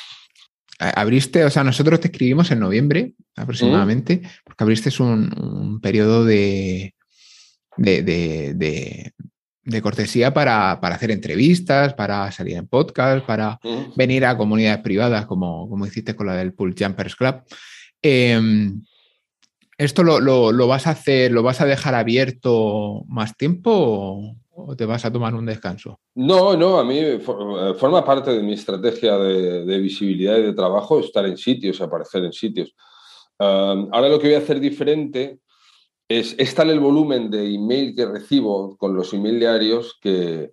Abriste, 0.80 1.44
o 1.44 1.50
sea, 1.50 1.62
nosotros 1.62 2.00
te 2.00 2.08
escribimos 2.08 2.50
en 2.50 2.60
noviembre 2.60 3.12
aproximadamente, 3.36 4.22
porque 4.42 4.64
abriste 4.64 4.90
un, 5.02 5.78
periodo 5.82 6.24
de, 6.24 6.94
de, 7.76 9.12
cortesía 9.82 10.32
para, 10.32 10.72
hacer 10.72 11.10
entrevistas, 11.10 11.92
para 11.92 12.32
salir 12.32 12.56
en 12.56 12.66
podcast, 12.66 13.26
para 13.26 13.60
venir 13.94 14.24
a 14.24 14.38
comunidades 14.38 14.80
privadas, 14.80 15.26
como, 15.26 15.68
como 15.68 15.84
hiciste 15.84 16.16
con 16.16 16.26
la 16.26 16.36
del 16.36 16.54
Pool 16.54 16.74
Jumpers 16.78 17.14
Club. 17.14 17.42
Em, 18.00 18.82
¿Esto 19.76 20.02
lo, 20.02 20.66
vas 20.66 20.86
a 20.86 20.90
hacer, 20.90 21.30
lo 21.30 21.42
vas 21.42 21.60
a 21.60 21.66
dejar 21.66 21.94
abierto 21.94 23.04
más 23.06 23.36
tiempo 23.36 23.70
o, 23.74 24.36
te 24.76 24.86
vas 24.86 25.04
a 25.04 25.12
tomar 25.12 25.34
un 25.34 25.46
descanso? 25.46 26.00
No, 26.14 26.56
no, 26.56 26.78
a 26.78 26.84
mí 26.84 26.98
eh, 26.98 27.20
forma 27.20 28.04
parte 28.04 28.32
de 28.32 28.42
mi 28.42 28.52
estrategia 28.52 29.16
de, 29.18 29.78
visibilidad 29.78 30.38
y 30.38 30.42
de 30.42 30.52
trabajo 30.52 31.00
estar 31.00 31.26
en 31.26 31.36
sitios, 31.36 31.80
aparecer 31.80 32.24
en 32.24 32.32
sitios. 32.32 32.74
ahora 33.38 34.08
lo 34.08 34.18
que 34.18 34.28
voy 34.28 34.34
a 34.34 34.38
hacer 34.38 34.60
diferente 34.60 35.40
es, 36.08 36.34
es 36.38 36.54
tal 36.54 36.70
el 36.70 36.80
volumen 36.80 37.30
de 37.30 37.54
email 37.54 37.94
que 37.94 38.06
recibo 38.06 38.76
con 38.76 38.94
los 38.94 39.14
email 39.14 39.38
diarios 39.38 39.98
que, 40.00 40.52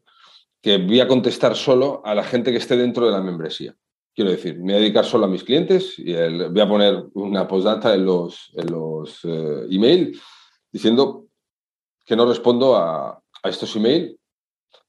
que 0.61 0.77
voy 0.77 0.99
a 0.99 1.07
contestar 1.07 1.55
solo 1.55 2.01
a 2.05 2.13
la 2.13 2.23
gente 2.23 2.51
que 2.51 2.57
esté 2.57 2.77
dentro 2.77 3.05
de 3.05 3.11
la 3.11 3.21
membresía. 3.21 3.75
Quiero 4.13 4.31
decir, 4.31 4.57
me 4.57 4.73
voy 4.73 4.73
a 4.73 4.77
dedicar 4.79 5.05
solo 5.05 5.25
a 5.25 5.29
mis 5.29 5.43
clientes 5.43 5.97
y 5.97 6.13
voy 6.13 6.61
a 6.61 6.67
poner 6.67 7.05
una 7.13 7.47
postdata 7.47 7.93
en 7.93 8.05
los, 8.05 8.51
en 8.55 8.71
los 8.71 9.19
eh, 9.23 9.67
email 9.69 10.19
diciendo 10.71 11.27
que 12.05 12.15
no 12.15 12.25
respondo 12.25 12.75
a, 12.75 13.21
estos 13.49 13.75
email. 13.75 14.17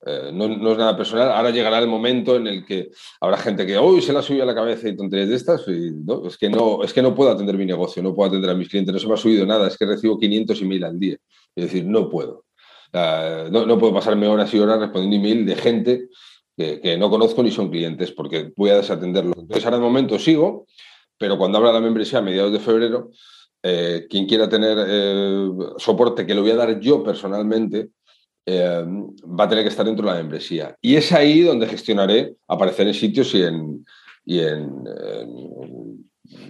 Eh, 0.07 0.31
no, 0.33 0.47
es 0.47 0.79
nada 0.79 0.97
personal. 0.97 1.31
Ahora 1.33 1.51
llegará 1.51 1.79
el 1.79 1.89
momento 1.89 2.37
en 2.37 2.47
el 2.47 2.65
que 2.65 2.91
habrá 3.21 3.37
gente 3.37 3.67
que 3.67 3.77
hoy 3.77 4.01
se 4.01 4.13
la 4.13 4.23
subido 4.23 4.45
a 4.45 4.47
la 4.47 4.55
cabeza 4.55 4.89
y 4.89 4.97
tonterías 4.97 5.29
de 5.29 5.35
estas. 5.37 5.65
¿no? 5.67 6.27
Es, 6.27 6.37
que 6.37 6.49
no, 6.49 6.83
es 6.83 6.93
que 6.93 7.03
no 7.03 7.15
puedo 7.15 7.31
atender 7.31 7.57
mi 7.57 7.67
negocio, 7.67 8.03
no 8.03 8.15
puedo 8.15 8.29
atender 8.29 8.51
a 8.51 8.55
mis 8.55 8.69
clientes, 8.69 8.93
no 8.93 9.01
se 9.01 9.07
me 9.09 9.15
ha 9.15 9.17
subido 9.17 9.45
nada. 9.47 9.67
Es 9.69 9.77
que 9.77 9.87
recibo 9.87 10.19
500 10.19 10.63
email 10.63 10.85
al 10.85 10.99
día. 10.99 11.17
Es 11.55 11.65
decir, 11.65 11.85
no 11.85 12.09
puedo. 12.09 12.45
no, 12.93 13.67
no, 13.67 13.79
puedo 13.79 13.93
pasarme 13.93 14.29
horas 14.29 14.53
y 14.55 14.59
horas 14.59 14.79
respondiendo 14.79 15.17
email 15.17 15.47
de 15.47 15.57
gente 15.57 16.09
que, 16.57 16.97
no 16.99 17.09
conozco 17.09 17.43
ni 17.43 17.51
son 17.51 17.71
clientes 17.71 18.11
porque 18.13 18.53
voy 18.57 18.71
a 18.71 18.77
desatenderlo. 18.77 19.35
Entonces, 19.37 19.65
ahora 19.65 19.79
de 19.79 19.83
momento 19.83 20.19
sigo, 20.19 20.67
pero 21.17 21.39
cuando 21.39 21.59
abra 21.59 21.73
la 21.73 21.81
membresía 21.81 22.19
a 22.19 22.23
mediados 22.23 22.53
de 22.53 22.59
febrero, 22.59 23.11
eh, 23.63 24.07
quien 24.09 24.27
quiera 24.27 24.49
tener 24.49 24.77
eh, 24.89 25.49
soporte, 25.79 26.27
que 26.27 26.35
lo 26.35 26.43
voy 26.43 26.51
a 26.53 26.57
dar 26.57 26.81
yo 26.81 27.03
personalmente, 27.03 27.91
eh, 28.51 28.83
va 29.39 29.45
a 29.45 29.49
tener 29.49 29.63
que 29.63 29.69
estar 29.69 29.85
dentro 29.85 30.07
de 30.07 30.13
la 30.13 30.19
membresía. 30.19 30.75
Y 30.81 30.97
es 30.97 31.13
ahí 31.13 31.43
donde 31.43 31.67
gestionaré 31.67 32.35
aparecer 32.47 32.87
en 32.87 32.95
sitios 32.95 33.35
y 33.35 33.43
en, 33.43 33.85
y 34.25 34.41
en, 34.41 34.85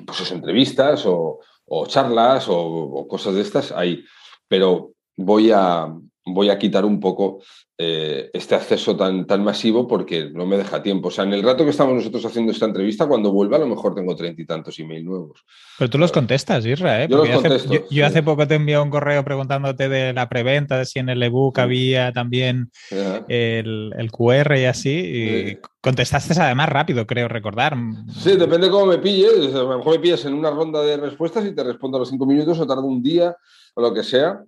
pues 0.06 0.30
entrevistas 0.30 1.04
o, 1.06 1.40
charlas 1.88 2.48
o, 2.48 2.56
o, 2.56 3.08
cosas 3.08 3.34
de 3.34 3.40
estas 3.40 3.72
ahí. 3.72 4.04
Pero 4.46 4.92
voy 5.16 5.50
a, 5.50 5.92
voy 6.32 6.50
a 6.50 6.58
quitar 6.58 6.84
un 6.84 7.00
poco 7.00 7.40
eh, 7.80 8.28
este 8.32 8.56
acceso 8.56 8.96
tan, 8.96 9.24
tan 9.24 9.44
masivo 9.44 9.86
porque 9.86 10.28
no 10.30 10.46
me 10.46 10.56
deja 10.56 10.82
tiempo. 10.82 11.08
O 11.08 11.10
sea, 11.10 11.22
en 11.22 11.32
el 11.32 11.44
rato 11.44 11.64
que 11.64 11.70
estamos 11.70 11.94
nosotros 11.94 12.24
haciendo 12.24 12.50
esta 12.50 12.66
entrevista, 12.66 13.06
cuando 13.06 13.30
vuelva, 13.30 13.56
a 13.56 13.60
lo 13.60 13.68
mejor 13.68 13.94
tengo 13.94 14.16
treinta 14.16 14.42
y 14.42 14.46
tantos 14.46 14.78
email 14.80 15.04
nuevos. 15.04 15.44
Pero 15.78 15.88
tú 15.88 15.96
los 15.96 16.10
contestas, 16.10 16.66
Isra, 16.66 17.04
¿eh? 17.04 17.08
Yo, 17.08 17.22
hace, 17.22 17.84
yo, 17.88 18.04
hace, 18.04 18.22
poco 18.24 18.48
te 18.48 18.56
envié 18.56 18.80
un 18.80 18.90
correo 18.90 19.24
preguntándote 19.24 19.88
de 19.88 20.12
la 20.12 20.28
preventa, 20.28 20.76
de 20.76 20.86
si 20.86 20.98
en 20.98 21.08
el 21.08 21.22
ebook 21.22 21.60
había 21.60 22.12
también 22.12 22.72
el, 22.90 23.92
el, 23.96 24.10
QR 24.10 24.56
y 24.56 24.64
así. 24.64 24.90
Y 24.90 25.58
contestaste 25.80 26.34
además 26.40 26.68
rápido, 26.68 27.06
creo 27.06 27.28
recordar. 27.28 27.76
Sí, 28.12 28.36
depende 28.36 28.70
cómo 28.70 28.86
me 28.86 28.98
pilles. 28.98 29.54
A 29.54 29.62
lo 29.62 29.78
mejor 29.78 29.94
me 29.94 30.00
pillas 30.00 30.24
en 30.24 30.34
una 30.34 30.50
ronda 30.50 30.82
de 30.82 30.96
respuestas 30.96 31.46
y 31.46 31.54
te 31.54 31.62
respondo 31.62 31.96
a 31.96 32.00
los 32.00 32.08
cinco 32.08 32.26
minutos 32.26 32.58
o 32.58 32.66
tardo 32.66 32.82
un 32.82 33.02
día 33.02 33.36
o 33.74 33.82
lo 33.82 33.94
que 33.94 34.02
sea. 34.02 34.42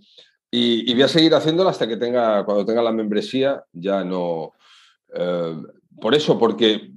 Y, 0.50 0.92
voy 0.94 1.02
a 1.02 1.08
seguir 1.08 1.34
haciéndolo 1.34 1.70
hasta 1.70 1.86
que 1.86 1.96
tenga, 1.96 2.44
cuando 2.44 2.64
tenga 2.64 2.82
la 2.82 2.92
membresía, 2.92 3.64
ya 3.72 4.02
no. 4.04 4.52
Eh, 5.14 5.56
por 6.00 6.14
eso, 6.14 6.38
porque, 6.38 6.90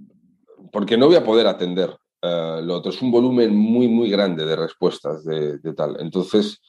porque 0.72 0.98
no 0.98 1.08
voy 1.08 1.16
a 1.18 1.24
poder 1.24 1.46
atender 1.46 1.96
eh, 2.22 2.62
lo 2.64 2.76
otro. 2.76 2.92
Es 2.92 3.02
un 3.02 3.12
volumen 3.12 3.56
muy, 3.56 3.88
muy 3.88 4.10
grande 4.10 4.46
de 4.46 4.56
respuestas 4.56 5.24
de, 5.24 5.60
tal. 5.76 5.98
Entonces, 6.00 6.62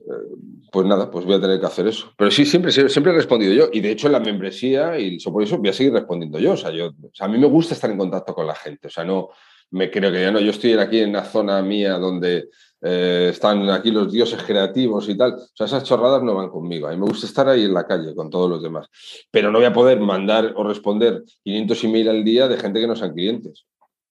eh, 0.00 0.36
pues 0.72 0.86
nada, 0.86 1.10
pues 1.10 1.26
voy 1.26 1.34
a 1.34 1.40
tener 1.40 1.60
que 1.60 1.66
hacer 1.66 1.86
eso. 1.86 2.10
Pero 2.16 2.30
sí, 2.30 2.46
siempre, 2.46 2.72
siempre 2.72 3.12
he 3.12 3.16
respondido 3.16 3.52
yo. 3.52 3.68
Y 3.70 3.80
de 3.80 3.90
hecho, 3.90 4.06
en 4.06 4.14
la 4.14 4.20
membresía, 4.20 4.98
y 4.98 5.18
por 5.18 5.42
eso 5.42 5.58
voy 5.58 5.68
a 5.68 5.74
seguir 5.74 5.92
respondiendo 5.92 6.38
yo. 6.38 6.52
O 6.52 6.56
sea, 6.56 6.70
yo, 6.70 6.88
o 6.88 7.10
sea, 7.12 7.26
a 7.26 7.28
mí 7.28 7.36
me 7.36 7.46
gusta 7.46 7.74
estar 7.74 7.90
en 7.90 7.98
contacto 7.98 8.32
con 8.32 8.46
la 8.46 8.54
gente. 8.54 8.88
O 8.88 8.90
sea, 8.90 9.04
no 9.04 9.28
me 9.70 9.90
creo 9.90 10.10
que 10.12 10.20
ya 10.20 10.30
no. 10.30 10.40
Yo 10.40 10.50
estoy 10.50 10.72
aquí 10.74 11.00
en 11.00 11.10
una 11.10 11.24
zona 11.24 11.62
mía 11.62 11.94
donde 11.98 12.48
eh, 12.82 13.28
están 13.30 13.68
aquí 13.70 13.90
los 13.90 14.10
dioses 14.10 14.42
creativos 14.42 15.08
y 15.08 15.16
tal. 15.16 15.34
O 15.34 15.48
sea, 15.54 15.66
esas 15.66 15.84
chorradas 15.84 16.22
no 16.22 16.34
van 16.34 16.48
conmigo. 16.48 16.88
A 16.88 16.92
mí 16.92 16.96
me 16.96 17.06
gusta 17.06 17.26
estar 17.26 17.48
ahí 17.48 17.64
en 17.64 17.74
la 17.74 17.86
calle 17.86 18.14
con 18.14 18.30
todos 18.30 18.48
los 18.48 18.62
demás. 18.62 18.88
Pero 19.30 19.50
no 19.50 19.58
voy 19.58 19.66
a 19.66 19.72
poder 19.72 20.00
mandar 20.00 20.52
o 20.56 20.64
responder 20.64 21.22
500 21.44 21.84
email 21.84 22.08
al 22.08 22.24
día 22.24 22.48
de 22.48 22.56
gente 22.56 22.80
que 22.80 22.86
no 22.86 22.96
sean 22.96 23.14
clientes. 23.14 23.66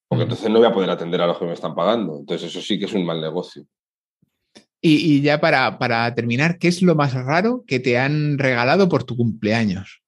Porque 0.07 0.23
entonces 0.23 0.49
no 0.49 0.59
voy 0.59 0.67
a 0.67 0.73
poder 0.73 0.89
atender 0.89 1.21
a 1.21 1.27
los 1.27 1.37
que 1.37 1.45
me 1.45 1.53
están 1.53 1.75
pagando. 1.75 2.17
Entonces 2.19 2.49
eso 2.49 2.61
sí 2.61 2.79
que 2.79 2.85
es 2.85 2.93
un 2.93 3.05
mal 3.05 3.21
negocio. 3.21 3.65
Y, 4.81 5.21
ya 5.21 5.41
para, 5.41 5.77
para 5.77 6.15
terminar, 6.15 6.57
¿qué 6.57 6.69
es 6.69 6.81
lo 6.81 6.95
más 6.95 7.13
raro 7.13 7.65
que 7.67 7.81
te 7.81 7.97
han 7.97 8.37
regalado 8.37 8.87
por 8.87 9.03
tu 9.03 9.17
cumpleaños? 9.17 10.01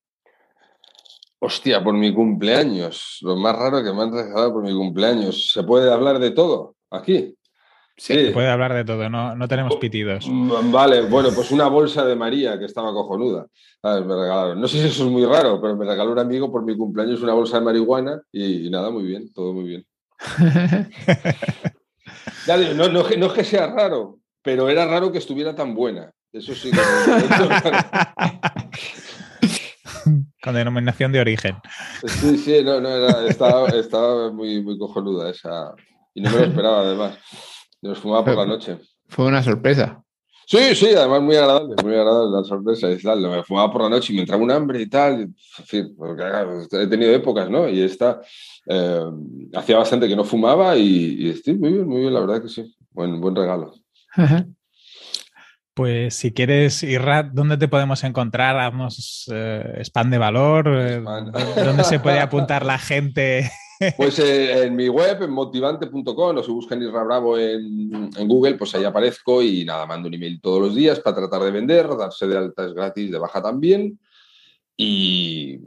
Hostia, 1.43 1.83
por 1.83 1.95
mi 1.95 2.13
cumpleaños. 2.13 3.17
Lo 3.21 3.35
más 3.35 3.55
raro 3.55 3.83
que 3.83 3.91
me 3.91 4.03
han 4.03 4.13
regalado 4.13 4.53
por 4.53 4.63
mi 4.63 4.73
cumpleaños. 4.73 5.49
¿Se 5.51 5.63
puede 5.63 5.91
hablar 5.91 6.19
de 6.19 6.29
todo 6.29 6.75
aquí? 6.91 7.35
Sí. 7.97 8.27
Se 8.27 8.31
puede 8.31 8.47
hablar 8.47 8.75
de 8.75 8.85
todo, 8.85 9.09
no, 9.09 9.35
no 9.35 9.47
tenemos 9.47 9.75
pitidos. 9.77 10.27
Mm, 10.29 10.71
vale, 10.71 11.01
bueno, 11.01 11.29
pues 11.33 11.49
una 11.49 11.65
bolsa 11.67 12.05
de 12.05 12.15
María 12.15 12.59
que 12.59 12.65
estaba 12.65 12.93
cojonuda. 12.93 13.47
Me 13.81 14.01
regalaron. 14.01 14.61
No 14.61 14.67
sé 14.67 14.81
si 14.81 14.87
eso 14.87 15.05
es 15.05 15.11
muy 15.11 15.25
raro, 15.25 15.59
pero 15.59 15.75
me 15.75 15.83
regaló 15.83 16.11
un 16.11 16.19
amigo 16.19 16.51
por 16.51 16.63
mi 16.63 16.77
cumpleaños 16.77 17.23
una 17.23 17.33
bolsa 17.33 17.57
de 17.57 17.65
marihuana 17.65 18.21
y, 18.31 18.69
nada, 18.69 18.91
muy 18.91 19.03
bien, 19.03 19.33
todo 19.33 19.51
muy 19.51 19.63
bien. 19.63 19.83
no, 22.75 22.87
no, 22.87 23.01
no, 23.01 23.25
es 23.25 23.33
que 23.33 23.43
sea 23.43 23.65
raro, 23.65 24.19
pero 24.43 24.69
era 24.69 24.85
raro 24.85 25.11
que 25.11 25.17
estuviera 25.17 25.55
tan 25.55 25.73
buena. 25.73 26.11
Eso 26.31 26.53
sí 26.53 26.69
que. 26.69 26.77
Con 30.41 30.55
denominación 30.55 31.11
de 31.11 31.19
origen. 31.19 31.55
Sí, 32.05 32.37
sí, 32.37 32.63
no, 32.63 32.81
no, 32.81 32.89
era, 32.89 33.27
estaba, 33.27 33.69
estaba 33.69 34.31
muy, 34.31 34.61
muy 34.63 34.77
cojonuda 34.77 35.29
esa. 35.29 35.73
Y 36.13 36.21
no 36.21 36.31
me 36.31 36.37
lo 36.37 36.45
esperaba, 36.45 36.79
además. 36.81 37.17
Nos 37.81 37.99
fumaba 37.99 38.25
por 38.25 38.35
la 38.35 38.45
noche. 38.45 38.79
Fue 39.07 39.25
una 39.25 39.43
sorpresa. 39.43 40.03
Sí, 40.47 40.75
sí, 40.75 40.87
además 40.93 41.21
muy 41.21 41.35
agradable, 41.35 41.75
muy 41.83 41.93
agradable 41.93 42.37
la 42.37 42.43
sorpresa 42.43 42.91
y 42.91 42.97
tal. 42.97 43.21
Me 43.21 43.43
fumaba 43.43 43.71
por 43.71 43.83
la 43.83 43.89
noche 43.89 44.11
y 44.11 44.15
me 44.15 44.21
entraba 44.23 44.43
un 44.43 44.51
hambre 44.51 44.81
y 44.81 44.89
tal. 44.89 45.21
En 45.21 45.65
fin, 45.65 45.95
porque 45.97 46.23
he 46.71 46.87
tenido 46.87 47.13
épocas, 47.13 47.49
¿no? 47.49 47.69
Y 47.69 47.81
esta 47.81 48.19
eh, 48.65 49.03
hacía 49.53 49.77
bastante 49.77 50.07
que 50.07 50.15
no 50.15 50.23
fumaba 50.23 50.75
y, 50.75 51.29
estoy 51.29 51.57
muy 51.57 51.71
bien, 51.71 51.87
muy 51.87 52.01
bien, 52.01 52.13
la 52.13 52.19
verdad 52.19 52.41
que 52.41 52.49
sí. 52.49 52.75
Buen, 52.91 53.21
buen 53.21 53.35
regalo. 53.35 53.73
Pues 55.81 56.13
si 56.13 56.31
quieres, 56.31 56.83
Irrat, 56.83 57.31
¿dónde 57.31 57.57
te 57.57 57.67
podemos 57.67 58.03
encontrar? 58.03 58.55
Haznos 58.55 59.27
eh, 59.33 59.79
spam 59.83 60.11
de 60.11 60.19
valor. 60.19 60.67
Eh, 60.67 61.03
¿Dónde 61.55 61.83
se 61.85 61.99
puede 61.99 62.19
apuntar 62.19 62.63
la 62.63 62.77
gente 62.77 63.49
pues 63.97 64.19
eh, 64.19 64.65
en 64.65 64.75
mi 64.75 64.89
web, 64.89 65.23
en 65.23 65.31
motivante.com, 65.31 66.37
o 66.37 66.43
si 66.43 66.51
buscan 66.51 66.83
Isra 66.83 67.01
Bravo 67.01 67.35
en, 67.35 68.11
Google, 68.27 68.59
pues 68.59 68.75
ahí 68.75 68.83
aparezco 68.83 69.41
y 69.41 69.65
nada, 69.65 69.87
mando 69.87 70.07
un 70.07 70.13
email 70.13 70.39
todos 70.39 70.61
los 70.61 70.75
días 70.75 70.99
para 70.99 71.15
tratar 71.15 71.41
de 71.41 71.49
vender, 71.49 71.87
darse 71.97 72.27
de 72.27 72.37
alta 72.37 72.63
es 72.63 72.75
gratis, 72.75 73.09
de 73.09 73.17
baja 73.17 73.41
también. 73.41 73.99
Y, 74.77 75.61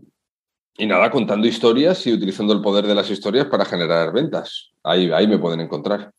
y 0.79 0.87
nada, 0.87 1.11
contando 1.11 1.49
historias 1.49 2.07
y 2.07 2.13
utilizando 2.13 2.53
el 2.53 2.63
poder 2.63 2.87
de 2.87 2.95
las 2.95 3.11
historias 3.11 3.47
para 3.47 3.65
generar 3.65 4.13
ventas. 4.13 4.71
Ahí, 4.85 5.11
ahí 5.11 5.27
me 5.27 5.41
pueden 5.41 5.59
encontrar. 5.59 6.13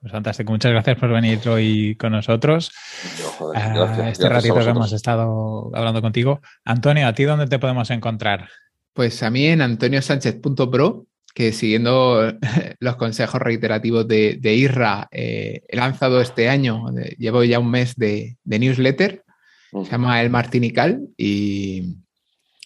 Pues 0.00 0.12
fantástico, 0.12 0.52
muchas 0.52 0.70
gracias 0.70 0.96
por 0.96 1.10
venir 1.10 1.40
hoy 1.48 1.96
con 1.96 2.12
nosotros. 2.12 2.70
Ah, 3.54 4.08
este 4.08 4.28
ratito 4.28 4.54
que 4.54 4.68
hemos 4.68 4.92
estado 4.92 5.72
hablando 5.74 6.00
contigo. 6.00 6.40
Antonio, 6.64 7.08
¿a 7.08 7.12
ti 7.14 7.24
dónde 7.24 7.48
te 7.48 7.58
podemos 7.58 7.90
encontrar? 7.90 8.48
Pues 8.92 9.24
a 9.24 9.30
mí 9.30 9.46
en 9.46 9.60
antoniosánchez.pro, 9.60 11.06
que 11.34 11.52
siguiendo 11.52 12.32
los 12.78 12.96
consejos 12.96 13.40
reiterativos 13.40 14.06
de, 14.06 14.38
Irra, 14.40 15.08
eh, 15.10 15.62
he 15.66 15.76
lanzado 15.76 16.20
este 16.20 16.48
año, 16.48 16.84
llevo 17.18 17.42
ya 17.42 17.58
un 17.58 17.70
mes 17.70 17.96
de, 17.96 18.36
newsletter, 18.44 19.24
se 19.72 19.90
llama 19.90 20.22
El 20.22 20.30
Martinical, 20.30 21.08
y, 21.16 21.96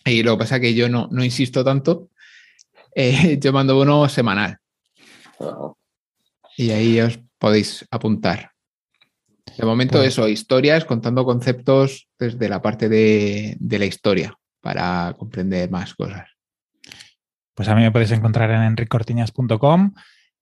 lo 0.05 0.33
que 0.33 0.39
pasa 0.39 0.57
es 0.57 0.61
que 0.61 0.75
yo 0.75 0.91
no, 0.91 1.09
insisto 1.25 1.65
tanto, 1.65 2.11
eh, 2.95 3.39
yo 3.41 3.55
mando 3.55 3.81
uno 3.81 4.07
semanal. 4.11 4.59
Y 6.57 6.71
ahí 6.71 7.01
os 7.01 7.19
podéis 7.39 7.87
apuntar. 7.91 8.51
De 9.59 9.67
momento 9.67 9.99
Pues- 9.99 10.09
eso, 10.09 10.29
historias 10.29 10.85
contando 10.85 11.25
conceptos 11.25 12.09
desde 12.19 12.49
la 12.49 12.63
parte 12.63 12.89
de, 12.89 13.57
de 13.59 13.79
la 13.79 13.85
historia 13.87 14.35
para 14.61 15.15
comprender 15.19 15.71
más 15.71 15.95
cosas. 15.95 16.29
Pues 17.55 17.69
a 17.69 17.75
mí 17.75 17.83
me 17.83 17.91
podéis 17.93 18.13
encontrar 18.13 18.51
en 18.51 18.63
enricortiñas.com. 18.63 19.93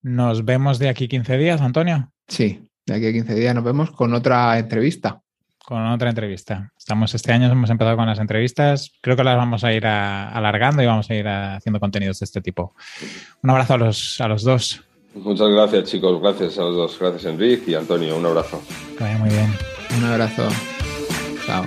Nos 0.03 0.45
vemos 0.45 0.79
de 0.79 0.89
aquí 0.89 1.07
15 1.07 1.37
días, 1.37 1.61
Antonio, 1.61 2.11
Sí, 2.27 2.65
de 2.85 2.95
aquí 2.95 3.07
a 3.07 3.11
15 3.11 3.35
días 3.35 3.53
nos 3.53 3.63
vemos 3.63 3.91
con 3.91 4.13
otra 4.13 4.57
entrevista. 4.57 5.21
con 5.63 5.85
otra 5.85 6.09
entrevista. 6.09 6.71
Estamos 6.77 7.13
este 7.13 7.31
año, 7.31 7.49
hemos 7.49 7.69
empezado 7.69 7.95
con 7.95 8.05
las 8.07 8.19
entrevistas. 8.19 8.91
Creo 9.01 9.15
que 9.15 9.23
las 9.23 9.37
vamos 9.37 9.63
a 9.63 9.71
ir 9.71 9.85
a- 9.85 10.29
alargando 10.29 10.81
y 10.81 10.85
vamos 10.85 11.09
a 11.09 11.15
ir 11.15 11.27
a- 11.27 11.55
haciendo 11.57 11.79
contenidos 11.79 12.19
de 12.19 12.25
este 12.25 12.41
tipo. 12.41 12.75
Un 13.43 13.49
abrazo 13.51 13.75
a 13.75 13.77
los, 13.77 14.19
a 14.21 14.27
los 14.27 14.43
dos. 14.43 14.83
Muchas 15.13 15.49
gracias, 15.49 15.89
chicos. 15.89 16.21
Gracias 16.21 16.57
a 16.57 16.61
los 16.61 16.75
dos. 16.75 16.99
Gracias, 16.99 17.25
Enrique 17.25 17.71
y 17.71 17.75
Antonio. 17.75 18.15
Un 18.15 18.25
abrazo. 18.25 18.61
Que 18.97 19.03
vaya 19.03 19.17
muy 19.17 19.29
bien. 19.29 19.53
Un 19.97 20.05
abrazo. 20.05 20.47
Chao. 21.45 21.65